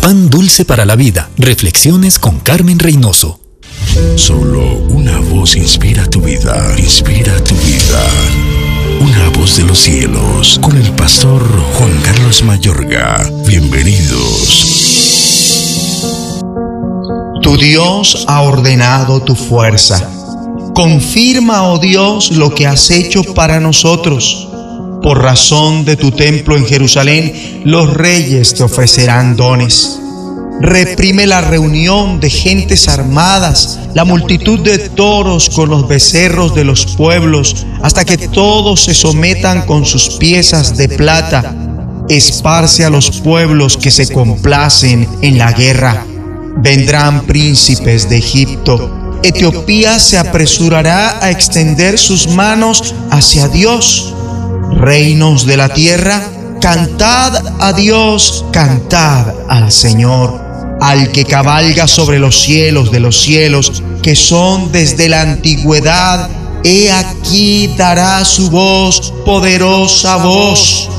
Pan 0.00 0.30
dulce 0.30 0.64
para 0.64 0.84
la 0.84 0.96
vida. 0.96 1.30
Reflexiones 1.36 2.18
con 2.18 2.40
Carmen 2.40 2.78
Reynoso. 2.78 3.38
Solo 4.16 4.62
una 4.88 5.18
voz 5.18 5.56
inspira 5.56 6.08
tu 6.08 6.20
vida, 6.20 6.74
inspira 6.78 7.32
tu 7.44 7.54
vida. 7.54 8.02
Una 9.00 9.28
voz 9.38 9.58
de 9.58 9.64
los 9.64 9.78
cielos, 9.78 10.58
con 10.62 10.76
el 10.76 10.90
pastor 10.92 11.42
Juan 11.74 11.92
Carlos 12.02 12.42
Mayorga. 12.42 13.30
Bienvenidos. 13.46 14.80
Tu 17.42 17.56
Dios 17.58 18.24
ha 18.26 18.40
ordenado 18.40 19.20
tu 19.22 19.34
fuerza. 19.34 20.10
Confirma, 20.74 21.68
oh 21.68 21.78
Dios, 21.78 22.32
lo 22.32 22.54
que 22.54 22.66
has 22.66 22.90
hecho 22.90 23.22
para 23.22 23.60
nosotros. 23.60 24.43
Por 25.04 25.22
razón 25.22 25.84
de 25.84 25.98
tu 25.98 26.12
templo 26.12 26.56
en 26.56 26.64
Jerusalén, 26.64 27.60
los 27.66 27.92
reyes 27.92 28.54
te 28.54 28.62
ofrecerán 28.62 29.36
dones. 29.36 30.00
Reprime 30.62 31.26
la 31.26 31.42
reunión 31.42 32.20
de 32.20 32.30
gentes 32.30 32.88
armadas, 32.88 33.80
la 33.92 34.06
multitud 34.06 34.60
de 34.60 34.78
toros 34.78 35.50
con 35.50 35.68
los 35.68 35.86
becerros 35.86 36.54
de 36.54 36.64
los 36.64 36.86
pueblos, 36.96 37.66
hasta 37.82 38.06
que 38.06 38.16
todos 38.16 38.84
se 38.84 38.94
sometan 38.94 39.66
con 39.66 39.84
sus 39.84 40.08
piezas 40.16 40.74
de 40.78 40.88
plata. 40.88 41.54
Esparce 42.08 42.86
a 42.86 42.88
los 42.88 43.10
pueblos 43.20 43.76
que 43.76 43.90
se 43.90 44.10
complacen 44.10 45.06
en 45.20 45.36
la 45.36 45.52
guerra. 45.52 46.06
Vendrán 46.62 47.26
príncipes 47.26 48.08
de 48.08 48.16
Egipto. 48.16 49.18
Etiopía 49.22 49.98
se 49.98 50.16
apresurará 50.16 51.22
a 51.22 51.30
extender 51.30 51.98
sus 51.98 52.26
manos 52.28 52.94
hacia 53.10 53.48
Dios. 53.48 54.14
Reinos 54.74 55.46
de 55.46 55.56
la 55.56 55.68
tierra, 55.68 56.22
cantad 56.60 57.60
a 57.60 57.72
Dios, 57.72 58.44
cantad 58.52 59.34
al 59.48 59.72
Señor 59.72 60.44
al 60.80 61.12
que 61.12 61.24
cabalga 61.24 61.88
sobre 61.88 62.18
los 62.18 62.42
cielos 62.42 62.90
de 62.90 63.00
los 63.00 63.20
cielos, 63.22 63.82
que 64.02 64.14
son 64.14 64.70
desde 64.70 65.08
la 65.08 65.22
antigüedad, 65.22 66.28
he 66.62 66.92
aquí 66.92 67.68
dará 67.76 68.24
su 68.24 68.50
voz, 68.50 69.12
poderosa 69.24 70.16
voz. 70.16 70.90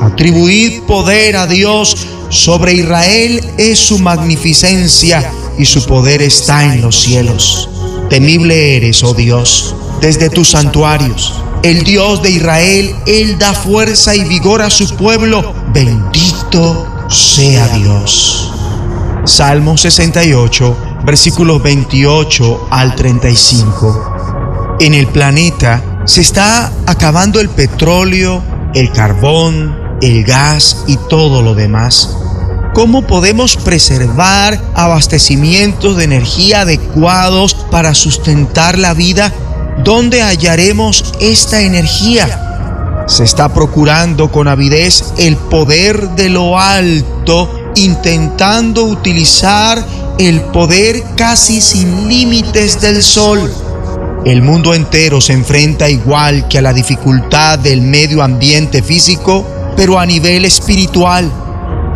Atribuid 0.00 0.82
poder 0.86 1.36
a 1.36 1.46
Dios, 1.46 1.94
sobre 2.30 2.74
Israel 2.74 3.40
es 3.58 3.78
su 3.78 3.98
magnificencia 3.98 5.30
y 5.58 5.66
su 5.66 5.84
poder 5.84 6.22
está 6.22 6.64
en 6.64 6.80
los 6.80 7.00
cielos. 7.00 7.68
Temible 8.08 8.76
eres, 8.76 9.02
oh 9.02 9.14
Dios, 9.14 9.74
desde 10.00 10.30
tus 10.30 10.50
santuarios. 10.50 11.34
El 11.64 11.82
Dios 11.82 12.22
de 12.22 12.30
Israel, 12.30 12.94
Él 13.06 13.38
da 13.38 13.54
fuerza 13.54 14.14
y 14.14 14.22
vigor 14.24 14.60
a 14.60 14.68
su 14.68 14.86
pueblo. 14.96 15.54
Bendito 15.72 16.86
sea 17.08 17.66
Dios. 17.68 18.52
Salmo 19.24 19.78
68, 19.78 20.76
versículos 21.06 21.62
28 21.62 22.68
al 22.70 22.94
35. 22.94 24.76
En 24.78 24.92
el 24.92 25.06
planeta 25.06 26.02
se 26.04 26.20
está 26.20 26.70
acabando 26.84 27.40
el 27.40 27.48
petróleo, 27.48 28.42
el 28.74 28.92
carbón, 28.92 29.96
el 30.02 30.22
gas 30.22 30.84
y 30.86 30.98
todo 31.08 31.40
lo 31.40 31.54
demás. 31.54 32.14
¿Cómo 32.74 33.06
podemos 33.06 33.56
preservar 33.56 34.60
abastecimientos 34.74 35.96
de 35.96 36.04
energía 36.04 36.60
adecuados 36.60 37.54
para 37.54 37.94
sustentar 37.94 38.76
la 38.78 38.92
vida? 38.92 39.32
¿Dónde 39.82 40.22
hallaremos 40.22 41.12
esta 41.20 41.60
energía? 41.60 43.04
Se 43.06 43.24
está 43.24 43.52
procurando 43.52 44.30
con 44.30 44.48
avidez 44.48 45.12
el 45.18 45.36
poder 45.36 46.10
de 46.10 46.28
lo 46.28 46.58
alto, 46.58 47.50
intentando 47.74 48.84
utilizar 48.84 49.84
el 50.18 50.40
poder 50.42 51.02
casi 51.16 51.60
sin 51.60 52.08
límites 52.08 52.80
del 52.80 53.02
sol. 53.02 53.52
El 54.24 54.42
mundo 54.42 54.72
entero 54.72 55.20
se 55.20 55.34
enfrenta 55.34 55.90
igual 55.90 56.48
que 56.48 56.58
a 56.58 56.62
la 56.62 56.72
dificultad 56.72 57.58
del 57.58 57.82
medio 57.82 58.22
ambiente 58.22 58.82
físico, 58.82 59.44
pero 59.76 59.98
a 59.98 60.06
nivel 60.06 60.44
espiritual. 60.44 61.30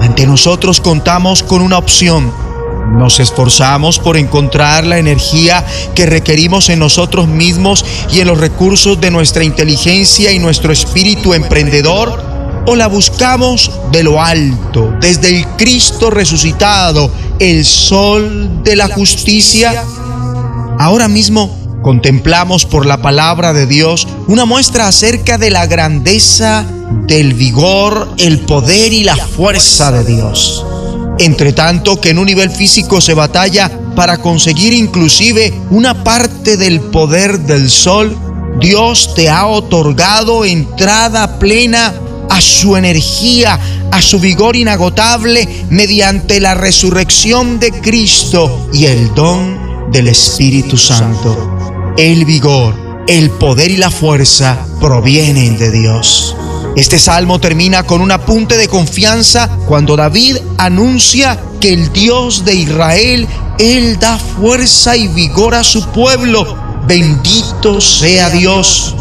Ante 0.00 0.26
nosotros 0.26 0.80
contamos 0.80 1.42
con 1.42 1.62
una 1.62 1.78
opción. 1.78 2.47
Nos 2.96 3.20
esforzamos 3.20 3.98
por 3.98 4.16
encontrar 4.16 4.86
la 4.86 4.98
energía 4.98 5.64
que 5.94 6.06
requerimos 6.06 6.68
en 6.68 6.78
nosotros 6.78 7.28
mismos 7.28 7.84
y 8.10 8.20
en 8.20 8.28
los 8.28 8.38
recursos 8.38 9.00
de 9.00 9.10
nuestra 9.10 9.44
inteligencia 9.44 10.32
y 10.32 10.38
nuestro 10.38 10.72
espíritu 10.72 11.34
emprendedor 11.34 12.28
o 12.66 12.76
la 12.76 12.86
buscamos 12.86 13.70
de 13.92 14.02
lo 14.02 14.20
alto, 14.20 14.92
desde 15.00 15.36
el 15.36 15.46
Cristo 15.56 16.10
resucitado, 16.10 17.10
el 17.38 17.64
sol 17.64 18.62
de 18.62 18.76
la 18.76 18.88
justicia. 18.88 19.84
Ahora 20.78 21.08
mismo 21.08 21.56
contemplamos 21.82 22.66
por 22.66 22.84
la 22.84 23.00
palabra 23.00 23.54
de 23.54 23.66
Dios 23.66 24.06
una 24.26 24.44
muestra 24.44 24.86
acerca 24.86 25.38
de 25.38 25.50
la 25.50 25.66
grandeza, 25.66 26.66
del 27.06 27.32
vigor, 27.32 28.12
el 28.18 28.40
poder 28.40 28.92
y 28.92 29.04
la 29.04 29.16
fuerza 29.16 29.90
de 29.90 30.04
Dios. 30.04 30.64
Entre 31.18 31.52
tanto 31.52 32.00
que 32.00 32.10
en 32.10 32.18
un 32.18 32.26
nivel 32.26 32.50
físico 32.50 33.00
se 33.00 33.14
batalla 33.14 33.70
para 33.96 34.18
conseguir 34.18 34.72
inclusive 34.72 35.52
una 35.70 36.04
parte 36.04 36.56
del 36.56 36.80
poder 36.80 37.40
del 37.40 37.68
sol, 37.68 38.16
Dios 38.60 39.14
te 39.14 39.28
ha 39.28 39.46
otorgado 39.46 40.44
entrada 40.44 41.38
plena 41.38 41.94
a 42.30 42.40
su 42.40 42.76
energía, 42.76 43.58
a 43.90 44.02
su 44.02 44.20
vigor 44.20 44.54
inagotable 44.56 45.48
mediante 45.70 46.40
la 46.40 46.54
resurrección 46.54 47.58
de 47.58 47.72
Cristo 47.72 48.68
y 48.72 48.86
el 48.86 49.14
don 49.14 49.90
del 49.90 50.08
Espíritu 50.08 50.76
Santo. 50.76 51.94
El 51.96 52.24
vigor, 52.24 53.04
el 53.08 53.30
poder 53.30 53.70
y 53.70 53.76
la 53.76 53.90
fuerza 53.90 54.58
provienen 54.80 55.58
de 55.58 55.70
Dios. 55.70 56.36
Este 56.76 56.98
salmo 56.98 57.40
termina 57.40 57.82
con 57.82 58.00
un 58.00 58.12
apunte 58.12 58.56
de 58.56 58.68
confianza 58.68 59.48
cuando 59.66 59.96
David 59.96 60.36
anuncia 60.58 61.38
que 61.60 61.72
el 61.72 61.92
Dios 61.92 62.44
de 62.44 62.54
Israel, 62.54 63.26
Él 63.58 63.98
da 63.98 64.16
fuerza 64.18 64.96
y 64.96 65.08
vigor 65.08 65.54
a 65.54 65.64
su 65.64 65.84
pueblo. 65.88 66.56
Bendito 66.86 67.80
sea 67.80 68.30
Dios. 68.30 68.94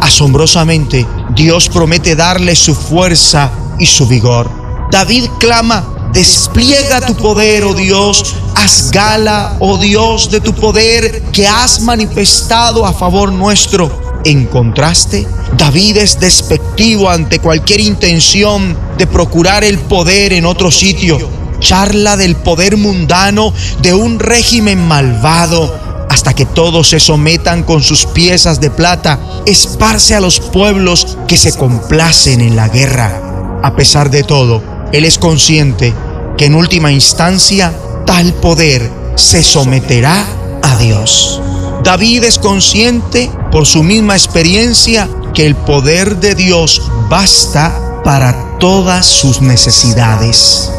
Asombrosamente, 0.00 1.06
Dios 1.34 1.68
promete 1.68 2.14
darle 2.14 2.54
su 2.54 2.74
fuerza 2.74 3.50
y 3.78 3.86
su 3.86 4.06
vigor. 4.06 4.50
David 4.90 5.24
clama, 5.38 6.10
despliega 6.12 7.00
tu 7.00 7.14
poder, 7.14 7.64
oh 7.64 7.74
Dios, 7.74 8.34
haz 8.54 8.90
gala, 8.90 9.56
oh 9.60 9.78
Dios, 9.78 10.30
de 10.30 10.40
tu 10.40 10.54
poder 10.54 11.22
que 11.32 11.48
has 11.48 11.80
manifestado 11.80 12.84
a 12.84 12.92
favor 12.92 13.32
nuestro. 13.32 14.03
En 14.24 14.46
contraste, 14.46 15.26
David 15.58 15.98
es 15.98 16.18
despectivo 16.18 17.10
ante 17.10 17.40
cualquier 17.40 17.80
intención 17.80 18.74
de 18.96 19.06
procurar 19.06 19.64
el 19.64 19.78
poder 19.78 20.32
en 20.32 20.46
otro 20.46 20.70
sitio. 20.70 21.18
Charla 21.60 22.16
del 22.16 22.34
poder 22.36 22.78
mundano 22.78 23.52
de 23.82 23.92
un 23.92 24.18
régimen 24.18 24.86
malvado 24.86 26.06
hasta 26.08 26.32
que 26.32 26.46
todos 26.46 26.88
se 26.88 27.00
sometan 27.00 27.64
con 27.64 27.82
sus 27.82 28.06
piezas 28.06 28.60
de 28.60 28.70
plata, 28.70 29.18
esparce 29.46 30.14
a 30.14 30.20
los 30.20 30.40
pueblos 30.40 31.18
que 31.28 31.36
se 31.36 31.52
complacen 31.56 32.40
en 32.40 32.56
la 32.56 32.68
guerra. 32.68 33.60
A 33.62 33.76
pesar 33.76 34.10
de 34.10 34.22
todo, 34.22 34.62
él 34.92 35.04
es 35.04 35.18
consciente 35.18 35.92
que 36.38 36.46
en 36.46 36.54
última 36.54 36.92
instancia 36.92 37.74
tal 38.06 38.32
poder 38.34 38.90
se 39.16 39.42
someterá 39.42 40.24
a 40.62 40.76
Dios. 40.78 41.40
David 41.84 42.24
es 42.24 42.38
consciente 42.38 43.30
por 43.52 43.66
su 43.66 43.82
misma 43.82 44.14
experiencia 44.14 45.06
que 45.34 45.44
el 45.44 45.54
poder 45.54 46.16
de 46.16 46.34
Dios 46.34 46.80
basta 47.10 48.00
para 48.02 48.58
todas 48.58 49.04
sus 49.04 49.42
necesidades. 49.42 50.70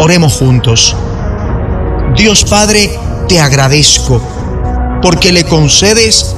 Oremos 0.00 0.34
juntos. 0.34 0.96
Dios 2.16 2.44
Padre, 2.44 2.98
te 3.28 3.38
agradezco 3.38 4.20
porque 5.00 5.32
le 5.32 5.44
concedes 5.44 6.34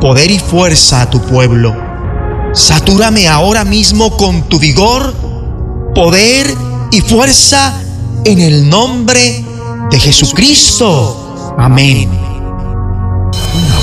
poder 0.00 0.30
y 0.30 0.38
fuerza 0.38 1.02
a 1.02 1.10
tu 1.10 1.20
pueblo. 1.20 1.74
Satúrame 2.54 3.26
ahora 3.26 3.64
mismo 3.64 4.16
con 4.16 4.48
tu 4.48 4.60
vigor, 4.60 5.12
poder 5.92 6.54
y 6.92 7.00
fuerza 7.00 7.74
en 8.24 8.40
el 8.40 8.68
nombre 8.68 9.44
de 9.90 9.98
Jesucristo. 9.98 11.54
Amén. 11.58 12.29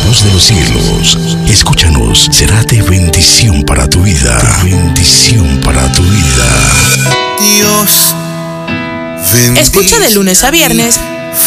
Voz 0.08 0.24
de 0.24 0.32
los 0.32 0.44
cielos, 0.44 1.18
escúchanos, 1.50 2.30
será 2.32 2.64
de 2.64 2.82
bendición 2.82 3.64
para 3.64 3.90
tu 3.90 4.02
vida. 4.02 4.38
De 4.64 4.72
bendición 4.72 5.60
para 5.64 5.92
tu 5.92 6.02
vida. 6.04 6.48
Dios, 7.40 8.16
Escucha 9.58 10.00
de 10.00 10.12
lunes 10.12 10.44
a 10.46 10.52
viernes 10.52 10.98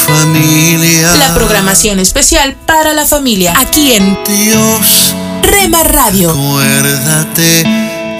familia. 0.06 1.14
la 1.16 1.34
programación 1.34 1.98
especial 1.98 2.54
para 2.66 2.92
la 2.92 3.06
familia 3.06 3.54
aquí 3.56 3.92
en 3.92 4.18
Dios, 4.26 5.14
Rema 5.42 5.82
Radio, 5.82 6.30
acuérdate. 6.30 7.64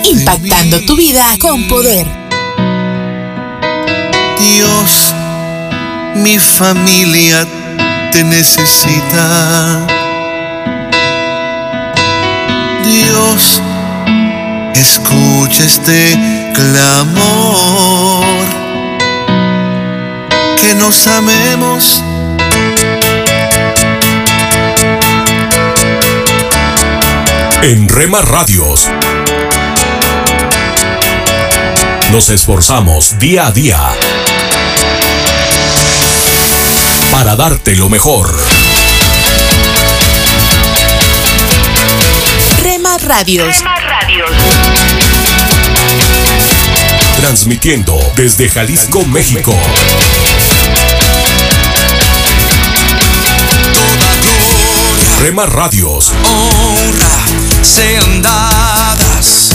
impactando 0.04 0.80
tu 0.86 0.96
vida 0.96 1.26
con 1.38 1.68
poder. 1.68 2.06
Dios, 4.38 5.14
mi 6.14 6.38
familia 6.38 7.46
te 8.10 8.24
necesita. 8.24 9.86
Dios, 12.84 13.62
escucha 14.74 15.64
este 15.64 16.18
clamor. 16.54 18.24
Que 20.60 20.74
nos 20.74 21.06
amemos. 21.06 22.02
En 27.62 27.88
Rema 27.88 28.22
Radios. 28.22 28.88
Nos 32.10 32.30
esforzamos 32.30 33.18
día 33.18 33.46
a 33.46 33.52
día 33.52 33.78
para 37.12 37.36
darte 37.36 37.76
lo 37.76 37.88
mejor. 37.88 38.59
Rema 43.10 43.24
Radios. 43.24 43.56
Transmitiendo 47.16 47.98
desde 48.14 48.48
Jalisco, 48.48 49.04
México. 49.04 49.52
Rema 55.20 55.46
Radios. 55.46 56.12
honra 56.24 57.08
sean 57.62 58.22
dadas 58.22 59.50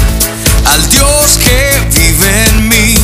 al 0.74 0.90
Dios 0.90 1.40
que 1.42 1.80
vive 1.98 2.46
en 2.48 2.68
mí. 2.68 2.96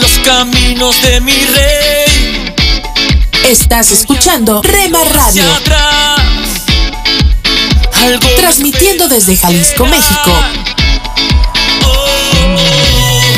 Los 0.00 0.12
caminos 0.24 1.02
de 1.02 1.20
mi 1.20 1.32
rey. 1.32 2.54
Estás 3.48 3.90
escuchando 3.90 4.62
Rema 4.62 5.02
Radio, 5.12 5.42
hacia 5.42 5.56
atrás. 5.56 6.10
Algo 6.10 6.19
transmitiendo 8.36 9.08
desde 9.08 9.36
Jalisco, 9.36 9.86
México. 9.86 10.32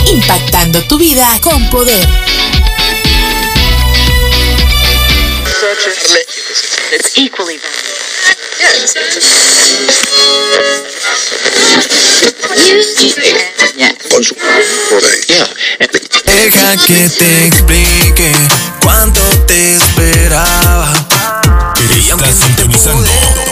Impactando 0.06 0.82
tu 0.84 0.98
vida 0.98 1.28
con 1.40 1.68
poder. 1.70 2.06
Deja 16.24 16.76
que 16.86 17.08
te 17.08 17.46
explique 17.46 18.32
cuánto 18.82 19.20
te 19.46 19.76
esperaba. 19.76 20.92
Estás 22.10 22.34
sintonizando 22.36 23.51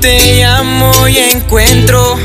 te 0.00 0.40
llamo 0.40 1.08
y 1.08 1.18
encuentro 1.18 2.18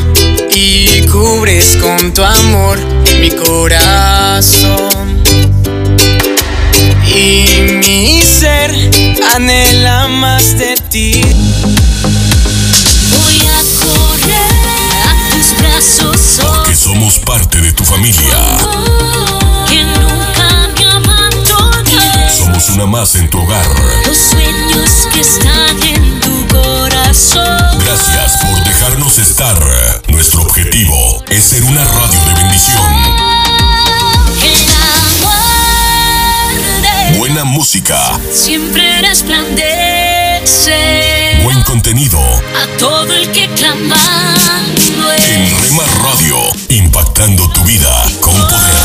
y 0.53 1.05
cubres 1.07 1.77
con 1.81 2.13
tu 2.13 2.23
amor 2.23 2.79
mi 3.19 3.29
corazón. 3.29 5.21
Y 7.05 7.45
mi 7.83 8.21
ser 8.21 8.71
anhela 9.35 10.07
más 10.07 10.57
de 10.57 10.75
ti. 10.89 11.21
Voy 13.11 13.39
a 13.47 13.61
correr 13.85 14.51
a 15.07 15.29
tus 15.31 15.57
brazos, 15.59 16.39
oh, 16.43 16.63
que 16.63 16.75
somos 16.75 17.19
parte 17.19 17.59
de 17.61 17.73
tu 17.73 17.83
familia. 17.83 18.37
que 19.67 19.83
nunca 19.83 20.69
me. 21.85 22.29
Somos 22.37 22.69
una 22.69 22.85
más 22.85 23.15
en 23.15 23.29
tu 23.29 23.39
hogar. 23.39 23.65
Los 24.07 24.17
sueños 24.17 25.07
que 25.13 25.21
están 25.21 25.81
en 25.83 26.19
tu 26.19 26.47
corazón. 26.47 27.60
Gracias 27.91 28.37
por 28.37 28.63
dejarnos 28.63 29.19
estar. 29.19 29.59
Nuestro 30.07 30.43
objetivo 30.43 31.21
es 31.29 31.43
ser 31.43 31.61
una 31.65 31.83
radio 31.83 32.19
de 32.25 32.33
bendición. 32.35 32.85
Buena 37.17 37.43
música, 37.43 38.17
siempre 38.31 39.01
resplandece 39.01 40.71
buen 41.43 41.61
contenido. 41.63 42.17
a 42.21 42.77
todo 42.79 43.11
el 43.11 43.29
que 43.33 43.49
clamando 43.55 45.11
En 45.27 45.49
Rema 45.59 45.83
Radio, 46.01 46.37
impactando 46.69 47.49
tu 47.49 47.61
vida 47.65 48.05
con 48.21 48.33
poder. 48.33 48.80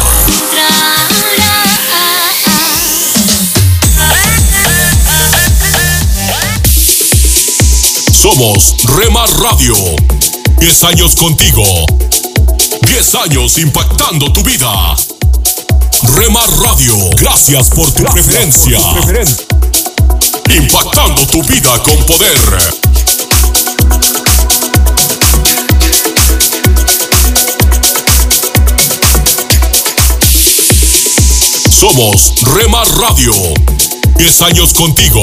Somos 8.27 8.75
Rema 8.83 9.25
Radio. 9.39 9.77
10 10.59 10.83
años 10.83 11.15
contigo. 11.15 11.63
10 12.83 13.15
años 13.15 13.57
impactando 13.57 14.33
tu 14.33 14.43
vida. 14.43 14.97
Rema 16.17 16.45
Radio, 16.61 16.97
gracias 17.11 17.69
por 17.69 17.89
tu 17.93 18.03
preferencia. 18.03 18.81
Impactando 20.53 21.25
tu 21.29 21.41
vida 21.45 21.81
con 21.85 22.05
poder. 22.05 22.37
Somos 31.71 32.35
Rema 32.43 32.83
Radio. 32.87 33.33
10 34.19 34.43
años 34.43 34.75
contigo. 34.75 35.23